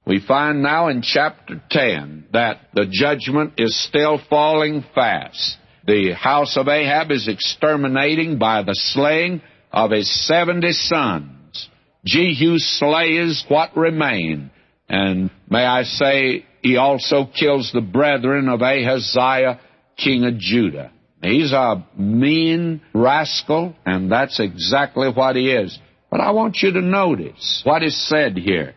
We 0.04 0.20
find 0.20 0.62
now 0.62 0.88
in 0.88 1.02
chapter 1.02 1.62
10 1.70 2.26
that 2.32 2.60
the 2.74 2.86
judgment 2.90 3.54
is 3.58 3.80
still 3.86 4.20
falling 4.28 4.84
fast. 4.94 5.58
The 5.86 6.12
house 6.12 6.56
of 6.56 6.68
Ahab 6.68 7.10
is 7.10 7.28
exterminating 7.28 8.38
by 8.38 8.62
the 8.62 8.74
slaying 8.74 9.42
of 9.72 9.92
his 9.92 10.10
70 10.26 10.72
sons. 10.72 11.68
Jehu 12.04 12.58
slays 12.58 13.44
what 13.48 13.76
remain. 13.76 14.50
And 14.88 15.30
may 15.48 15.64
I 15.64 15.84
say, 15.84 16.44
he 16.62 16.76
also 16.76 17.26
kills 17.26 17.70
the 17.72 17.80
brethren 17.80 18.48
of 18.48 18.60
Ahaziah, 18.60 19.60
king 19.96 20.24
of 20.24 20.38
Judah. 20.38 20.92
He's 21.22 21.52
a 21.52 21.86
mean 21.96 22.82
rascal, 22.92 23.76
and 23.86 24.10
that's 24.10 24.40
exactly 24.40 25.08
what 25.08 25.36
he 25.36 25.52
is. 25.52 25.78
But 26.10 26.20
I 26.20 26.32
want 26.32 26.58
you 26.60 26.72
to 26.72 26.80
notice 26.80 27.62
what 27.64 27.84
is 27.84 28.08
said 28.08 28.36
here. 28.36 28.74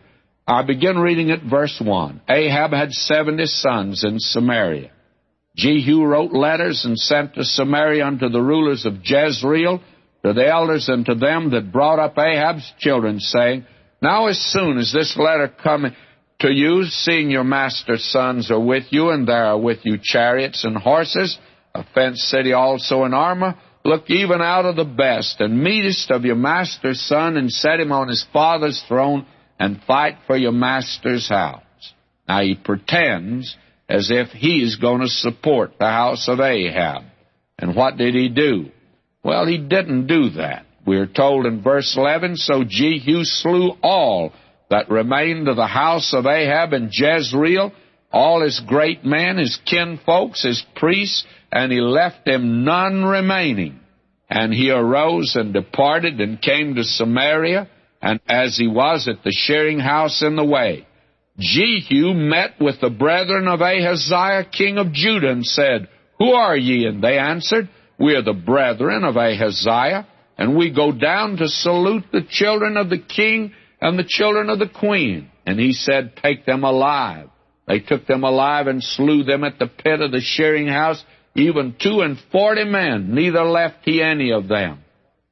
I 0.48 0.62
begin 0.62 0.98
reading 0.98 1.32
at 1.32 1.42
verse 1.42 1.80
1. 1.84 2.20
Ahab 2.28 2.70
had 2.70 2.92
70 2.92 3.46
sons 3.46 4.04
in 4.04 4.20
Samaria. 4.20 4.92
Jehu 5.56 6.04
wrote 6.04 6.32
letters 6.32 6.84
and 6.84 6.96
sent 6.96 7.34
to 7.34 7.44
Samaria 7.44 8.06
unto 8.06 8.28
the 8.28 8.40
rulers 8.40 8.86
of 8.86 9.00
Jezreel 9.02 9.80
to 10.24 10.32
the 10.32 10.46
elders 10.46 10.88
and 10.88 11.04
to 11.06 11.16
them 11.16 11.50
that 11.50 11.72
brought 11.72 11.98
up 11.98 12.16
Ahab's 12.16 12.72
children, 12.78 13.18
saying, 13.18 13.66
Now 14.00 14.28
as 14.28 14.38
soon 14.38 14.78
as 14.78 14.92
this 14.92 15.16
letter 15.16 15.48
come 15.48 15.86
to 16.40 16.52
you, 16.52 16.84
seeing 16.84 17.28
your 17.28 17.44
master's 17.44 18.04
sons 18.04 18.48
are 18.50 18.60
with 18.60 18.84
you, 18.90 19.10
and 19.10 19.26
there 19.26 19.46
are 19.46 19.58
with 19.58 19.78
you 19.82 19.98
chariots 20.00 20.62
and 20.62 20.76
horses, 20.76 21.36
a 21.74 21.84
fenced 21.92 22.22
city 22.22 22.52
also 22.52 23.04
in 23.04 23.14
armor, 23.14 23.56
look 23.84 24.08
even 24.10 24.40
out 24.40 24.64
of 24.64 24.76
the 24.76 24.84
best 24.84 25.40
and 25.40 25.60
meetest 25.60 26.12
of 26.12 26.24
your 26.24 26.36
master's 26.36 27.00
son, 27.00 27.36
and 27.36 27.50
set 27.50 27.80
him 27.80 27.90
on 27.90 28.06
his 28.06 28.24
father's 28.32 28.80
throne, 28.86 29.26
and 29.58 29.82
fight 29.86 30.18
for 30.26 30.36
your 30.36 30.52
master's 30.52 31.28
house. 31.28 31.62
Now 32.28 32.42
he 32.42 32.54
pretends 32.54 33.56
as 33.88 34.10
if 34.10 34.28
he's 34.28 34.76
going 34.76 35.00
to 35.00 35.08
support 35.08 35.74
the 35.78 35.86
house 35.86 36.28
of 36.28 36.40
Ahab. 36.40 37.04
And 37.58 37.74
what 37.74 37.96
did 37.96 38.14
he 38.14 38.28
do? 38.28 38.70
Well, 39.22 39.46
he 39.46 39.58
didn't 39.58 40.06
do 40.06 40.30
that. 40.30 40.66
We're 40.86 41.06
told 41.06 41.46
in 41.46 41.62
verse 41.62 41.96
11, 41.96 42.36
So 42.36 42.64
Jehu 42.64 43.24
slew 43.24 43.72
all 43.82 44.32
that 44.70 44.90
remained 44.90 45.48
of 45.48 45.56
the 45.56 45.66
house 45.66 46.12
of 46.14 46.26
Ahab 46.26 46.72
in 46.72 46.90
Jezreel, 46.92 47.72
all 48.12 48.42
his 48.42 48.60
great 48.60 49.04
men, 49.04 49.38
his 49.38 49.58
kinfolks, 49.64 50.42
his 50.42 50.64
priests, 50.76 51.24
and 51.50 51.72
he 51.72 51.80
left 51.80 52.24
them 52.24 52.64
none 52.64 53.04
remaining. 53.04 53.80
And 54.28 54.52
he 54.52 54.70
arose 54.70 55.36
and 55.36 55.52
departed 55.52 56.20
and 56.20 56.40
came 56.40 56.74
to 56.74 56.84
Samaria, 56.84 57.68
and 58.06 58.20
as 58.28 58.56
he 58.56 58.68
was 58.68 59.08
at 59.08 59.24
the 59.24 59.32
shearing 59.32 59.80
house 59.80 60.22
in 60.22 60.36
the 60.36 60.44
way, 60.44 60.86
Jehu 61.40 62.14
met 62.14 62.52
with 62.60 62.80
the 62.80 62.88
brethren 62.88 63.48
of 63.48 63.60
Ahaziah 63.60 64.44
king 64.44 64.78
of 64.78 64.92
Judah 64.92 65.32
and 65.32 65.44
said, 65.44 65.88
Who 66.20 66.30
are 66.30 66.56
ye? 66.56 66.86
And 66.86 67.02
they 67.02 67.18
answered, 67.18 67.68
we 67.98 68.14
are 68.14 68.22
the 68.22 68.32
brethren 68.32 69.02
of 69.02 69.16
Ahaziah, 69.16 70.06
and 70.38 70.56
we 70.56 70.70
go 70.70 70.92
down 70.92 71.36
to 71.38 71.48
salute 71.48 72.04
the 72.12 72.22
children 72.28 72.76
of 72.76 72.90
the 72.90 72.98
king 72.98 73.52
and 73.80 73.98
the 73.98 74.06
children 74.06 74.50
of 74.50 74.60
the 74.60 74.68
queen. 74.68 75.28
And 75.44 75.58
he 75.58 75.72
said, 75.72 76.14
Take 76.22 76.46
them 76.46 76.62
alive. 76.62 77.28
They 77.66 77.80
took 77.80 78.06
them 78.06 78.22
alive 78.22 78.68
and 78.68 78.84
slew 78.84 79.24
them 79.24 79.42
at 79.42 79.58
the 79.58 79.66
pit 79.66 80.00
of 80.00 80.12
the 80.12 80.20
shearing 80.20 80.68
house, 80.68 81.02
even 81.34 81.74
two 81.82 82.02
and 82.02 82.18
forty 82.30 82.62
men, 82.62 83.16
neither 83.16 83.42
left 83.42 83.78
he 83.82 84.00
any 84.00 84.30
of 84.30 84.46
them. 84.46 84.84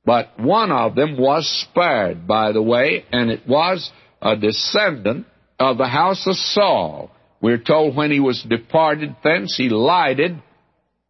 But 0.04 0.38
one 0.38 0.70
of 0.70 0.94
them 0.94 1.16
was 1.18 1.48
spared, 1.48 2.26
by 2.26 2.52
the 2.52 2.62
way, 2.62 3.04
and 3.10 3.30
it 3.30 3.46
was 3.48 3.90
a 4.20 4.36
descendant 4.36 5.26
of 5.58 5.78
the 5.78 5.86
house 5.86 6.26
of 6.26 6.36
Saul. 6.36 7.10
We're 7.40 7.58
told 7.58 7.96
when 7.96 8.10
he 8.10 8.20
was 8.20 8.42
departed 8.42 9.16
thence, 9.22 9.56
he 9.56 9.68
lighted 9.68 10.42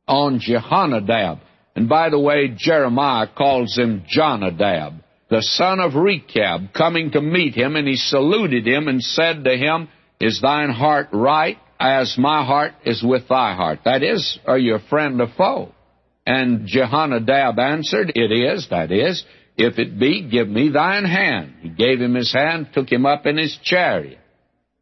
on 0.06 0.40
Jehonadab. 0.40 1.40
And 1.76 1.88
by 1.88 2.10
the 2.10 2.18
way, 2.18 2.52
Jeremiah 2.56 3.26
calls 3.26 3.76
him 3.76 4.04
Jonadab, 4.06 4.94
the 5.28 5.42
son 5.42 5.80
of 5.80 5.94
Rechab, 5.94 6.72
coming 6.72 7.10
to 7.12 7.20
meet 7.20 7.54
him, 7.54 7.74
and 7.74 7.88
he 7.88 7.96
saluted 7.96 8.66
him 8.66 8.86
and 8.86 9.02
said 9.02 9.44
to 9.44 9.56
him, 9.56 9.88
Is 10.20 10.40
thine 10.40 10.70
heart 10.70 11.08
right 11.12 11.58
as 11.80 12.16
my 12.16 12.44
heart 12.44 12.72
is 12.84 13.02
with 13.02 13.28
thy 13.28 13.54
heart? 13.54 13.80
That 13.84 14.04
is, 14.04 14.38
are 14.46 14.58
you 14.58 14.76
a 14.76 14.88
friend 14.88 15.20
or 15.20 15.28
foe? 15.36 15.72
And 16.26 16.66
Jehonadab 16.66 17.58
answered, 17.58 18.12
It 18.14 18.32
is, 18.32 18.68
that 18.70 18.90
is, 18.90 19.24
if 19.56 19.78
it 19.78 19.98
be, 19.98 20.28
give 20.28 20.48
me 20.48 20.70
thine 20.70 21.04
hand. 21.04 21.54
He 21.60 21.68
gave 21.68 22.00
him 22.00 22.14
his 22.14 22.32
hand, 22.32 22.68
took 22.72 22.90
him 22.90 23.06
up 23.06 23.26
in 23.26 23.36
his 23.36 23.56
chariot. 23.62 24.18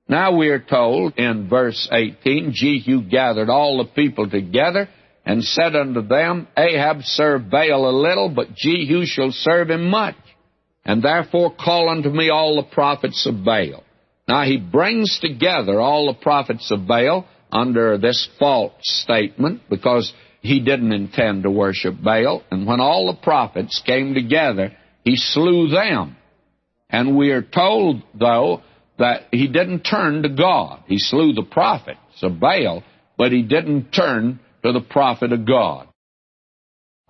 Now 0.09 0.37
we 0.37 0.49
are 0.49 0.61
told 0.61 1.15
in 1.17 1.49
verse 1.49 1.89
18, 1.91 2.53
Jehu 2.53 3.03
gathered 3.03 3.49
all 3.49 3.79
the 3.79 3.91
people 3.91 4.29
together 4.29 4.89
and 5.25 5.45
said 5.45 5.77
unto 5.77 6.03
them, 6.03 6.49
Ahab 6.57 7.03
served 7.03 7.51
Baal 7.51 7.89
a 7.89 7.97
little, 7.97 8.29
but 8.29 8.55
Jehu 8.55 9.05
shall 9.07 9.31
serve 9.31 9.71
him 9.71 9.89
much. 9.89 10.17
And 10.85 11.03
therefore 11.03 11.55
call 11.55 11.89
unto 11.89 12.11
me 12.11 12.29
all 12.29 12.57
the 12.57 12.75
prophets 12.75 13.27
of 13.27 13.45
Baal. 13.45 13.85
Now 14.27 14.45
he 14.45 14.57
brings 14.57 15.19
together 15.21 15.81
all 15.81 16.07
the 16.07 16.21
prophets 16.21 16.71
of 16.71 16.87
Baal 16.87 17.27
under 17.53 17.99
this 17.99 18.29
false 18.39 18.73
statement 18.81 19.63
because 19.69 20.13
he 20.43 20.61
didn't 20.61 20.93
intend 20.93 21.45
to 21.45 21.51
worship 21.51 21.95
Baal. 22.03 22.43
And 22.51 22.67
when 22.67 22.81
all 22.81 23.07
the 23.07 23.23
prophets 23.23 23.81
came 23.87 24.13
together, 24.13 24.77
he 25.05 25.17
slew 25.17 25.69
them. 25.69 26.17
And 26.91 27.17
we 27.17 27.31
are 27.31 27.43
told, 27.43 28.03
though, 28.13 28.63
that 28.99 29.23
he 29.31 29.47
didn't 29.47 29.83
turn 29.83 30.23
to 30.25 30.29
God. 30.29 30.83
He 30.87 30.99
slew 30.99 31.33
the 31.33 31.47
prophets 31.49 31.99
of 32.23 32.41
Baal, 32.41 32.83
but 33.17 33.33
he 33.33 33.43
didn't 33.43 33.93
turn 33.93 34.41
to 34.65 34.73
the 34.73 34.81
prophet 34.81 35.33
of 35.33 35.47
God. 35.47 35.89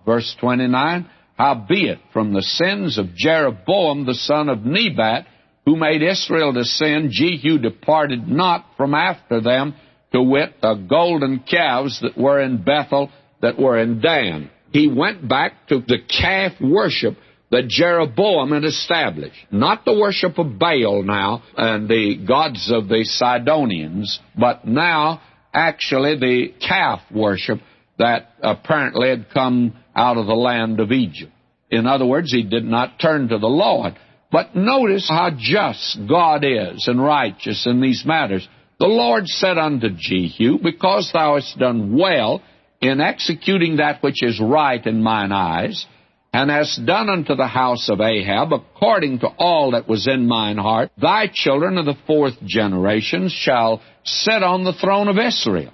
Verse 0.05 0.35
29, 0.39 1.09
Howbeit 1.35 1.99
from 2.13 2.33
the 2.33 2.41
sins 2.43 2.99
of 2.99 3.15
Jeroboam 3.15 4.05
the 4.05 4.13
son 4.13 4.47
of 4.47 4.63
Nebat, 4.63 5.25
who 5.65 5.75
made 5.75 6.03
Israel 6.03 6.53
to 6.53 6.63
sin, 6.65 7.09
Jehu 7.11 7.57
departed 7.57 8.27
not 8.27 8.65
from 8.77 8.93
after 8.93 9.41
them, 9.41 9.75
to 10.11 10.21
wit, 10.21 10.61
the 10.61 10.75
golden 10.87 11.39
calves 11.39 11.99
that 12.01 12.17
were 12.17 12.39
in 12.39 12.63
Bethel, 12.63 13.09
that 13.43 13.59
were 13.59 13.77
in 13.77 13.99
Dan. 13.99 14.49
He 14.71 14.87
went 14.87 15.27
back 15.27 15.67
to 15.67 15.79
the 15.79 15.99
calf 15.99 16.53
worship 16.59 17.15
that 17.51 17.67
Jeroboam 17.67 18.51
had 18.51 18.63
established. 18.63 19.37
Not 19.51 19.85
the 19.85 19.93
worship 19.93 20.39
of 20.39 20.57
Baal 20.57 21.03
now 21.03 21.43
and 21.55 21.87
the 21.87 22.25
gods 22.25 22.71
of 22.73 22.87
the 22.87 23.03
Sidonians, 23.03 24.19
but 24.35 24.65
now 24.65 25.21
actually 25.53 26.17
the 26.17 26.53
calf 26.65 27.01
worship 27.13 27.59
that 27.99 28.29
apparently 28.41 29.09
had 29.09 29.29
come 29.31 29.75
out 29.93 30.17
of 30.17 30.25
the 30.25 30.33
land 30.33 30.79
of 30.79 30.91
Egypt. 30.91 31.31
In 31.69 31.85
other 31.85 32.05
words, 32.05 32.31
he 32.31 32.43
did 32.43 32.63
not 32.63 32.99
turn 32.99 33.27
to 33.27 33.37
the 33.37 33.47
Lord. 33.47 33.93
But 34.31 34.55
notice 34.55 35.07
how 35.07 35.31
just 35.37 35.99
God 36.09 36.43
is 36.43 36.87
and 36.87 37.03
righteous 37.03 37.67
in 37.67 37.81
these 37.81 38.03
matters. 38.05 38.47
The 38.79 38.87
Lord 38.87 39.27
said 39.27 39.57
unto 39.57 39.89
Jehu, 39.95 40.59
Because 40.63 41.11
thou 41.13 41.35
hast 41.35 41.59
done 41.59 41.95
well 41.95 42.41
in 42.83 42.99
executing 42.99 43.77
that 43.77 44.03
which 44.03 44.21
is 44.21 44.41
right 44.41 44.85
in 44.85 45.01
mine 45.01 45.31
eyes, 45.31 45.85
and 46.33 46.51
hast 46.51 46.85
done 46.85 47.09
unto 47.09 47.35
the 47.35 47.47
house 47.47 47.89
of 47.89 48.01
Ahab 48.01 48.51
according 48.51 49.19
to 49.19 49.27
all 49.27 49.71
that 49.71 49.87
was 49.87 50.07
in 50.07 50.27
mine 50.27 50.57
heart, 50.57 50.91
thy 50.99 51.27
children 51.31 51.77
of 51.77 51.85
the 51.85 51.95
fourth 52.05 52.33
generation 52.43 53.29
shall 53.29 53.81
sit 54.03 54.43
on 54.43 54.63
the 54.63 54.73
throne 54.73 55.07
of 55.07 55.17
Israel. 55.17 55.71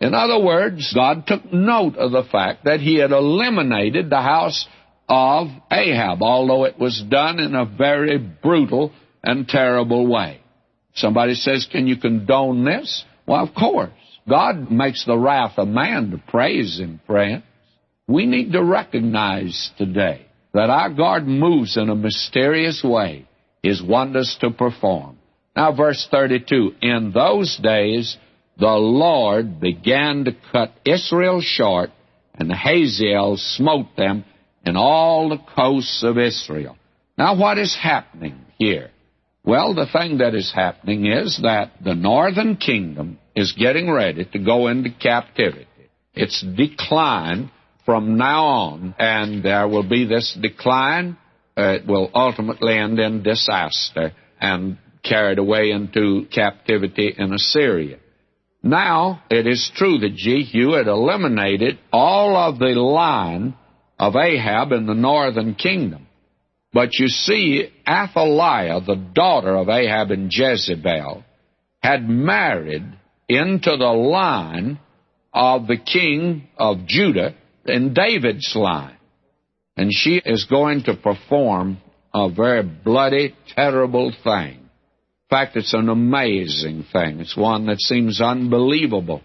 In 0.00 0.14
other 0.14 0.42
words, 0.42 0.92
God 0.92 1.26
took 1.28 1.52
note 1.52 1.96
of 1.96 2.10
the 2.10 2.24
fact 2.24 2.64
that 2.64 2.80
he 2.80 2.96
had 2.96 3.12
eliminated 3.12 4.10
the 4.10 4.22
house 4.22 4.66
of 5.08 5.46
Ahab, 5.70 6.22
although 6.22 6.64
it 6.64 6.78
was 6.78 7.04
done 7.08 7.38
in 7.38 7.54
a 7.54 7.66
very 7.66 8.18
brutal 8.18 8.92
and 9.22 9.46
terrible 9.46 10.08
way. 10.08 10.40
Somebody 10.94 11.34
says, 11.34 11.68
Can 11.70 11.86
you 11.86 11.98
condone 11.98 12.64
this? 12.64 13.04
Well, 13.26 13.46
of 13.46 13.54
course. 13.54 13.92
God 14.28 14.70
makes 14.70 15.04
the 15.04 15.18
wrath 15.18 15.54
of 15.58 15.68
man 15.68 16.10
to 16.10 16.18
praise 16.30 16.78
him, 16.78 17.00
friend. 17.06 17.42
We 18.06 18.26
need 18.26 18.52
to 18.52 18.62
recognize 18.62 19.70
today 19.78 20.26
that 20.52 20.70
our 20.70 20.90
God 20.90 21.26
moves 21.26 21.76
in 21.76 21.88
a 21.88 21.94
mysterious 21.94 22.82
way, 22.84 23.26
His 23.62 23.82
wonders 23.82 24.36
to 24.40 24.50
perform. 24.50 25.18
Now, 25.56 25.74
verse 25.74 26.06
32 26.10 26.74
In 26.82 27.12
those 27.12 27.56
days 27.62 28.16
the 28.58 28.66
Lord 28.66 29.60
began 29.60 30.24
to 30.24 30.36
cut 30.52 30.72
Israel 30.84 31.40
short, 31.40 31.90
and 32.34 32.52
Hazael 32.52 33.36
smote 33.36 33.96
them 33.96 34.24
in 34.64 34.76
all 34.76 35.28
the 35.28 35.42
coasts 35.56 36.02
of 36.02 36.18
Israel. 36.18 36.76
Now, 37.18 37.36
what 37.36 37.58
is 37.58 37.76
happening 37.80 38.40
here? 38.58 38.90
Well, 39.44 39.74
the 39.74 39.86
thing 39.92 40.18
that 40.18 40.34
is 40.34 40.52
happening 40.54 41.06
is 41.06 41.40
that 41.42 41.72
the 41.82 41.94
northern 41.94 42.56
kingdom 42.56 43.18
is 43.34 43.52
getting 43.52 43.90
ready 43.90 44.24
to 44.24 44.38
go 44.38 44.68
into 44.68 44.90
captivity. 44.90 45.66
Its 46.14 46.44
decline 46.56 47.50
from 47.86 48.16
now 48.16 48.44
on, 48.44 48.94
and 48.98 49.42
there 49.42 49.66
will 49.66 49.88
be 49.88 50.04
this 50.04 50.36
decline. 50.40 51.16
Uh, 51.56 51.78
it 51.80 51.86
will 51.86 52.10
ultimately 52.14 52.76
end 52.76 52.98
in 52.98 53.22
disaster 53.22 54.12
and 54.40 54.78
carried 55.02 55.38
away 55.38 55.70
into 55.70 56.26
captivity 56.32 57.14
in 57.16 57.32
Assyria. 57.32 57.98
Now, 58.62 59.22
it 59.28 59.46
is 59.46 59.72
true 59.74 59.98
that 59.98 60.14
Jehu 60.14 60.74
had 60.74 60.86
eliminated 60.86 61.78
all 61.92 62.36
of 62.36 62.58
the 62.58 62.74
line 62.80 63.54
of 63.98 64.14
Ahab 64.14 64.72
in 64.72 64.86
the 64.86 64.94
northern 64.94 65.54
kingdom. 65.54 66.06
But 66.72 66.98
you 66.98 67.08
see, 67.08 67.68
Athaliah, 67.86 68.80
the 68.80 68.96
daughter 68.96 69.56
of 69.56 69.68
Ahab 69.68 70.10
and 70.10 70.32
Jezebel, 70.32 71.24
had 71.82 72.08
married 72.08 72.84
into 73.36 73.76
the 73.76 73.92
line 73.92 74.78
of 75.32 75.66
the 75.66 75.76
king 75.76 76.48
of 76.56 76.86
Judah 76.86 77.34
in 77.66 77.94
David's 77.94 78.52
line. 78.54 78.96
And 79.76 79.90
she 79.92 80.20
is 80.24 80.44
going 80.44 80.84
to 80.84 80.96
perform 80.96 81.78
a 82.14 82.28
very 82.30 82.62
bloody, 82.62 83.34
terrible 83.54 84.12
thing. 84.22 84.58
In 84.58 85.28
fact, 85.30 85.56
it's 85.56 85.72
an 85.72 85.88
amazing 85.88 86.84
thing. 86.92 87.20
It's 87.20 87.36
one 87.36 87.66
that 87.66 87.80
seems 87.80 88.20
unbelievable. 88.20 89.22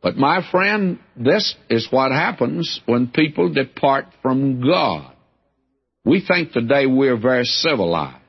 But 0.00 0.16
my 0.16 0.48
friend, 0.50 1.00
this 1.16 1.56
is 1.68 1.88
what 1.90 2.12
happens 2.12 2.80
when 2.86 3.08
people 3.08 3.52
depart 3.52 4.06
from 4.22 4.60
God. 4.60 5.14
We 6.04 6.24
think 6.26 6.52
today 6.52 6.86
we're 6.86 7.20
very 7.20 7.44
civilized. 7.44 8.22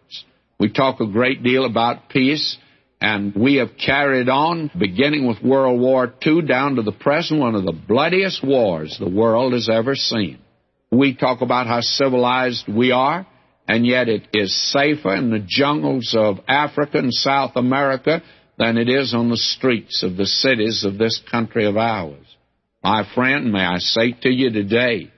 We 0.60 0.72
talk 0.74 1.00
a 1.00 1.08
great 1.08 1.44
deal 1.44 1.66
about 1.66 2.10
peace, 2.10 2.58
and 3.02 3.34
we 3.34 3.56
have 3.56 3.78
carried 3.78 4.28
on, 4.28 4.70
beginning 4.78 5.26
with 5.26 5.42
World 5.42 5.80
War 5.80 6.14
II 6.26 6.42
down 6.42 6.76
to 6.76 6.82
the 6.82 6.92
present, 6.92 7.40
one 7.40 7.56
of 7.56 7.64
the 7.64 7.72
bloodiest 7.72 8.44
wars 8.44 8.98
the 9.00 9.10
world 9.10 9.54
has 9.54 9.70
ever 9.70 9.96
seen. 9.96 10.40
We 10.92 11.16
talk 11.16 11.42
about 11.42 11.68
how 11.68 11.82
civilized 11.82 12.68
we 12.68 12.92
are, 12.92 13.26
and 13.68 13.86
yet 13.86 14.10
it 14.10 14.28
is 14.34 14.72
safer 14.72 15.16
in 15.16 15.30
the 15.30 15.46
jungles 15.48 16.14
of 16.18 16.40
Africa 16.48 16.98
and 16.98 17.14
South 17.14 17.52
America 17.56 18.22
than 18.58 18.78
it 18.78 18.90
is 18.90 19.14
on 19.14 19.30
the 19.30 19.38
streets 19.38 20.04
of 20.04 20.18
the 20.18 20.26
cities 20.26 20.84
of 20.84 20.98
this 20.98 21.22
country 21.32 21.66
of 21.66 21.78
ours. 21.78 22.26
My 22.84 23.10
friend, 23.16 23.52
may 23.52 23.64
I 23.64 23.78
say 23.78 24.12
to 24.24 24.30
you 24.30 24.52
today 24.52 25.12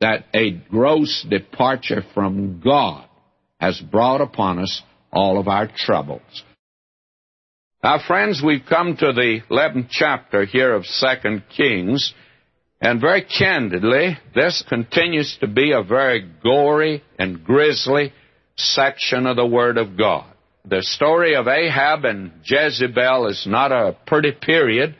that 0.00 0.26
a 0.32 0.52
gross 0.52 1.26
departure 1.28 2.04
from 2.12 2.60
God 2.60 3.08
has 3.58 3.80
brought 3.80 4.20
upon 4.20 4.60
us 4.60 4.82
all 5.12 5.38
of 5.38 5.48
our 5.48 5.68
troubles. 5.74 6.44
Now, 7.84 7.98
friends, 7.98 8.40
we've 8.42 8.64
come 8.66 8.96
to 8.96 9.12
the 9.12 9.40
11th 9.50 9.88
chapter 9.90 10.46
here 10.46 10.72
of 10.72 10.86
2 10.86 11.42
Kings, 11.54 12.14
and 12.80 12.98
very 12.98 13.20
candidly, 13.20 14.16
this 14.34 14.64
continues 14.66 15.36
to 15.42 15.48
be 15.48 15.72
a 15.72 15.82
very 15.82 16.26
gory 16.42 17.04
and 17.18 17.44
grisly 17.44 18.14
section 18.56 19.26
of 19.26 19.36
the 19.36 19.44
Word 19.44 19.76
of 19.76 19.98
God. 19.98 20.24
The 20.64 20.80
story 20.80 21.36
of 21.36 21.46
Ahab 21.46 22.06
and 22.06 22.32
Jezebel 22.42 23.26
is 23.26 23.46
not 23.46 23.70
a 23.70 23.94
pretty 24.06 24.32
period, 24.32 24.96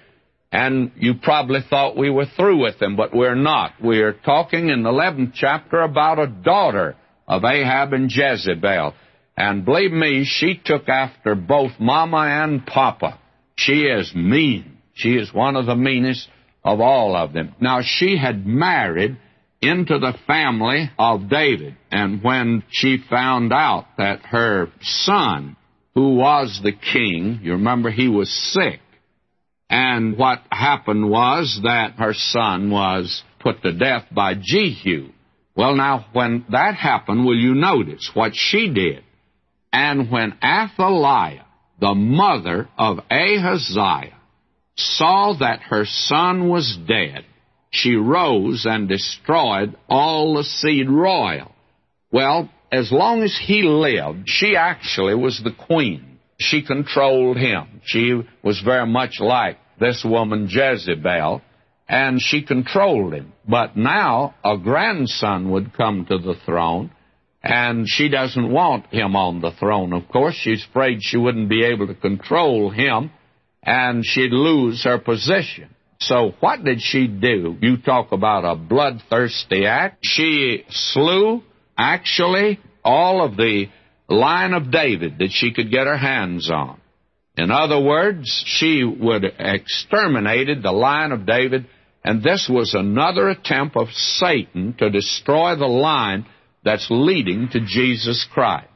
and 0.53 0.93
you 0.97 1.15
probably 1.23 1.61
thought 1.63 1.97
we 1.97 2.11
were 2.11 2.27
through 2.37 2.61
with 2.61 2.79
them, 2.81 2.97
but 2.97 3.17
we're 3.17 3.35
not. 3.35 3.73
We're 3.83 4.13
talking 4.13 4.69
in 4.69 4.83
the 4.83 4.91
11th 4.91 5.33
chapter 5.35 5.81
about 5.81 6.19
a 6.19 6.27
daughter 6.27 6.97
of 7.27 7.45
Ahab 7.45 7.95
and 7.95 8.13
Jezebel. 8.15 8.93
And 9.37 9.65
believe 9.65 9.93
me, 9.93 10.25
she 10.25 10.61
took 10.65 10.89
after 10.89 11.35
both 11.35 11.73
Mama 11.81 12.27
and 12.45 12.65
Papa. 12.65 13.19
She 13.57 13.83
is 13.83 14.15
mean. 14.15 14.79
She 14.95 15.15
is 15.15 15.35
one 15.35 15.57
of 15.57 15.67
the 15.67 15.75
meanest 15.75 16.29
of 16.65 16.81
all 16.81 17.17
of 17.17 17.33
them. 17.33 17.55
Now, 17.61 17.81
she 17.83 18.17
had 18.17 18.47
married 18.47 19.17
into 19.61 19.99
the 19.99 20.15
family 20.27 20.91
of 20.99 21.29
David. 21.29 21.77
And 21.91 22.23
when 22.23 22.63
she 22.71 22.99
found 23.11 23.53
out 23.53 23.87
that 23.99 24.21
her 24.27 24.69
son, 24.81 25.57
who 25.95 26.17
was 26.17 26.61
the 26.63 26.73
king, 26.73 27.41
you 27.43 27.53
remember 27.53 27.91
he 27.91 28.09
was 28.09 28.31
sick, 28.53 28.81
and 29.71 30.17
what 30.17 30.43
happened 30.51 31.11
was 31.11 31.61
that 31.65 31.95
her 31.99 32.13
son 32.15 32.71
was 32.71 33.23
put 33.41 33.63
to 33.63 33.73
death 33.73 34.05
by 34.13 34.35
Jehu. 34.41 35.09
Well, 35.57 35.75
now, 35.75 36.07
when 36.13 36.45
that 36.51 36.75
happened, 36.75 37.25
will 37.25 37.37
you 37.37 37.55
notice 37.55 38.11
what 38.15 38.33
she 38.35 38.73
did? 38.73 39.05
And 39.75 40.09
when 40.09 40.35
Athaliah, 40.41 41.47
the 41.81 41.95
mother 41.95 42.69
of 42.79 43.01
Ahaziah, 43.11 44.17
saw 44.77 45.35
that 45.41 45.63
her 45.63 45.85
son 45.85 46.49
was 46.49 46.79
dead, 46.87 47.25
she 47.71 47.97
rose 47.97 48.67
and 48.67 48.89
destroyed 48.89 49.75
all 49.89 50.35
the 50.35 50.45
seed 50.45 50.89
royal. 50.89 51.51
Well, 52.13 52.51
as 52.71 52.93
long 52.93 53.25
as 53.25 53.37
he 53.37 53.63
lived, 53.63 54.29
she 54.29 54.55
actually 54.55 55.17
was 55.17 55.43
the 55.43 55.51
queen. 55.67 56.21
She 56.39 56.63
controlled 56.63 57.37
him. 57.37 57.81
She 57.85 58.23
was 58.45 58.61
very 58.61 58.87
much 58.87 59.19
like 59.19 59.59
this 59.81 60.05
woman 60.09 60.47
Jezebel, 60.49 61.43
and 61.89 62.21
she 62.21 62.43
controlled 62.43 63.13
him. 63.13 63.33
But 63.49 63.77
now 63.77 64.37
a 64.45 64.57
grandson 64.57 65.51
would 65.51 65.73
come 65.73 66.07
to 66.07 66.19
the 66.19 66.37
throne, 66.47 66.93
and 67.45 67.87
she 67.87 68.09
doesn't 68.09 68.51
want 68.51 68.87
him 68.87 69.15
on 69.15 69.43
the 69.43 69.51
throne, 69.51 69.93
of 69.93 70.09
course. 70.09 70.35
She's 70.35 70.65
afraid 70.65 71.01
she 71.03 71.19
wouldn't 71.19 71.51
be 71.51 71.63
able 71.63 71.87
to 71.89 71.95
control 71.95 72.71
him, 72.71 73.11
and 73.63 74.03
she'd 74.05 74.33
lose 74.33 74.83
her 74.85 74.99
position. 74.99 75.69
So 76.01 76.33
what 76.41 76.65
did 76.65 76.81
she 76.81 77.07
do? 77.07 77.57
You 77.61 77.77
talk 77.77 78.13
about 78.13 78.51
a 78.51 78.57
bloodthirsty 78.57 79.67
act. 79.67 79.99
She 80.03 80.65
slew, 80.71 81.43
actually, 81.77 82.61
all 82.83 83.23
of 83.23 83.37
the 83.37 83.67
line 84.09 84.55
of 84.55 84.71
David 84.71 85.19
that 85.19 85.31
she 85.31 85.53
could 85.53 85.71
get 85.71 85.87
her 85.87 85.99
hands 85.99 86.51
on. 86.51 86.81
In 87.37 87.51
other 87.51 87.81
words, 87.81 88.43
she 88.47 88.85
would 88.85 89.25
exterminated 89.25 90.63
the 90.63 90.73
line 90.73 91.13
of 91.13 91.27
David, 91.27 91.67
and 92.03 92.23
this 92.23 92.49
was 92.51 92.73
another 92.73 93.29
attempt 93.29 93.77
of 93.77 93.89
Satan 93.93 94.75
to 94.79 94.89
destroy 94.89 95.57
the 95.57 95.67
line 95.67 96.25
that's 96.65 96.87
leading 96.91 97.49
to 97.51 97.61
Jesus 97.61 98.27
Christ. 98.33 98.69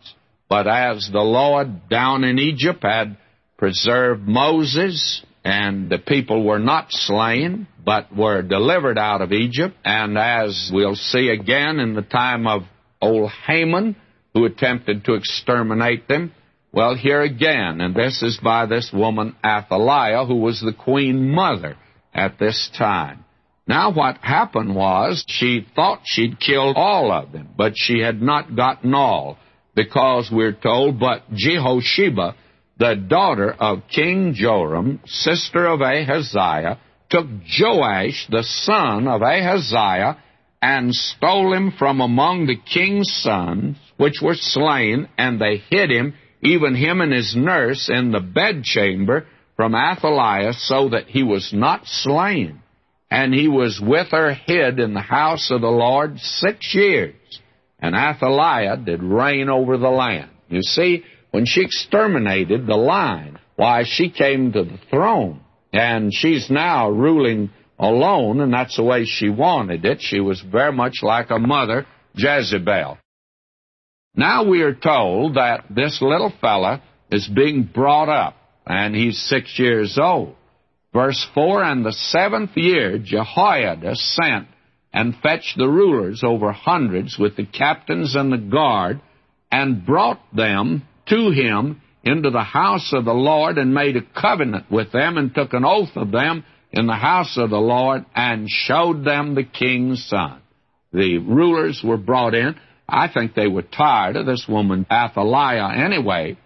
But 0.49 0.67
as 0.67 1.09
the 1.13 1.21
Lord 1.21 1.89
down 1.89 2.25
in 2.25 2.39
Egypt 2.39 2.83
had 2.83 3.17
preserved 3.57 4.23
Moses, 4.23 5.23
and 5.45 5.91
the 5.91 5.99
people 5.99 6.45
were 6.45 6.59
not 6.59 6.87
slain, 6.91 7.67
but 7.85 8.15
were 8.15 8.43
delivered 8.43 8.99
out 8.99 9.23
of 9.23 9.33
Egypt, 9.33 9.75
and 9.85 10.19
as 10.19 10.71
we'll 10.73 10.95
see 10.95 11.29
again 11.31 11.81
in 11.81 11.95
the 11.95 12.03
time 12.03 12.47
of 12.47 12.63
old 13.01 13.31
Haman, 13.47 13.97
who 14.35 14.45
attempted 14.45 15.05
to 15.05 15.15
exterminate 15.15 16.07
them, 16.09 16.33
well, 16.73 16.95
here 16.95 17.23
again, 17.23 17.81
and 17.81 17.95
this 17.95 18.23
is 18.23 18.39
by 18.43 18.67
this 18.67 18.91
woman 18.93 19.35
Athaliah, 19.45 20.27
who 20.27 20.37
was 20.37 20.61
the 20.61 20.75
queen 20.75 21.31
mother 21.31 21.77
at 22.13 22.39
this 22.39 22.71
time. 22.77 23.25
Now, 23.69 23.93
what 23.93 24.17
happened 24.19 24.75
was 24.75 25.25
she 25.29 25.67
thought 25.77 26.01
she'd 26.05 26.41
killed 26.41 26.77
all 26.77 27.13
of 27.13 27.33
them, 27.33 27.51
but 27.57 27.75
she 27.77 28.01
had 28.01 28.23
not 28.23 28.57
gotten 28.57 28.95
all, 28.95 29.39
because 29.75 30.31
we're 30.33 30.53
told, 30.53 30.99
but 30.99 31.31
Jehosheba, 31.33 32.35
the 32.79 32.95
daughter 32.95 33.53
of 33.53 33.83
King 33.95 34.33
Joram, 34.35 35.01
sister 35.05 35.67
of 35.67 35.83
Ahaziah, 35.83 36.79
took 37.11 37.27
Joash, 37.61 38.27
the 38.31 38.43
son 38.43 39.07
of 39.07 39.23
Ahaziah, 39.23 40.17
and 40.63 40.95
stole 40.95 41.53
him 41.53 41.73
from 41.79 42.01
among 42.01 42.47
the 42.47 42.57
king's 42.57 43.13
sons, 43.23 43.77
which 43.99 44.21
were 44.23 44.35
slain, 44.35 45.09
and 45.19 45.41
they 45.41 45.59
hid 45.71 45.91
him 45.91 46.15
even 46.43 46.75
him 46.75 47.01
and 47.01 47.13
his 47.13 47.35
nurse, 47.37 47.89
in 47.89 48.13
the 48.13 48.21
bedchamber 48.21 49.27
from 49.57 49.75
Athaliah, 49.75 50.53
so 50.53 50.91
that 50.91 51.07
he 51.07 51.23
was 51.23 51.53
not 51.53 51.83
slain. 51.85 52.61
And 53.11 53.33
he 53.33 53.49
was 53.49 53.81
with 53.83 54.09
her 54.11 54.35
hid 54.35 54.79
in 54.79 54.95
the 54.95 55.01
house 55.01 55.51
of 55.51 55.63
the 55.63 55.67
Lord 55.67 56.19
six 56.19 56.75
years. 56.75 57.15
And 57.79 57.95
Athaliah 57.95 58.77
did 58.77 59.03
reign 59.03 59.49
over 59.49 59.79
the 59.79 59.89
land. 59.89 60.31
You 60.49 60.63
see, 60.63 61.05
when 61.31 61.47
she 61.47 61.63
exterminated 61.63 62.67
the 62.67 62.77
line, 62.77 63.39
why, 63.57 63.85
she 63.87 64.11
came 64.11 64.53
to 64.53 64.65
the 64.65 64.79
throne. 64.91 65.41
And 65.73 66.13
she's 66.13 66.51
now 66.51 66.91
ruling 66.91 67.51
alone, 67.79 68.41
and 68.41 68.53
that's 68.53 68.77
the 68.77 68.83
way 68.83 69.05
she 69.05 69.29
wanted 69.29 69.85
it. 69.85 69.99
She 70.01 70.21
was 70.21 70.41
very 70.41 70.73
much 70.73 70.99
like 71.03 71.31
a 71.31 71.39
mother, 71.39 71.87
Jezebel. 72.15 72.99
Now 74.15 74.49
we 74.49 74.63
are 74.63 74.75
told 74.75 75.35
that 75.35 75.65
this 75.71 75.99
little 76.01 76.33
fella 76.41 76.83
is 77.11 77.29
being 77.29 77.63
brought 77.63 78.09
up, 78.09 78.37
and 78.67 78.95
he's 78.95 79.19
six 79.29 79.59
years 79.59 79.99
old. 80.01 80.35
Verse 80.93 81.27
4 81.35 81.63
And 81.63 81.85
the 81.85 81.93
seventh 81.93 82.57
year 82.57 82.99
Jehoiada 82.99 83.95
sent 83.95 84.49
and 84.93 85.15
fetched 85.23 85.59
the 85.59 85.69
rulers 85.69 86.23
over 86.25 86.51
hundreds 86.53 87.19
with 87.19 87.37
the 87.37 87.45
captains 87.45 88.17
and 88.17 88.33
the 88.33 88.39
guard, 88.39 89.01
and 89.53 89.85
brought 89.85 90.21
them 90.35 90.83
to 91.09 91.31
him 91.31 91.81
into 92.05 92.31
the 92.31 92.43
house 92.43 92.93
of 92.95 93.05
the 93.05 93.13
Lord, 93.13 93.59
and 93.59 93.75
made 93.75 93.97
a 93.97 94.21
covenant 94.21 94.71
with 94.71 94.93
them, 94.93 95.19
and 95.19 95.35
took 95.35 95.53
an 95.53 95.65
oath 95.65 95.95
of 95.97 96.11
them 96.11 96.45
in 96.73 96.87
the 96.87 96.95
house 96.95 97.37
of 97.37 97.51
the 97.51 97.59
Lord, 97.59 98.05
and 98.15 98.49
showed 98.49 99.05
them 99.05 99.35
the 99.35 99.45
king's 99.45 100.05
son. 100.07 100.41
The 100.93 101.19
rulers 101.19 101.83
were 101.85 101.99
brought 101.99 102.35
in. 102.35 102.57
I 102.89 103.09
think 103.09 103.35
they 103.35 103.47
were 103.47 103.63
tired 103.63 104.17
of 104.17 104.25
this 104.25 104.47
woman, 104.49 104.87
Athaliah, 104.91 105.85
anyway, 105.85 106.39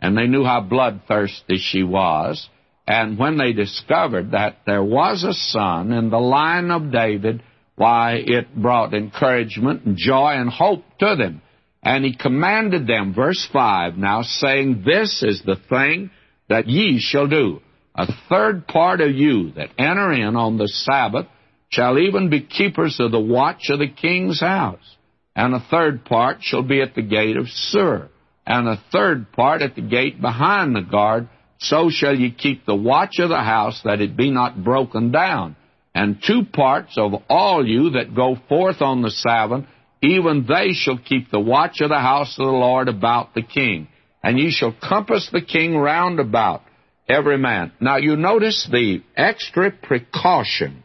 and 0.00 0.16
they 0.16 0.26
knew 0.26 0.44
how 0.44 0.62
bloodthirsty 0.62 1.58
she 1.58 1.82
was. 1.82 2.48
And 2.90 3.18
when 3.18 3.38
they 3.38 3.52
discovered 3.52 4.32
that 4.32 4.62
there 4.66 4.82
was 4.82 5.22
a 5.22 5.32
son 5.32 5.92
in 5.92 6.10
the 6.10 6.18
line 6.18 6.70
of 6.70 6.90
David, 6.90 7.42
why, 7.76 8.14
it 8.16 8.54
brought 8.54 8.94
encouragement 8.94 9.84
and 9.84 9.96
joy 9.96 10.32
and 10.32 10.50
hope 10.50 10.82
to 10.98 11.14
them. 11.16 11.40
And 11.82 12.04
he 12.04 12.16
commanded 12.16 12.86
them, 12.86 13.14
verse 13.14 13.48
5 13.52 13.96
now, 13.96 14.22
saying, 14.22 14.82
This 14.84 15.22
is 15.22 15.42
the 15.44 15.56
thing 15.68 16.10
that 16.48 16.66
ye 16.66 16.98
shall 17.00 17.28
do. 17.28 17.60
A 17.94 18.06
third 18.28 18.66
part 18.66 19.00
of 19.00 19.12
you 19.12 19.52
that 19.52 19.70
enter 19.78 20.12
in 20.12 20.34
on 20.36 20.58
the 20.58 20.68
Sabbath 20.68 21.26
shall 21.68 21.98
even 21.98 22.28
be 22.28 22.40
keepers 22.40 22.98
of 22.98 23.12
the 23.12 23.20
watch 23.20 23.70
of 23.70 23.78
the 23.78 23.88
king's 23.88 24.40
house 24.40 24.96
and 25.40 25.54
a 25.54 25.66
third 25.70 26.04
part 26.04 26.38
shall 26.40 26.62
be 26.62 26.82
at 26.82 26.94
the 26.94 27.02
gate 27.02 27.36
of 27.36 27.48
Sur, 27.48 28.08
and 28.46 28.68
a 28.68 28.82
third 28.92 29.32
part 29.32 29.62
at 29.62 29.74
the 29.74 29.80
gate 29.80 30.20
behind 30.20 30.74
the 30.74 30.82
guard. 30.82 31.28
So 31.60 31.90
shall 31.90 32.14
ye 32.14 32.30
keep 32.30 32.66
the 32.66 32.74
watch 32.74 33.18
of 33.18 33.28
the 33.28 33.40
house, 33.40 33.80
that 33.84 34.00
it 34.00 34.16
be 34.16 34.30
not 34.30 34.62
broken 34.62 35.12
down. 35.12 35.56
And 35.94 36.22
two 36.24 36.44
parts 36.44 36.96
of 36.96 37.12
all 37.28 37.66
you 37.66 37.90
that 37.90 38.14
go 38.14 38.36
forth 38.48 38.80
on 38.80 39.02
the 39.02 39.10
Sabbath 39.10 39.64
even 40.02 40.46
they 40.48 40.72
shall 40.72 40.98
keep 40.98 41.30
the 41.30 41.40
watch 41.40 41.80
of 41.80 41.90
the 41.90 41.98
house 41.98 42.38
of 42.38 42.46
the 42.46 42.52
Lord 42.52 42.88
about 42.88 43.34
the 43.34 43.42
king. 43.42 43.88
And 44.22 44.38
ye 44.38 44.50
shall 44.50 44.72
compass 44.72 45.28
the 45.30 45.42
king 45.42 45.76
round 45.76 46.20
about, 46.20 46.62
every 47.08 47.38
man. 47.38 47.72
Now 47.80 47.96
you 47.96 48.16
notice 48.16 48.68
the 48.70 49.02
extra 49.16 49.70
precautions 49.70 50.82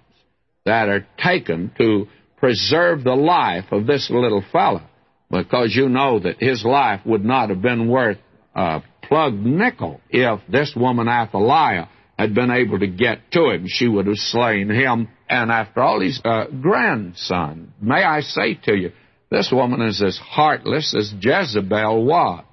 that 0.65 0.89
are 0.89 1.05
taken 1.17 1.71
to 1.77 2.07
preserve 2.37 3.03
the 3.03 3.15
life 3.15 3.65
of 3.71 3.87
this 3.87 4.09
little 4.09 4.43
fellow, 4.51 4.83
because 5.29 5.73
you 5.75 5.89
know 5.89 6.19
that 6.19 6.37
his 6.39 6.63
life 6.65 7.01
would 7.05 7.23
not 7.23 7.49
have 7.49 7.61
been 7.61 7.87
worth 7.87 8.17
a 8.53 8.81
plugged 9.07 9.45
nickel 9.45 10.01
if 10.09 10.39
this 10.49 10.73
woman 10.75 11.07
Athaliah 11.07 11.89
had 12.17 12.33
been 12.33 12.51
able 12.51 12.79
to 12.79 12.87
get 12.87 13.31
to 13.31 13.49
him. 13.49 13.65
She 13.67 13.87
would 13.87 14.07
have 14.07 14.17
slain 14.17 14.69
him, 14.69 15.09
and 15.29 15.51
after 15.51 15.81
all, 15.81 15.99
his 15.99 16.21
uh, 16.23 16.45
grandson. 16.61 17.73
May 17.81 18.03
I 18.03 18.21
say 18.21 18.55
to 18.65 18.75
you, 18.75 18.91
this 19.29 19.51
woman 19.51 19.81
is 19.81 20.01
as 20.01 20.17
heartless 20.17 20.95
as 20.97 21.13
Jezebel 21.19 22.05
was. 22.05 22.45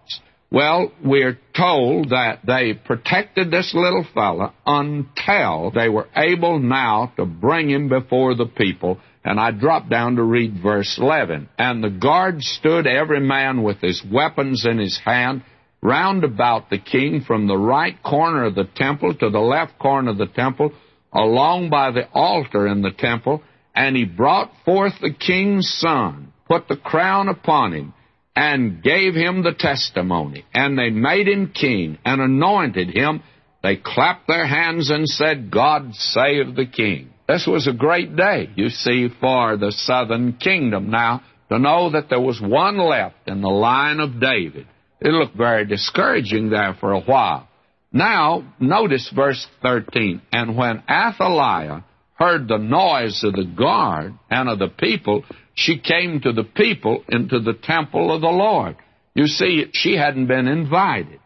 Well, 0.50 0.92
we're 1.03 1.38
told 1.57 2.11
that 2.11 2.40
they 2.46 2.74
protected 2.74 3.50
this 3.50 3.72
little 3.74 4.05
fella 4.14 4.53
until 4.66 5.70
they 5.70 5.88
were 5.88 6.09
able 6.14 6.59
now 6.59 7.12
to 7.16 7.24
bring 7.24 7.70
him 7.70 7.88
before 7.88 8.34
the 8.34 8.46
people. 8.46 9.00
And 9.24 9.40
I 9.40 9.53
drop 9.53 9.88
down 9.88 10.16
to 10.16 10.22
read 10.22 10.61
verse 10.62 10.98
11. 11.00 11.48
And 11.57 11.82
the 11.82 11.88
guard 11.88 12.42
stood 12.42 12.86
every 12.86 13.20
man 13.20 13.62
with 13.62 13.78
his 13.78 14.03
weapons 14.05 14.66
in 14.66 14.78
his 14.78 14.98
hand 15.03 15.42
round 15.83 16.24
about 16.24 16.70
the 16.70 16.78
king 16.78 17.22
from 17.26 17.47
the 17.47 17.57
right 17.57 18.01
corner 18.03 18.45
of 18.45 18.55
the 18.55 18.68
temple 18.76 19.14
to 19.14 19.30
the 19.30 19.41
left 19.41 19.78
corner 19.78 20.12
of 20.12 20.18
the 20.18 20.26
temple, 20.26 20.72
along 21.12 21.70
by 21.70 21.91
the 21.91 22.09
altar 22.12 22.66
in 22.68 22.83
the 22.83 22.93
temple. 22.93 23.43
And 23.74 23.97
he 23.97 24.05
brought 24.05 24.53
forth 24.64 24.95
the 25.01 25.12
king's 25.12 25.68
son, 25.78 26.33
put 26.47 26.68
the 26.68 26.76
crown 26.76 27.28
upon 27.28 27.72
him, 27.72 27.95
and 28.37 28.83
gave 28.83 29.14
him 29.14 29.43
the 29.43 29.55
testimony. 29.59 30.45
And 30.55 30.78
they 30.78 30.91
made 30.91 31.26
him 31.26 31.53
king 31.53 31.99
and 32.05 32.20
anointed 32.20 32.89
him. 32.89 33.22
They 33.62 33.76
clapped 33.76 34.28
their 34.28 34.47
hands 34.47 34.91
and 34.91 35.09
said, 35.09 35.51
God 35.51 35.95
save 35.95 36.55
the 36.55 36.66
king. 36.66 37.11
This 37.28 37.47
was 37.47 37.66
a 37.66 37.72
great 37.72 38.16
day, 38.16 38.51
you 38.57 38.68
see, 38.68 39.09
for 39.20 39.57
the 39.57 39.72
southern 39.72 40.35
kingdom. 40.35 40.91
Now, 40.91 41.22
to 41.51 41.59
know 41.59 41.91
that 41.91 42.09
there 42.09 42.20
was 42.20 42.41
one 42.41 42.78
left 42.78 43.16
in 43.26 43.41
the 43.41 43.49
line 43.49 44.01
of 44.01 44.20
David, 44.20 44.66
it 45.05 45.12
looked 45.12 45.36
very 45.36 45.66
discouraging 45.66 46.50
there 46.50 46.76
for 46.78 46.92
a 46.92 47.00
while. 47.00 47.48
Now, 47.92 48.55
notice 48.61 49.11
verse 49.14 49.46
13. 49.62 50.22
And 50.32 50.57
when 50.57 50.82
Athaliah 50.88 51.84
heard 52.14 52.46
the 52.46 52.59
noise 52.59 53.22
of 53.24 53.32
the 53.32 53.44
guard 53.44 54.14
and 54.30 54.48
of 54.48 54.61
the 54.61 54.68
people, 54.68 55.24
she 55.55 55.78
came 55.78 56.20
to 56.20 56.32
the 56.32 56.44
people 56.44 57.05
into 57.09 57.40
the 57.40 57.55
temple 57.55 58.14
of 58.14 58.20
the 58.20 58.28
Lord. 58.28 58.76
You 59.14 59.26
see, 59.26 59.66
she 59.72 59.96
hadn't 59.96 60.28
been 60.28 60.46
invited. 60.46 61.18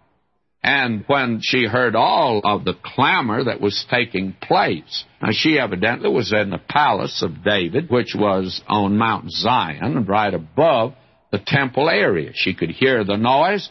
And 0.62 1.04
when 1.06 1.40
she 1.42 1.66
heard 1.66 1.94
all 1.94 2.40
of 2.42 2.64
the 2.64 2.74
clamor 2.82 3.44
that 3.44 3.60
was 3.60 3.86
taking 3.88 4.34
place, 4.40 5.04
now 5.22 5.28
she 5.30 5.60
evidently 5.60 6.10
was 6.10 6.32
in 6.32 6.50
the 6.50 6.58
palace 6.58 7.22
of 7.22 7.44
David, 7.44 7.88
which 7.88 8.14
was 8.16 8.60
on 8.66 8.98
Mount 8.98 9.30
Zion, 9.30 10.06
right 10.06 10.34
above 10.34 10.94
the 11.30 11.40
temple 11.44 11.88
area. 11.88 12.32
She 12.34 12.54
could 12.54 12.70
hear 12.70 13.04
the 13.04 13.16
noise, 13.16 13.68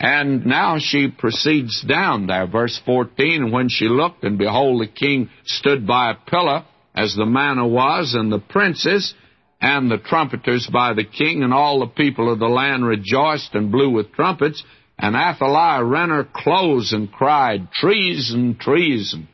and 0.00 0.46
now 0.46 0.78
she 0.78 1.08
proceeds 1.08 1.82
down 1.82 2.26
there, 2.26 2.46
verse 2.46 2.80
14, 2.84 3.50
when 3.50 3.68
she 3.68 3.88
looked, 3.88 4.22
and 4.22 4.38
behold, 4.38 4.80
the 4.80 4.86
king 4.86 5.30
stood 5.44 5.86
by 5.86 6.12
a 6.12 6.30
pillar, 6.30 6.64
as 6.94 7.14
the 7.14 7.26
manner 7.26 7.66
was, 7.66 8.14
and 8.14 8.30
the 8.30 8.38
princes, 8.38 9.14
and 9.60 9.90
the 9.90 9.98
trumpeters 9.98 10.68
by 10.72 10.94
the 10.94 11.04
king, 11.04 11.42
and 11.42 11.52
all 11.52 11.80
the 11.80 11.86
people 11.86 12.32
of 12.32 12.38
the 12.38 12.46
land 12.46 12.84
rejoiced 12.84 13.54
and 13.54 13.72
blew 13.72 13.90
with 13.90 14.12
trumpets. 14.12 14.62
And 14.98 15.16
Athaliah 15.16 15.84
rent 15.84 16.10
her 16.10 16.28
clothes 16.32 16.92
and 16.92 17.10
cried, 17.10 17.70
Treason, 17.72 18.56
treason. 18.60 19.28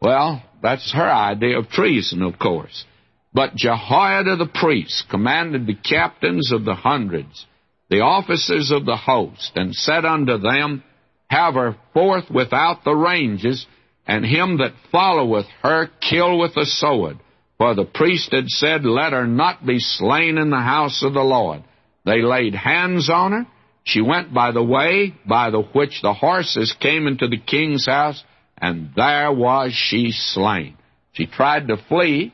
Well, 0.00 0.42
that's 0.62 0.92
her 0.92 1.10
idea 1.10 1.58
of 1.58 1.68
treason, 1.68 2.22
of 2.22 2.38
course. 2.38 2.84
But 3.34 3.56
Jehoiada 3.56 4.36
the 4.36 4.46
priest 4.46 5.06
commanded 5.10 5.66
the 5.66 5.74
captains 5.74 6.52
of 6.52 6.64
the 6.64 6.76
hundreds, 6.76 7.46
the 7.90 8.00
officers 8.00 8.70
of 8.70 8.86
the 8.86 8.96
host, 8.96 9.52
and 9.56 9.74
said 9.74 10.04
unto 10.04 10.38
them, 10.38 10.84
Have 11.28 11.54
her 11.54 11.76
forth 11.92 12.30
without 12.30 12.84
the 12.84 12.94
ranges, 12.94 13.66
and 14.06 14.24
him 14.24 14.58
that 14.58 14.74
followeth 14.92 15.46
her 15.62 15.90
kill 16.00 16.38
with 16.38 16.56
a 16.56 16.64
sword. 16.64 17.18
For 17.58 17.74
the 17.74 17.84
priest 17.84 18.32
had 18.32 18.48
said, 18.48 18.84
Let 18.84 19.12
her 19.12 19.26
not 19.26 19.66
be 19.66 19.80
slain 19.80 20.38
in 20.38 20.50
the 20.50 20.60
house 20.60 21.02
of 21.02 21.14
the 21.14 21.22
Lord. 21.22 21.64
They 22.04 22.22
laid 22.22 22.54
hands 22.54 23.10
on 23.10 23.32
her. 23.32 23.46
She 23.82 24.00
went 24.00 24.32
by 24.32 24.52
the 24.52 24.62
way 24.62 25.14
by 25.26 25.50
the 25.50 25.60
which 25.60 26.00
the 26.02 26.14
horses 26.14 26.74
came 26.80 27.06
into 27.06 27.28
the 27.28 27.38
king's 27.38 27.86
house, 27.86 28.22
and 28.56 28.90
there 28.94 29.32
was 29.32 29.72
she 29.72 30.12
slain. 30.12 30.76
She 31.12 31.26
tried 31.26 31.68
to 31.68 31.76
flee, 31.88 32.32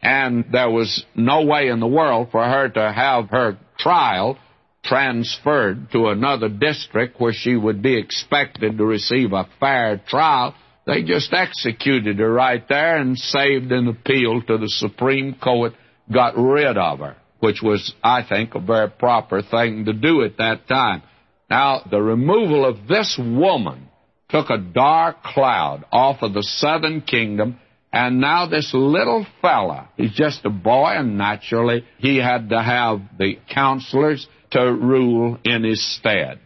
and 0.00 0.46
there 0.52 0.70
was 0.70 1.04
no 1.14 1.44
way 1.44 1.68
in 1.68 1.80
the 1.80 1.86
world 1.86 2.28
for 2.30 2.44
her 2.44 2.68
to 2.68 2.92
have 2.92 3.30
her 3.30 3.58
trial 3.78 4.38
transferred 4.84 5.90
to 5.92 6.08
another 6.08 6.48
district 6.48 7.20
where 7.20 7.32
she 7.32 7.56
would 7.56 7.82
be 7.82 7.98
expected 7.98 8.78
to 8.78 8.84
receive 8.84 9.32
a 9.32 9.48
fair 9.60 10.00
trial. 10.08 10.54
They 10.86 11.02
just 11.02 11.32
executed 11.32 12.18
her 12.18 12.32
right 12.32 12.66
there 12.68 12.96
and 12.96 13.18
saved 13.18 13.70
an 13.72 13.88
appeal 13.88 14.40
to 14.42 14.56
the 14.56 14.68
Supreme 14.68 15.34
Court, 15.34 15.74
got 16.12 16.38
rid 16.38 16.78
of 16.78 17.00
her, 17.00 17.16
which 17.40 17.60
was, 17.62 17.92
I 18.02 18.22
think, 18.26 18.54
a 18.54 18.60
very 18.60 18.88
proper 18.88 19.42
thing 19.42 19.84
to 19.84 19.92
do 19.92 20.22
at 20.22 20.38
that 20.38 20.66
time. 20.68 21.02
Now, 21.50 21.82
the 21.90 22.00
removal 22.00 22.64
of 22.64 22.86
this 22.86 23.18
woman 23.18 23.88
took 24.30 24.50
a 24.50 24.58
dark 24.58 25.22
cloud 25.22 25.84
off 25.90 26.22
of 26.22 26.34
the 26.34 26.42
southern 26.42 27.00
kingdom, 27.00 27.58
and 27.92 28.20
now 28.20 28.46
this 28.46 28.70
little 28.74 29.26
fella, 29.40 29.88
he's 29.96 30.12
just 30.12 30.44
a 30.44 30.50
boy, 30.50 30.92
and 30.96 31.16
naturally 31.16 31.84
he 31.98 32.18
had 32.18 32.50
to 32.50 32.62
have 32.62 33.00
the 33.18 33.38
counselors 33.52 34.26
to 34.50 34.60
rule 34.60 35.38
in 35.44 35.64
his 35.64 35.96
stead. 35.96 36.40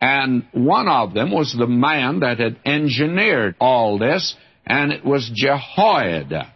And 0.00 0.46
one 0.52 0.88
of 0.88 1.14
them 1.14 1.32
was 1.32 1.54
the 1.56 1.66
man 1.66 2.20
that 2.20 2.38
had 2.38 2.58
engineered 2.64 3.56
all 3.60 3.98
this, 3.98 4.36
and 4.66 4.92
it 4.92 5.04
was 5.04 5.30
Jehoiada. 5.34 6.52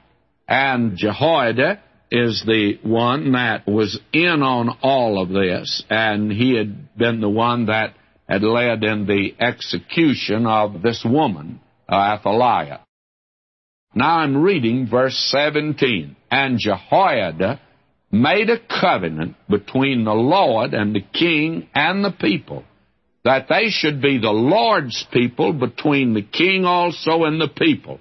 And 0.49 0.97
Jehoiada 0.97 1.81
is 2.11 2.43
the 2.45 2.79
one 2.83 3.33
that 3.33 3.67
was 3.67 3.99
in 4.13 4.43
on 4.43 4.79
all 4.83 5.23
of 5.23 5.29
this, 5.29 5.83
and 5.89 6.31
he 6.33 6.57
had 6.57 6.97
been 6.97 7.21
the 7.21 7.29
one 7.29 7.67
that 7.67 7.95
had 8.29 8.43
led 8.43 8.85
in 8.85 9.07
the 9.07 9.35
execution 9.39 10.47
of 10.47 10.83
this 10.83 11.05
woman, 11.05 11.61
uh, 11.89 12.17
Athaliah. 12.19 12.81
Now 13.95 14.19
I'm 14.19 14.37
reading 14.43 14.89
verse 14.89 15.17
17. 15.31 16.17
And 16.31 16.59
Jehoiada 16.59 17.61
made 18.13 18.51
a 18.51 18.59
covenant 18.81 19.37
between 19.49 20.05
the 20.05 20.15
Lord 20.15 20.75
and 20.75 20.95
the 20.95 21.03
king 21.03 21.69
and 21.75 22.05
the 22.05 22.13
people 22.13 22.65
that 23.25 23.47
they 23.49 23.69
should 23.69 24.01
be 24.01 24.19
the 24.19 24.31
Lord's 24.31 25.07
people 25.13 25.53
between 25.53 26.15
the 26.15 26.23
king 26.23 26.65
also 26.65 27.25
and 27.25 27.41
the 27.41 27.49
people. 27.49 28.01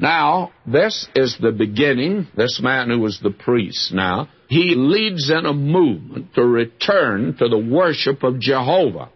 Now, 0.00 0.52
this 0.66 1.08
is 1.14 1.36
the 1.40 1.52
beginning. 1.52 2.28
This 2.36 2.60
man 2.62 2.90
who 2.90 3.00
was 3.00 3.20
the 3.20 3.30
priest 3.30 3.92
now, 3.92 4.28
he 4.48 4.74
leads 4.76 5.30
in 5.30 5.44
a 5.44 5.52
movement 5.52 6.34
to 6.34 6.44
return 6.44 7.36
to 7.38 7.48
the 7.48 7.58
worship 7.58 8.22
of 8.22 8.40
Jehovah. 8.40 9.10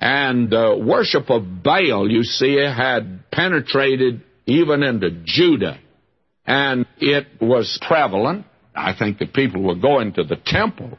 And 0.00 0.52
uh, 0.54 0.76
worship 0.80 1.28
of 1.30 1.62
Baal, 1.62 2.10
you 2.10 2.22
see, 2.22 2.56
had 2.56 3.30
penetrated 3.30 4.22
even 4.48 4.82
into 4.82 5.10
Judah. 5.24 5.78
And 6.46 6.86
it 6.96 7.26
was 7.40 7.78
prevalent. 7.86 8.46
I 8.74 8.94
think 8.98 9.18
the 9.18 9.26
people 9.26 9.62
were 9.62 9.76
going 9.76 10.14
to 10.14 10.24
the 10.24 10.40
temple 10.44 10.98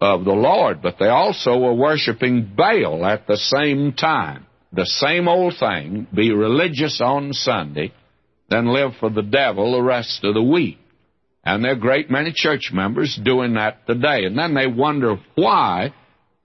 of 0.00 0.24
the 0.24 0.32
Lord, 0.32 0.80
but 0.80 0.96
they 0.98 1.08
also 1.08 1.58
were 1.58 1.74
worshiping 1.74 2.54
Baal 2.56 3.04
at 3.04 3.26
the 3.26 3.36
same 3.36 3.92
time. 3.92 4.46
The 4.72 4.86
same 4.86 5.28
old 5.28 5.54
thing, 5.58 6.06
be 6.14 6.32
religious 6.32 7.00
on 7.00 7.32
Sunday, 7.32 7.92
then 8.48 8.66
live 8.66 8.92
for 9.00 9.10
the 9.10 9.22
devil 9.22 9.72
the 9.72 9.82
rest 9.82 10.22
of 10.24 10.34
the 10.34 10.42
week. 10.42 10.78
And 11.44 11.64
there 11.64 11.72
are 11.72 11.76
great 11.76 12.10
many 12.10 12.32
church 12.34 12.70
members 12.72 13.18
doing 13.22 13.54
that 13.54 13.86
today. 13.86 14.24
And 14.24 14.38
then 14.38 14.54
they 14.54 14.66
wonder 14.66 15.16
why 15.34 15.92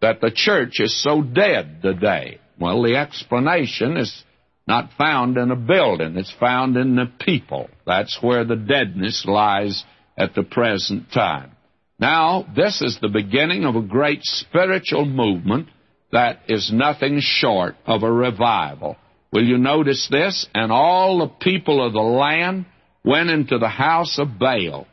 that 0.02 0.22
the 0.22 0.32
church 0.34 0.80
is 0.80 1.02
so 1.02 1.22
dead 1.22 1.82
today. 1.82 2.40
Well, 2.60 2.82
the 2.84 2.98
explanation 2.98 3.98
is 3.98 4.24
not 4.70 4.92
found 4.98 5.38
in 5.38 5.52
a 5.52 5.56
building, 5.56 6.16
it's 6.16 6.34
found 6.40 6.78
in 6.78 6.96
the 6.96 7.12
people. 7.20 7.70
That's 7.86 8.18
where 8.22 8.46
the 8.46 8.56
deadness 8.56 9.26
lies 9.26 9.84
at 10.16 10.36
the 10.36 10.44
present 10.44 11.12
time. 11.12 11.52
Now, 12.00 12.46
this 12.56 12.82
is 12.82 13.00
the 13.02 13.10
beginning 13.10 13.66
of 13.66 13.76
a 13.76 13.82
great 13.82 14.20
spiritual 14.24 15.06
movement 15.06 15.68
that 16.12 16.42
is 16.48 16.72
nothing 16.72 17.20
short 17.20 17.76
of 17.86 18.04
a 18.04 18.12
revival. 18.12 18.96
Will 19.34 19.44
you 19.44 19.58
notice 19.58 20.08
this? 20.10 20.48
And 20.54 20.72
all 20.72 21.20
the 21.20 21.28
people 21.28 21.86
of 21.86 21.94
the 21.94 22.00
land 22.00 22.66
went 23.04 23.30
into 23.30 23.58
the 23.58 23.68
house 23.68 24.18
of 24.20 24.40
Baal. 24.40 24.88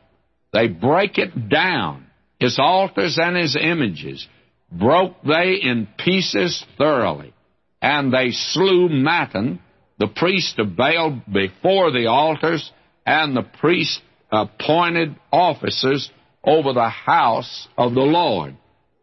They 0.53 0.69
break 0.69 1.19
it 1.19 1.49
down. 1.49 2.07
his 2.41 2.59
altars 2.59 3.19
and 3.21 3.37
his 3.37 3.57
images 3.57 4.27
broke 4.71 5.23
they 5.23 5.55
in 5.63 5.89
pieces 5.99 6.65
thoroughly. 6.77 7.33
And 7.81 8.13
they 8.13 8.31
slew 8.31 8.89
Mattan, 8.89 9.61
the 9.99 10.09
priest 10.09 10.59
of 10.59 10.77
Baal, 10.77 11.23
before 11.33 11.91
the 11.91 12.07
altars, 12.07 12.71
and 13.05 13.37
the 13.37 13.43
priest 13.43 14.01
appointed 14.31 15.17
officers 15.33 16.11
over 16.45 16.73
the 16.73 16.89
house 16.89 17.69
of 17.79 17.95
the 17.95 18.01
Lord. 18.01 18.57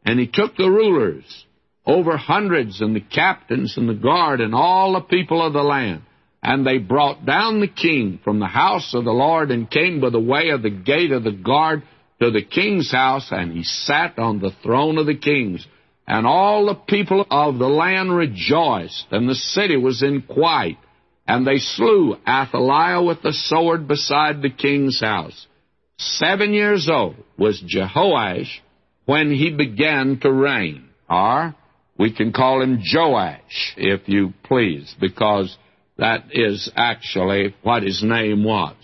And 0.06 0.20
he 0.20 0.28
took 0.28 0.56
the 0.56 0.70
rulers 0.70 1.46
over 1.86 2.18
hundreds 2.18 2.82
and 2.82 2.96
the 2.96 3.02
captains 3.02 3.76
and 3.78 3.90
the 3.90 3.94
guard 3.94 4.42
and 4.42 4.54
all 4.54 4.94
the 4.94 5.02
people 5.02 5.46
of 5.46 5.54
the 5.54 5.64
land. 5.64 6.04
And 6.42 6.66
they 6.66 6.78
brought 6.78 7.26
down 7.26 7.62
the 7.62 7.68
king 7.68 8.20
from 8.24 8.40
the 8.40 8.48
house 8.48 8.94
of 8.94 9.06
the 9.06 9.12
Lord 9.12 9.50
and 9.50 9.72
came 9.72 10.02
by 10.02 10.10
the 10.10 10.20
way 10.20 10.50
of 10.50 10.62
the 10.62 10.70
gate 10.70 11.12
of 11.12 11.24
the 11.24 11.32
guard 11.32 11.84
to 12.22 12.32
the 12.32 12.44
king's 12.44 12.92
house, 12.92 13.28
and 13.32 13.52
he 13.52 13.64
sat 13.64 14.20
on 14.20 14.40
the 14.40 14.52
throne 14.62 14.98
of 14.98 15.06
the 15.06 15.16
kings. 15.16 15.66
And 16.06 16.28
all 16.28 16.66
the 16.66 16.76
people 16.76 17.26
of 17.30 17.60
the 17.60 17.68
land 17.68 18.14
rejoiced, 18.14 19.08
and 19.12 19.28
the 19.28 19.36
city 19.36 19.78
was 19.78 20.04
in 20.04 20.22
quiet. 20.22 20.76
And 21.28 21.48
they 21.48 21.60
slew 21.60 22.18
Athaliah 22.28 23.02
with 23.02 23.22
the 23.22 23.34
sword 23.34 23.88
beside 23.88 24.42
the 24.42 24.50
king's 24.50 25.00
house. 25.00 25.48
Seven 25.98 26.54
years 26.54 26.90
old 26.90 27.16
was 27.38 27.64
Jehoash 27.66 28.60
when 29.06 29.32
he 29.32 29.52
began 29.52 30.20
to 30.22 30.32
reign. 30.32 30.90
Or 31.10 31.56
we 31.98 32.14
can 32.14 32.34
call 32.34 32.62
him 32.62 32.82
Joash, 32.94 33.74
if 33.78 34.08
you 34.08 34.34
please, 34.44 34.96
because 35.00 35.56
that 35.98 36.26
is 36.32 36.72
actually 36.76 37.56
what 37.62 37.84
his 37.84 38.04
name 38.04 38.44
was. 38.44 38.76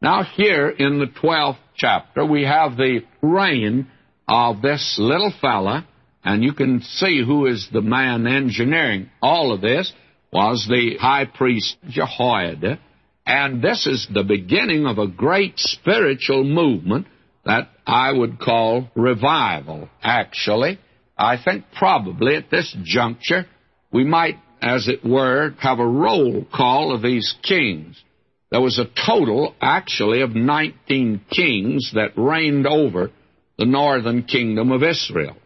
Now, 0.00 0.24
here 0.24 0.68
in 0.68 0.98
the 0.98 1.06
12th 1.06 1.58
chapter, 1.74 2.24
we 2.24 2.42
have 2.42 2.76
the 2.76 3.00
reign 3.22 3.88
of 4.28 4.62
this 4.62 4.96
little 4.98 5.32
fella, 5.40 5.86
and 6.24 6.42
you 6.42 6.52
can 6.52 6.82
see 6.82 7.22
who 7.24 7.46
is 7.46 7.68
the 7.72 7.82
man 7.82 8.26
engineering 8.26 9.10
all 9.22 9.52
of 9.52 9.60
this, 9.60 9.92
was 10.32 10.66
the 10.68 10.96
high 10.98 11.24
priest 11.24 11.76
Jehoiada. 11.88 12.78
And 13.24 13.60
this 13.60 13.86
is 13.86 14.06
the 14.12 14.22
beginning 14.22 14.86
of 14.86 14.98
a 14.98 15.08
great 15.08 15.54
spiritual 15.56 16.44
movement 16.44 17.06
that 17.44 17.70
I 17.86 18.12
would 18.12 18.38
call 18.38 18.90
revival, 18.94 19.88
actually. 20.02 20.78
I 21.18 21.36
think 21.42 21.64
probably 21.76 22.36
at 22.36 22.50
this 22.50 22.76
juncture 22.82 23.46
we 23.92 24.04
might, 24.04 24.36
as 24.60 24.88
it 24.88 25.04
were, 25.04 25.54
have 25.58 25.78
a 25.78 25.86
roll 25.86 26.44
call 26.52 26.94
of 26.94 27.02
these 27.02 27.34
kings. 27.42 28.02
There 28.50 28.60
was 28.60 28.78
a 28.78 29.06
total, 29.06 29.54
actually, 29.60 30.22
of 30.22 30.34
19 30.34 31.22
kings 31.30 31.92
that 31.94 32.16
reigned 32.16 32.66
over 32.66 33.10
the 33.58 33.64
northern 33.64 34.24
kingdom 34.24 34.70
of 34.70 34.82
Israel. 34.82 35.36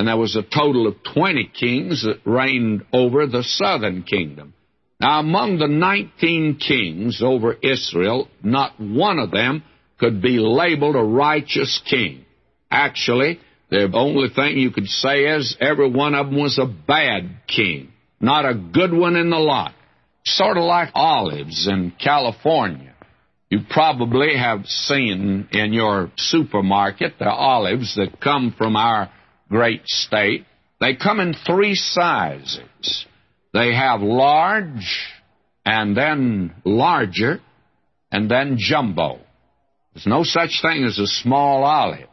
And 0.00 0.08
there 0.08 0.16
was 0.16 0.34
a 0.34 0.42
total 0.42 0.86
of 0.86 0.94
20 1.12 1.50
kings 1.52 2.04
that 2.04 2.22
reigned 2.24 2.86
over 2.90 3.26
the 3.26 3.42
southern 3.42 4.02
kingdom. 4.02 4.54
Now, 4.98 5.20
among 5.20 5.58
the 5.58 5.68
19 5.68 6.56
kings 6.56 7.20
over 7.22 7.52
Israel, 7.52 8.26
not 8.42 8.80
one 8.80 9.18
of 9.18 9.30
them 9.30 9.62
could 9.98 10.22
be 10.22 10.38
labeled 10.38 10.96
a 10.96 11.02
righteous 11.02 11.82
king. 11.84 12.24
Actually, 12.70 13.40
the 13.68 13.90
only 13.92 14.30
thing 14.30 14.56
you 14.56 14.70
could 14.70 14.86
say 14.86 15.24
is 15.24 15.54
every 15.60 15.90
one 15.90 16.14
of 16.14 16.30
them 16.30 16.40
was 16.40 16.58
a 16.58 16.64
bad 16.64 17.46
king, 17.46 17.92
not 18.22 18.46
a 18.46 18.54
good 18.54 18.94
one 18.94 19.16
in 19.16 19.28
the 19.28 19.36
lot. 19.36 19.74
Sort 20.24 20.56
of 20.56 20.64
like 20.64 20.92
olives 20.94 21.68
in 21.68 21.92
California. 22.02 22.94
You 23.50 23.58
probably 23.68 24.34
have 24.34 24.64
seen 24.64 25.48
in 25.52 25.74
your 25.74 26.10
supermarket 26.16 27.18
the 27.18 27.28
olives 27.28 27.96
that 27.96 28.18
come 28.18 28.54
from 28.56 28.76
our 28.76 29.10
great 29.50 29.86
state. 29.86 30.46
They 30.80 30.96
come 30.96 31.20
in 31.20 31.34
three 31.34 31.74
sizes. 31.74 33.06
They 33.52 33.74
have 33.74 34.00
large, 34.00 35.08
and 35.64 35.96
then 35.96 36.54
larger, 36.64 37.40
and 38.10 38.30
then 38.30 38.56
jumbo. 38.58 39.18
There's 39.94 40.06
no 40.06 40.22
such 40.22 40.62
thing 40.62 40.84
as 40.84 40.98
a 40.98 41.06
small 41.06 41.64
olive. 41.64 42.08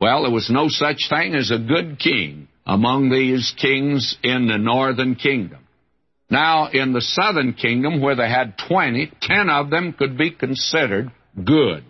Well, 0.00 0.22
there 0.22 0.32
was 0.32 0.50
no 0.50 0.68
such 0.68 1.08
thing 1.08 1.34
as 1.34 1.50
a 1.50 1.58
good 1.58 1.98
king 1.98 2.48
among 2.66 3.10
these 3.10 3.52
kings 3.60 4.16
in 4.22 4.46
the 4.46 4.58
northern 4.58 5.14
kingdom. 5.14 5.66
Now, 6.30 6.68
in 6.68 6.92
the 6.92 7.00
southern 7.00 7.54
kingdom, 7.54 8.00
where 8.00 8.14
they 8.14 8.28
had 8.28 8.56
20, 8.68 9.12
10 9.20 9.50
of 9.50 9.70
them 9.70 9.92
could 9.92 10.16
be 10.16 10.30
considered 10.30 11.10
good. 11.34 11.84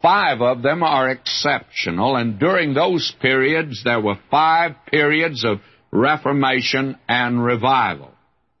Five 0.00 0.40
of 0.40 0.62
them 0.62 0.82
are 0.82 1.10
exceptional, 1.10 2.16
and 2.16 2.38
during 2.38 2.72
those 2.72 3.12
periods, 3.20 3.82
there 3.82 4.00
were 4.00 4.18
five 4.30 4.76
periods 4.86 5.44
of 5.44 5.60
reformation 5.90 6.96
and 7.08 7.44
revival. 7.44 8.12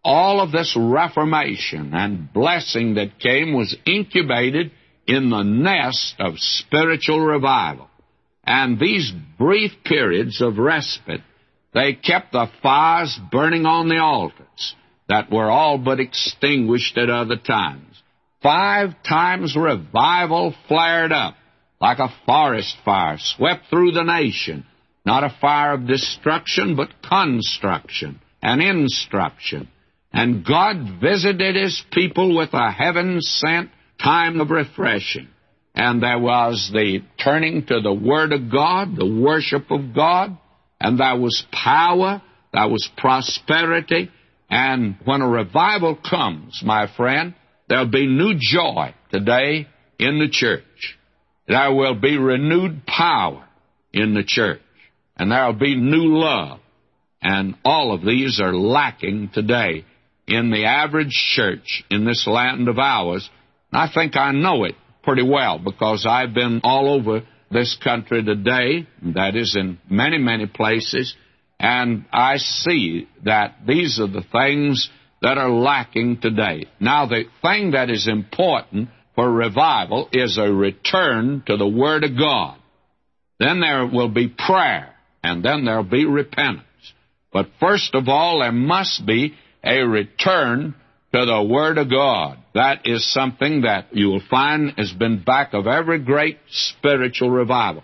All 0.02 0.40
of 0.40 0.50
this 0.50 0.76
reformation 0.76 1.94
and 1.94 2.32
blessing 2.32 2.94
that 2.94 3.20
came 3.20 3.52
was 3.52 3.76
incubated 3.86 4.72
in 5.06 5.30
the 5.30 5.42
nest 5.42 6.14
of 6.18 6.38
spiritual 6.38 7.20
revival. 7.20 7.88
And 8.44 8.80
these 8.80 9.12
brief 9.38 9.72
periods 9.84 10.40
of 10.40 10.58
respite, 10.58 11.20
they 11.72 11.92
kept 11.92 12.32
the 12.32 12.46
fires 12.62 13.18
burning 13.30 13.66
on 13.66 13.88
the 13.88 13.98
altars 13.98 14.74
that 15.08 15.30
were 15.30 15.50
all 15.50 15.78
but 15.78 16.00
extinguished 16.00 16.96
at 16.98 17.10
other 17.10 17.36
times. 17.36 17.87
Five 18.42 18.90
times 19.02 19.56
revival 19.56 20.54
flared 20.68 21.12
up 21.12 21.34
like 21.80 21.98
a 21.98 22.12
forest 22.26 22.76
fire, 22.84 23.16
swept 23.18 23.64
through 23.70 23.92
the 23.92 24.04
nation. 24.04 24.64
Not 25.04 25.24
a 25.24 25.36
fire 25.40 25.74
of 25.74 25.86
destruction, 25.86 26.76
but 26.76 27.02
construction 27.02 28.20
and 28.42 28.62
instruction. 28.62 29.68
And 30.12 30.44
God 30.44 31.00
visited 31.00 31.56
His 31.56 31.82
people 31.92 32.36
with 32.36 32.50
a 32.52 32.70
heaven 32.70 33.20
sent 33.20 33.70
time 33.98 34.40
of 34.40 34.50
refreshing 34.50 35.28
and 35.78 36.02
there 36.02 36.18
was 36.18 36.70
the 36.72 37.02
turning 37.22 37.64
to 37.66 37.80
the 37.80 37.94
Word 37.94 38.32
of 38.32 38.50
God, 38.50 38.96
the 38.96 39.06
worship 39.22 39.70
of 39.70 39.94
God, 39.94 40.36
and 40.80 40.98
there 40.98 41.16
was 41.16 41.46
power, 41.52 42.20
there 42.52 42.68
was 42.68 42.90
prosperity, 42.96 44.10
and 44.50 44.96
when 45.04 45.22
a 45.22 45.28
revival 45.28 45.94
comes, 45.94 46.62
my 46.64 46.88
friend, 46.96 47.34
there'll 47.68 47.90
be 47.90 48.06
new 48.06 48.34
joy 48.38 48.94
today 49.10 49.68
in 49.98 50.18
the 50.18 50.28
church. 50.30 50.96
There 51.46 51.74
will 51.74 51.94
be 51.94 52.18
renewed 52.18 52.86
power 52.86 53.44
in 53.92 54.14
the 54.14 54.24
church, 54.24 54.60
and 55.16 55.30
there'll 55.30 55.52
be 55.54 55.76
new 55.76 56.18
love. 56.18 56.60
And 57.20 57.56
all 57.64 57.92
of 57.92 58.02
these 58.02 58.40
are 58.40 58.54
lacking 58.54 59.30
today 59.32 59.84
in 60.26 60.50
the 60.50 60.66
average 60.66 61.12
church 61.34 61.84
in 61.90 62.04
this 62.04 62.26
land 62.26 62.68
of 62.68 62.78
ours. 62.78 63.28
And 63.72 63.80
I 63.80 63.92
think 63.92 64.16
I 64.16 64.32
know 64.32 64.64
it 64.64 64.74
pretty 65.02 65.24
well 65.24 65.58
because 65.58 66.06
I've 66.08 66.34
been 66.34 66.60
all 66.62 66.94
over 66.94 67.22
this 67.50 67.76
country 67.82 68.22
today, 68.22 68.86
that 69.14 69.34
is 69.34 69.56
in 69.58 69.78
many, 69.88 70.18
many 70.18 70.46
places, 70.46 71.16
and 71.58 72.04
I 72.12 72.36
see 72.36 73.08
that 73.24 73.56
these 73.66 73.98
are 73.98 74.06
the 74.06 74.24
things 74.30 74.90
that 75.22 75.38
are 75.38 75.50
lacking 75.50 76.20
today. 76.20 76.66
Now, 76.80 77.06
the 77.06 77.24
thing 77.42 77.72
that 77.72 77.90
is 77.90 78.06
important 78.06 78.88
for 79.14 79.30
revival 79.30 80.08
is 80.12 80.38
a 80.38 80.52
return 80.52 81.42
to 81.46 81.56
the 81.56 81.66
Word 81.66 82.04
of 82.04 82.16
God. 82.16 82.58
Then 83.40 83.60
there 83.60 83.86
will 83.86 84.08
be 84.08 84.28
prayer, 84.28 84.94
and 85.22 85.44
then 85.44 85.64
there 85.64 85.76
will 85.76 85.90
be 85.90 86.04
repentance. 86.04 86.64
But 87.32 87.48
first 87.60 87.94
of 87.94 88.08
all, 88.08 88.40
there 88.40 88.52
must 88.52 89.04
be 89.04 89.34
a 89.64 89.82
return 89.82 90.74
to 91.12 91.24
the 91.24 91.42
Word 91.42 91.78
of 91.78 91.90
God. 91.90 92.38
That 92.54 92.86
is 92.86 93.12
something 93.12 93.62
that 93.62 93.88
you 93.92 94.08
will 94.08 94.22
find 94.30 94.74
has 94.76 94.92
been 94.92 95.22
back 95.24 95.52
of 95.52 95.66
every 95.66 95.98
great 95.98 96.38
spiritual 96.50 97.30
revival. 97.30 97.82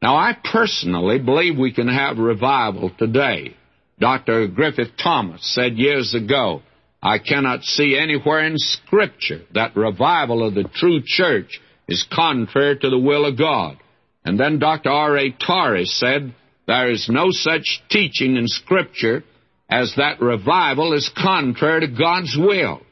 Now, 0.00 0.16
I 0.16 0.36
personally 0.52 1.20
believe 1.20 1.56
we 1.56 1.72
can 1.72 1.88
have 1.88 2.18
revival 2.18 2.90
today. 2.98 3.56
Dr. 4.00 4.48
Griffith 4.48 4.96
Thomas 5.00 5.40
said 5.54 5.76
years 5.76 6.12
ago, 6.14 6.62
I 7.02 7.18
cannot 7.18 7.64
see 7.64 7.98
anywhere 7.98 8.44
in 8.44 8.58
Scripture 8.58 9.42
that 9.54 9.76
revival 9.76 10.46
of 10.46 10.54
the 10.54 10.64
true 10.64 11.00
church 11.04 11.60
is 11.88 12.06
contrary 12.12 12.78
to 12.78 12.90
the 12.90 12.98
will 12.98 13.24
of 13.24 13.36
God. 13.36 13.78
And 14.24 14.38
then 14.38 14.60
Dr. 14.60 14.90
R.A. 14.90 15.32
Torrey 15.32 15.84
said, 15.84 16.34
there 16.66 16.90
is 16.90 17.08
no 17.08 17.26
such 17.30 17.82
teaching 17.90 18.36
in 18.36 18.46
Scripture 18.46 19.24
as 19.68 19.94
that 19.96 20.20
revival 20.20 20.92
is 20.92 21.10
contrary 21.16 21.80
to 21.80 21.88
God's 21.88 22.36
will. 22.38 22.82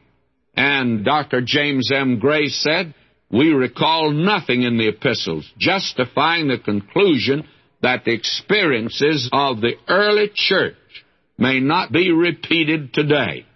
And 0.57 1.05
Dr. 1.05 1.41
James 1.41 1.91
M. 1.95 2.19
Gray 2.19 2.49
said, 2.49 2.95
We 3.31 3.51
recall 3.51 4.11
nothing 4.11 4.63
in 4.63 4.77
the 4.77 4.89
epistles 4.89 5.49
justifying 5.59 6.49
the 6.49 6.59
conclusion 6.59 7.47
that 7.83 8.05
the 8.05 8.13
experiences 8.13 9.31
of 9.33 9.61
the 9.61 9.75
early 9.89 10.31
church 10.35 10.75
may 11.39 11.61
not 11.61 11.93
be 11.93 12.11
repeated 12.11 12.93
today. 12.93 13.47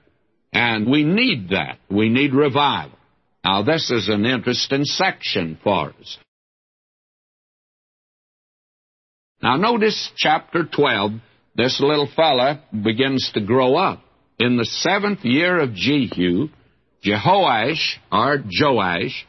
And 0.55 0.89
we 0.91 1.03
need 1.03 1.51
that. 1.51 1.79
We 1.91 2.09
need 2.09 2.33
revival. 2.33 2.97
Now, 3.45 3.63
this 3.63 3.91
is 3.91 4.09
an 4.09 4.25
interesting 4.25 4.85
section 4.85 5.59
for 5.63 5.91
us. 6.01 6.19
Now 9.43 9.57
notice 9.57 10.11
chapter 10.17 10.65
12. 10.65 11.13
This 11.55 11.79
little 11.79 12.09
fella 12.17 12.63
begins 12.73 13.31
to 13.35 13.43
grow 13.43 13.77
up. 13.77 14.03
In 14.39 14.57
the 14.57 14.65
seventh 14.65 15.23
year 15.23 15.61
of 15.61 15.75
Jehu, 15.75 16.49
Jehoash, 17.05 17.97
or 18.11 18.43
Joash, 18.59 19.27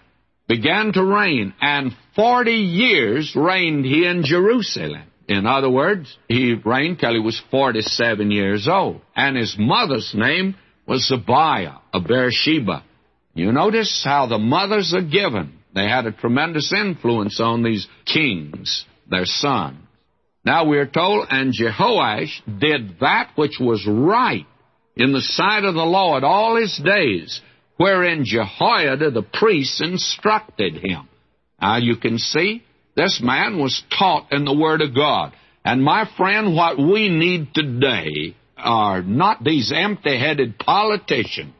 began 0.48 0.94
to 0.94 1.04
reign, 1.04 1.54
and 1.60 1.92
forty 2.16 2.54
years 2.54 3.36
reigned 3.36 3.84
he 3.84 4.08
in 4.08 4.24
Jerusalem. 4.24 5.04
In 5.28 5.46
other 5.46 5.70
words, 5.70 6.18
he 6.30 6.54
reigned 6.54 7.00
till 7.00 7.14
he 7.14 7.20
was 7.20 7.42
47 7.52 8.32
years 8.32 8.68
old. 8.68 9.02
And 9.16 9.36
his 9.36 9.56
mother's 9.60 10.14
name 10.16 10.56
was 10.88 11.12
Zibiah 11.12 11.80
of 11.94 12.08
Beersheba. 12.08 12.84
You 13.34 13.52
notice 13.52 14.02
how 14.04 14.28
the 14.28 14.38
mothers 14.38 14.94
are 14.94 15.02
given. 15.02 15.60
They 15.74 15.88
had 15.90 16.06
a 16.06 16.12
tremendous 16.12 16.72
influence 16.72 17.40
on 17.42 17.64
these 17.64 17.86
kings, 18.06 18.86
their 19.10 19.26
sons. 19.26 19.80
Now 20.46 20.66
we 20.66 20.78
are 20.78 20.86
told, 20.86 21.28
and 21.30 21.54
Jehoash 21.54 22.42
did 22.60 23.00
that 23.00 23.32
which 23.36 23.58
was 23.60 23.86
right 23.88 24.46
in 24.96 25.12
the 25.12 25.22
sight 25.22 25.64
of 25.64 25.74
the 25.74 25.84
Lord 25.84 26.24
all 26.24 26.56
his 26.56 26.78
days, 26.78 27.42
wherein 27.78 28.24
Jehoiada 28.26 29.10
the 29.10 29.24
priest 29.24 29.82
instructed 29.82 30.76
him. 30.76 31.10
Now 31.60 31.78
you 31.78 31.98
can 31.98 32.20
see 32.20 32.64
this 32.96 33.20
man 33.22 33.58
was 33.60 33.84
taught 33.98 34.32
in 34.32 34.46
the 34.46 34.56
Word 34.56 34.82
of 34.82 34.96
God. 34.96 35.34
And 35.66 35.84
my 35.84 36.08
friend, 36.16 36.56
what 36.56 36.78
we 36.78 37.10
need 37.10 37.54
today 37.54 38.36
are 38.66 39.02
not 39.02 39.44
these 39.44 39.72
empty 39.74 40.18
headed 40.18 40.58
politicians 40.58 41.54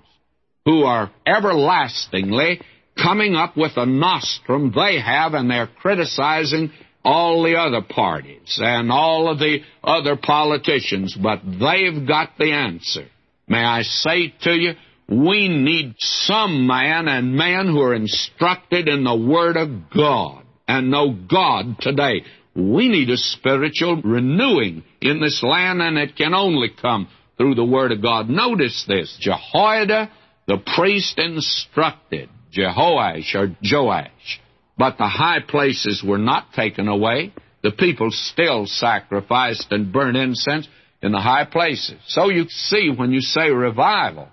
who 0.66 0.84
are 0.84 1.12
everlastingly 1.26 2.60
coming 3.02 3.36
up 3.36 3.56
with 3.56 3.74
a 3.78 3.86
nostrum 3.86 4.72
they 4.76 5.00
have 5.00 5.34
and 5.34 5.50
they're 5.50 5.68
criticizing 5.68 6.72
all 7.04 7.44
the 7.44 7.56
other 7.56 7.82
parties 7.88 8.60
and 8.62 8.92
all 8.92 9.30
of 9.30 9.38
the 9.38 9.60
other 9.84 10.16
politicians, 10.16 11.16
but 11.22 11.42
they've 11.44 12.08
got 12.08 12.32
the 12.40 12.52
answer. 12.52 13.06
May 13.48 13.64
I 13.64 13.84
say 13.84 14.34
to 14.42 14.52
you, 14.52 14.74
we 15.08 15.48
need 15.48 15.96
some 16.00 16.66
man 16.66 17.08
and 17.08 17.36
man 17.36 17.68
who 17.68 17.82
are 17.82 17.94
instructed 17.94 18.88
in 18.88 19.04
the 19.04 19.16
Word 19.16 19.56
of 19.56 19.92
God 19.96 20.44
and 20.68 20.90
know 20.90 21.14
God 21.14 21.80
today. 21.80 22.24
We 22.56 22.88
need 22.88 23.10
a 23.10 23.18
spiritual 23.18 24.02
renewing 24.02 24.84
in 25.02 25.20
this 25.20 25.44
land, 25.44 25.82
and 25.82 25.98
it 25.98 26.16
can 26.16 26.34
only 26.34 26.70
come 26.82 27.10
through 27.38 27.56
the 27.56 27.66
Word 27.66 27.92
of 27.92 28.02
God. 28.02 28.30
Notice 28.30 28.86
this 28.88 29.18
Jehoiada, 29.20 30.10
the 30.48 30.58
priest, 30.76 31.20
instructed 31.20 32.30
Jehoash 32.54 33.36
or 33.36 33.56
Joash, 33.62 34.40
but 34.78 34.98
the 34.98 35.08
high 35.08 35.40
places 35.46 36.04
were 36.06 36.18
not 36.18 36.54
taken 36.54 36.88
away. 36.88 37.34
The 37.62 37.72
people 37.72 38.10
still 38.12 38.68
sacrificed 38.68 39.68
and 39.72 39.92
burned 39.92 40.18
incense 40.18 40.68
in 41.02 41.12
the 41.12 41.20
high 41.20 41.46
places. 41.46 42.00
So 42.08 42.30
you 42.30 42.46
see, 42.48 42.90
when 42.96 43.12
you 43.12 43.22
say 43.22 43.50
revival, 43.50 44.30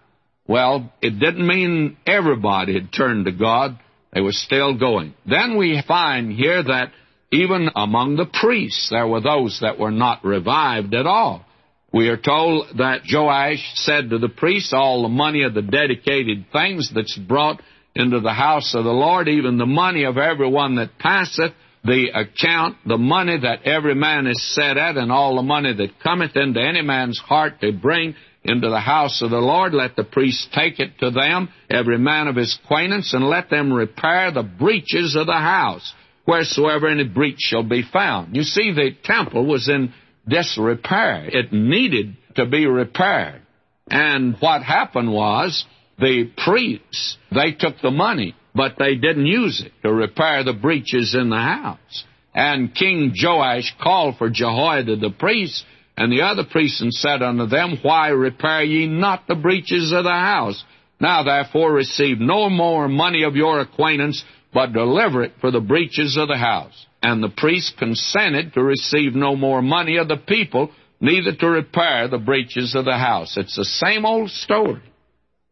well, 0.47 0.93
it 1.01 1.19
didn't 1.19 1.47
mean 1.47 1.97
everybody 2.07 2.75
had 2.75 2.93
turned 2.93 3.25
to 3.25 3.33
God. 3.33 3.79
They 4.13 4.21
were 4.21 4.33
still 4.33 4.79
going. 4.79 5.15
Then 5.27 5.57
we 5.57 5.83
find 5.87 6.33
here 6.33 6.63
that 6.63 6.93
even 7.33 7.71
among 7.75 8.17
the 8.17 8.27
priests, 8.27 8.91
there 8.91 9.07
were 9.07 9.23
those 9.23 9.61
that 9.63 9.79
were 9.79 9.91
not 9.91 10.25
revived 10.25 10.95
at 10.95 11.07
all. 11.07 11.45
We 11.93 12.09
are 12.09 12.19
told 12.19 12.79
that 12.79 13.03
Joash 13.11 13.73
said 13.75 14.11
to 14.11 14.19
the 14.19 14.29
priests, 14.29 14.73
All 14.73 15.03
the 15.03 15.09
money 15.09 15.43
of 15.43 15.55
the 15.55 15.63
dedicated 15.63 16.47
things 16.53 16.91
that's 16.95 17.17
brought 17.17 17.61
into 17.95 18.21
the 18.21 18.33
house 18.33 18.75
of 18.75 18.85
the 18.85 18.91
Lord, 18.91 19.29
even 19.29 19.59
the 19.59 19.67
money 19.67 20.05
of 20.05 20.17
everyone 20.17 20.77
that 20.77 20.99
passeth, 20.99 21.53
the 21.85 22.09
account, 22.15 22.77
the 22.87 22.97
money 22.97 23.39
that 23.39 23.65
every 23.65 23.95
man 23.95 24.27
is 24.27 24.55
set 24.55 24.77
at, 24.77 24.97
and 24.97 25.11
all 25.11 25.37
the 25.37 25.43
money 25.43 25.75
that 25.75 26.01
cometh 26.03 26.37
into 26.37 26.61
any 26.61 26.83
man's 26.83 27.19
heart 27.19 27.61
to 27.61 27.73
bring 27.73 28.15
into 28.45 28.69
the 28.69 28.81
house 28.81 29.21
of 29.23 29.31
the 29.31 29.39
Lord. 29.39 29.75
Let 29.75 29.97
the 29.97 30.05
priests 30.05 30.49
take 30.55 30.81
it 30.81 30.99
to 31.01 31.11
them, 31.11 31.49
every 31.69 31.99
man 31.99 32.29
of 32.29 32.37
his 32.37 32.59
acquaintance, 32.63 33.13
and 33.15 33.25
let 33.25 33.51
them 33.51 33.73
repair 33.73 34.31
the 34.31 34.43
breaches 34.43 35.17
of 35.17 35.27
the 35.27 35.33
house, 35.33 35.93
wheresoever 36.25 36.89
any 36.89 37.05
breach 37.05 37.39
shall 37.39 37.63
be 37.63 37.83
found. 37.83 38.37
You 38.37 38.43
see, 38.43 38.73
the 38.73 38.91
temple 39.03 39.47
was 39.47 39.69
in 39.69 39.93
disrepair. 40.27 41.25
It 41.27 41.53
needed 41.53 42.17
to 42.37 42.47
be 42.47 42.67
repaired. 42.67 43.43
And 43.89 44.37
what 44.41 44.63
happened 44.63 45.13
was, 45.13 45.65
the 45.99 46.31
priests, 46.45 47.19
they 47.31 47.53
took 47.53 47.81
the 47.81 47.91
money, 47.91 48.35
but 48.55 48.77
they 48.79 48.95
didn't 48.95 49.27
use 49.27 49.63
it 49.65 49.73
to 49.83 49.93
repair 49.93 50.45
the 50.45 50.53
breaches 50.53 51.15
in 51.15 51.31
the 51.31 51.37
house. 51.37 52.05
And 52.35 52.75
King 52.75 53.13
Joash 53.21 53.75
called 53.83 54.17
for 54.17 54.31
Jehoiada 54.31 54.97
the 54.97 55.11
priest 55.11 55.65
and 55.97 56.11
the 56.11 56.23
other 56.23 56.45
priests 56.51 56.81
and 56.81 56.93
said 56.93 57.23
unto 57.23 57.47
them, 57.47 57.79
Why 57.83 58.09
repair 58.09 58.63
ye 58.63 58.87
not 58.87 59.27
the 59.29 59.35
breaches 59.35 59.93
of 59.93 60.05
the 60.05 60.11
house? 60.11 60.63
Now 60.99 61.25
therefore 61.25 61.73
receive 61.73 62.21
no 62.21 62.49
more 62.49 62.89
money 62.89 63.25
of 63.25 63.37
your 63.37 63.61
acquaintance, 63.61 64.25
but 64.53 64.73
deliver 64.73 65.23
it 65.23 65.33
for 65.41 65.51
the 65.51 65.61
breaches 65.61 66.17
of 66.17 66.29
the 66.29 66.37
house. 66.37 66.87
And 67.03 67.23
the 67.23 67.29
priest 67.29 67.77
consented 67.79 68.55
to 68.55 68.63
receive 68.63 69.15
no 69.15 69.35
more 69.35 69.63
money 69.63 69.97
of 69.97 70.09
the 70.09 70.17
people, 70.17 70.71
neither 71.01 71.35
to 71.35 71.47
repair 71.49 72.09
the 72.09 72.19
breaches 72.19 72.75
of 72.75 72.85
the 72.85 72.97
house. 72.97 73.37
It's 73.37 73.57
the 73.57 73.65
same 73.65 74.05
old 74.05 74.31
story. 74.31 74.83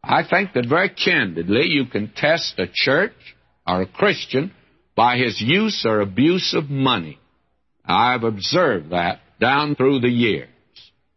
I 0.03 0.23
think 0.29 0.53
that 0.55 0.67
very 0.67 0.91
candidly 0.91 1.67
you 1.67 1.87
can 1.87 2.13
test 2.15 2.59
a 2.59 2.67
church 2.73 3.13
or 3.67 3.83
a 3.83 3.87
Christian 3.87 4.53
by 4.95 5.17
his 5.17 5.41
use 5.41 5.85
or 5.87 6.01
abuse 6.01 6.55
of 6.55 6.71
money. 6.71 7.19
I've 7.85 8.25
observed 8.25 8.91
that 8.91 9.21
down 9.41 9.75
through 9.75 10.01
the 10.01 10.09
years. 10.09 10.49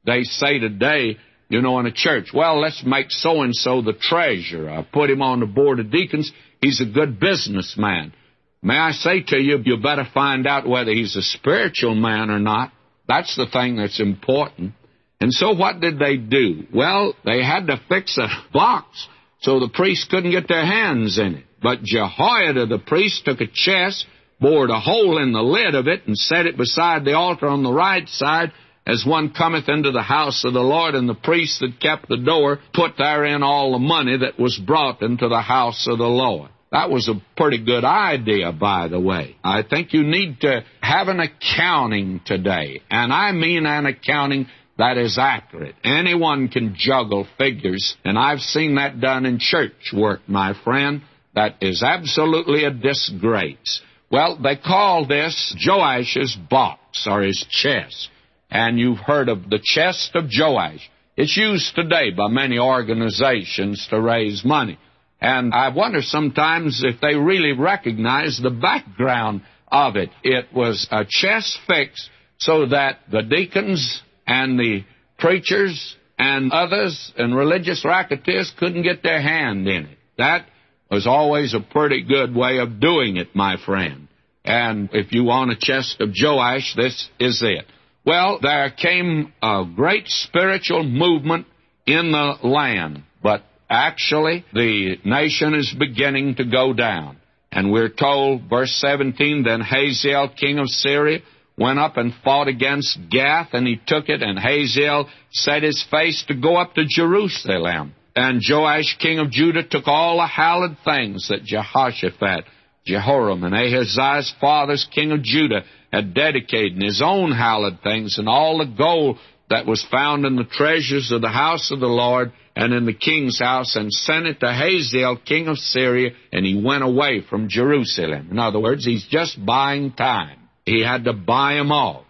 They 0.05 0.23
say 0.23 0.59
today, 0.59 1.17
you 1.49 1.61
know, 1.61 1.79
in 1.79 1.85
a 1.85 1.91
church, 1.91 2.29
well, 2.33 2.59
let's 2.59 2.83
make 2.85 3.11
so 3.11 3.41
and 3.41 3.53
so 3.53 3.81
the 3.81 3.93
treasurer. 3.93 4.69
I 4.69 4.81
put 4.81 5.09
him 5.09 5.21
on 5.21 5.39
the 5.39 5.45
board 5.45 5.79
of 5.79 5.91
deacons. 5.91 6.31
He's 6.63 6.79
a 6.79 6.85
good 6.85 7.19
businessman. 7.19 8.13
May 8.61 8.77
I 8.77 8.91
say 8.91 9.21
to 9.21 9.37
you, 9.37 9.59
you 9.65 9.77
better 9.77 10.07
find 10.13 10.47
out 10.47 10.65
whether 10.65 10.91
he's 10.91 11.17
a 11.17 11.21
spiritual 11.21 11.93
man 11.93 12.29
or 12.29 12.39
not. 12.39 12.71
That's 13.05 13.35
the 13.35 13.47
thing 13.51 13.75
that's 13.75 13.99
important. 13.99 14.71
And 15.19 15.33
so 15.33 15.53
what 15.53 15.81
did 15.81 15.99
they 15.99 16.15
do? 16.15 16.65
Well, 16.73 17.15
they 17.25 17.43
had 17.43 17.67
to 17.67 17.81
fix 17.89 18.17
a 18.17 18.27
box 18.53 19.07
so 19.41 19.59
the 19.59 19.67
priests 19.67 20.07
couldn't 20.09 20.31
get 20.31 20.47
their 20.47 20.65
hands 20.65 21.19
in 21.19 21.35
it. 21.35 21.43
But 21.61 21.83
Jehoiada 21.83 22.67
the 22.67 22.79
priest 22.79 23.25
took 23.25 23.41
a 23.41 23.47
chest 23.53 24.05
bored 24.39 24.69
a 24.69 24.79
hole 24.79 25.21
in 25.21 25.31
the 25.31 25.41
lid 25.41 25.73
of 25.73 25.87
it, 25.87 26.05
and 26.05 26.17
set 26.17 26.45
it 26.45 26.57
beside 26.57 27.05
the 27.05 27.13
altar 27.13 27.47
on 27.47 27.63
the 27.63 27.71
right 27.71 28.07
side, 28.09 28.51
as 28.85 29.05
one 29.05 29.31
cometh 29.31 29.69
into 29.69 29.91
the 29.91 30.01
house 30.01 30.43
of 30.43 30.53
the 30.53 30.59
Lord, 30.59 30.95
and 30.95 31.07
the 31.07 31.15
priest 31.15 31.61
that 31.61 31.79
kept 31.79 32.09
the 32.09 32.17
door 32.17 32.59
put 32.73 32.97
therein 32.97 33.41
all 33.41 33.71
the 33.71 33.79
money 33.79 34.17
that 34.17 34.37
was 34.37 34.57
brought 34.57 35.01
into 35.01 35.29
the 35.29 35.41
house 35.41 35.87
of 35.89 35.97
the 35.97 36.03
Lord. 36.03 36.49
That 36.73 36.89
was 36.89 37.07
a 37.07 37.21
pretty 37.37 37.63
good 37.63 37.85
idea, 37.85 38.51
by 38.51 38.87
the 38.87 38.99
way. 38.99 39.35
I 39.43 39.61
think 39.61 39.93
you 39.93 40.01
need 40.01 40.41
to 40.41 40.65
have 40.81 41.07
an 41.07 41.19
accounting 41.19 42.19
today, 42.25 42.81
and 42.89 43.13
I 43.13 43.31
mean 43.31 43.67
an 43.67 43.85
accounting 43.85 44.47
that 44.79 44.97
is 44.97 45.19
accurate. 45.19 45.75
Anyone 45.83 46.47
can 46.47 46.73
juggle 46.75 47.27
figures, 47.37 47.95
and 48.03 48.17
I've 48.17 48.39
seen 48.39 48.75
that 48.75 48.99
done 48.99 49.27
in 49.27 49.37
church 49.37 49.93
work, 49.93 50.21
my 50.27 50.55
friend. 50.63 51.03
That 51.35 51.57
is 51.61 51.83
absolutely 51.83 52.65
a 52.65 52.71
disgrace. 52.71 53.81
Well, 54.11 54.39
they 54.41 54.55
call 54.55 55.05
this 55.05 55.55
Joash's 55.59 56.35
box 56.49 57.05
or 57.07 57.21
his 57.21 57.45
chest. 57.51 58.09
And 58.49 58.79
you've 58.79 58.99
heard 58.99 59.29
of 59.29 59.47
the 59.47 59.59
chest 59.63 60.15
of 60.15 60.25
Joash. 60.35 60.89
It's 61.17 61.37
used 61.37 61.75
today 61.75 62.09
by 62.11 62.29
many 62.29 62.57
organizations 62.57 63.87
to 63.91 64.01
raise 64.01 64.43
money. 64.43 64.79
And 65.23 65.53
I 65.53 65.69
wonder 65.69 66.01
sometimes 66.01 66.83
if 66.83 66.99
they 66.99 67.15
really 67.15 67.53
recognize 67.53 68.37
the 68.43 68.49
background 68.49 69.43
of 69.69 69.95
it. 69.95 70.09
It 70.21 70.47
was 70.53 70.85
a 70.91 71.05
chest 71.07 71.59
fixed 71.65 72.09
so 72.39 72.65
that 72.65 72.99
the 73.09 73.21
deacons 73.21 74.01
and 74.27 74.59
the 74.59 74.83
preachers 75.17 75.95
and 76.19 76.51
others 76.51 77.13
and 77.17 77.33
religious 77.33 77.85
racketeers 77.85 78.51
couldn't 78.59 78.83
get 78.83 79.01
their 79.01 79.21
hand 79.21 79.65
in 79.65 79.85
it. 79.85 79.97
That 80.17 80.45
was 80.91 81.07
always 81.07 81.53
a 81.53 81.61
pretty 81.61 82.03
good 82.03 82.35
way 82.35 82.57
of 82.57 82.81
doing 82.81 83.15
it, 83.15 83.33
my 83.33 83.55
friend. 83.65 84.09
And 84.43 84.89
if 84.91 85.13
you 85.13 85.23
want 85.23 85.51
a 85.51 85.55
chest 85.57 86.01
of 86.01 86.09
Joash, 86.21 86.75
this 86.75 87.09
is 87.17 87.41
it. 87.41 87.65
Well, 88.05 88.39
there 88.41 88.69
came 88.71 89.31
a 89.41 89.63
great 89.73 90.09
spiritual 90.09 90.83
movement 90.83 91.47
in 91.85 92.11
the 92.11 92.45
land, 92.45 93.03
but 93.21 93.43
actually 93.73 94.45
the 94.53 94.97
nation 95.03 95.53
is 95.53 95.75
beginning 95.77 96.35
to 96.35 96.45
go 96.45 96.73
down. 96.73 97.17
And 97.51 97.71
we're 97.71 97.89
told, 97.89 98.49
verse 98.49 98.71
17, 98.79 99.43
then 99.43 99.61
Hazael, 99.61 100.29
king 100.29 100.59
of 100.59 100.67
Syria, 100.69 101.19
went 101.57 101.79
up 101.79 101.97
and 101.97 102.13
fought 102.23 102.47
against 102.47 102.97
Gath, 103.11 103.49
and 103.53 103.67
he 103.67 103.79
took 103.85 104.09
it, 104.09 104.23
and 104.23 104.39
Hazael 104.39 105.07
set 105.31 105.61
his 105.61 105.85
face 105.91 106.23
to 106.27 106.35
go 106.35 106.57
up 106.57 106.73
to 106.75 106.85
Jerusalem. 106.87 107.93
And 108.15 108.41
Joash, 108.47 108.97
king 108.99 109.19
of 109.19 109.31
Judah, 109.31 109.63
took 109.63 109.87
all 109.87 110.17
the 110.17 110.27
hallowed 110.27 110.77
things 110.83 111.29
that 111.29 111.43
Jehoshaphat, 111.43 112.45
Jehoram, 112.85 113.43
and 113.43 113.53
Ahaziah's 113.53 114.33
fathers, 114.41 114.87
king 114.93 115.11
of 115.11 115.23
Judah, 115.23 115.63
had 115.91 116.13
dedicated, 116.15 116.73
and 116.73 116.83
his 116.83 117.01
own 117.03 117.31
hallowed 117.31 117.79
things, 117.83 118.17
and 118.17 118.27
all 118.27 118.57
the 118.57 118.65
gold 118.75 119.19
that 119.53 119.67
was 119.67 119.85
found 119.91 120.25
in 120.25 120.35
the 120.35 120.43
treasures 120.43 121.11
of 121.11 121.21
the 121.21 121.29
house 121.29 121.69
of 121.71 121.79
the 121.79 121.85
Lord 121.85 122.33
and 122.55 122.73
in 122.73 122.87
the 122.87 122.93
king's 122.93 123.39
house, 123.39 123.75
and 123.75 123.93
sent 123.93 124.25
it 124.25 124.39
to 124.39 124.51
Hazael, 124.51 125.17
king 125.17 125.47
of 125.47 125.57
Syria, 125.57 126.11
and 126.31 126.43
he 126.43 126.59
went 126.59 126.83
away 126.83 127.21
from 127.27 127.49
Jerusalem. 127.49 128.29
In 128.31 128.39
other 128.39 128.59
words, 128.59 128.83
he's 128.83 129.05
just 129.07 129.43
buying 129.43 129.91
time. 129.91 130.39
He 130.65 130.83
had 130.83 131.03
to 131.03 131.13
buy 131.13 131.53
them 131.53 131.71
all. 131.71 132.03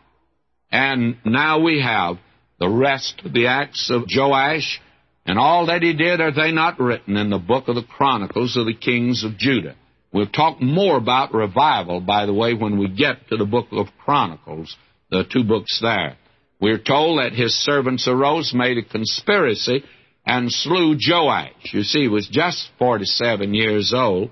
And 0.71 1.17
now 1.25 1.59
we 1.61 1.81
have 1.81 2.15
the 2.59 2.69
rest 2.69 3.21
of 3.25 3.33
the 3.33 3.47
acts 3.47 3.91
of 3.91 4.03
Joash, 4.09 4.79
and 5.25 5.37
all 5.37 5.65
that 5.65 5.81
he 5.81 5.93
did, 5.93 6.21
are 6.21 6.33
they 6.33 6.53
not 6.53 6.79
written 6.79 7.17
in 7.17 7.29
the 7.29 7.39
book 7.39 7.67
of 7.67 7.75
the 7.75 7.83
Chronicles 7.83 8.55
of 8.55 8.65
the 8.65 8.73
kings 8.73 9.25
of 9.25 9.37
Judah? 9.37 9.75
We'll 10.13 10.27
talk 10.27 10.61
more 10.61 10.95
about 10.95 11.33
revival, 11.33 11.99
by 11.99 12.25
the 12.25 12.33
way, 12.33 12.53
when 12.53 12.77
we 12.77 12.87
get 12.87 13.27
to 13.29 13.37
the 13.37 13.45
book 13.45 13.67
of 13.71 13.87
Chronicles, 14.03 14.75
the 15.09 15.23
two 15.29 15.43
books 15.43 15.79
there. 15.81 16.17
We're 16.63 16.77
told 16.77 17.19
that 17.19 17.33
his 17.33 17.53
servants 17.53 18.07
arose, 18.07 18.53
made 18.53 18.77
a 18.77 18.83
conspiracy, 18.83 19.83
and 20.25 20.49
slew 20.49 20.95
Joash. 20.97 21.73
You 21.73 21.83
see, 21.83 22.03
he 22.03 22.07
was 22.07 22.29
just 22.31 22.69
47 22.79 23.53
years 23.53 23.91
old. 23.93 24.31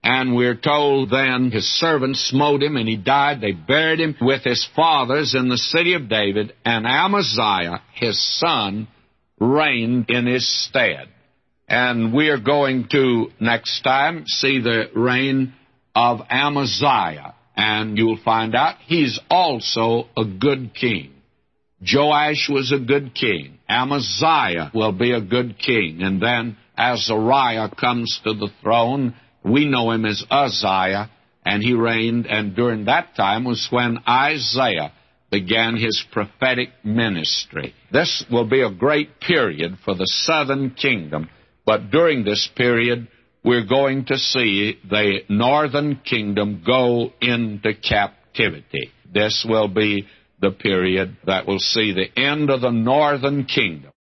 And 0.00 0.36
we're 0.36 0.54
told 0.54 1.10
then 1.10 1.50
his 1.50 1.66
servants 1.80 2.20
smote 2.20 2.62
him 2.62 2.76
and 2.76 2.88
he 2.88 2.96
died. 2.96 3.40
They 3.40 3.50
buried 3.50 3.98
him 3.98 4.14
with 4.20 4.44
his 4.44 4.64
fathers 4.76 5.34
in 5.34 5.48
the 5.48 5.58
city 5.58 5.94
of 5.94 6.08
David, 6.08 6.52
and 6.64 6.86
Amaziah, 6.86 7.82
his 7.94 8.38
son, 8.38 8.86
reigned 9.40 10.08
in 10.08 10.26
his 10.26 10.46
stead. 10.66 11.08
And 11.66 12.14
we 12.14 12.28
are 12.28 12.38
going 12.38 12.86
to, 12.92 13.32
next 13.40 13.80
time, 13.82 14.22
see 14.28 14.60
the 14.60 14.84
reign 14.94 15.52
of 15.96 16.20
Amaziah. 16.30 17.34
And 17.56 17.98
you'll 17.98 18.22
find 18.24 18.54
out 18.54 18.76
he's 18.86 19.18
also 19.28 20.06
a 20.16 20.24
good 20.24 20.76
king. 20.76 21.14
Joash 21.82 22.48
was 22.48 22.72
a 22.72 22.78
good 22.78 23.14
king. 23.14 23.58
Amaziah 23.68 24.70
will 24.74 24.92
be 24.92 25.12
a 25.12 25.20
good 25.20 25.58
king. 25.58 26.02
And 26.02 26.22
then 26.22 26.56
Azariah 26.76 27.68
comes 27.74 28.20
to 28.24 28.34
the 28.34 28.50
throne. 28.62 29.14
We 29.44 29.68
know 29.68 29.90
him 29.90 30.04
as 30.04 30.24
Uzziah, 30.30 31.10
and 31.44 31.62
he 31.62 31.74
reigned, 31.74 32.26
and 32.26 32.54
during 32.54 32.84
that 32.84 33.16
time 33.16 33.44
was 33.44 33.66
when 33.70 33.98
Isaiah 34.08 34.92
began 35.30 35.76
his 35.76 36.04
prophetic 36.12 36.68
ministry. 36.84 37.74
This 37.90 38.24
will 38.30 38.48
be 38.48 38.62
a 38.62 38.70
great 38.70 39.18
period 39.18 39.78
for 39.84 39.94
the 39.94 40.06
southern 40.06 40.70
kingdom, 40.70 41.28
but 41.64 41.90
during 41.90 42.24
this 42.24 42.48
period, 42.54 43.08
we're 43.44 43.66
going 43.66 44.04
to 44.04 44.18
see 44.18 44.78
the 44.88 45.20
northern 45.28 45.96
kingdom 46.04 46.62
go 46.64 47.12
into 47.20 47.72
captivity. 47.74 48.92
This 49.12 49.44
will 49.48 49.68
be 49.68 50.06
the 50.42 50.50
period 50.50 51.16
that 51.24 51.46
will 51.46 51.60
see 51.60 51.92
the 51.92 52.20
end 52.20 52.50
of 52.50 52.60
the 52.60 52.70
northern 52.70 53.44
kingdom. 53.44 53.91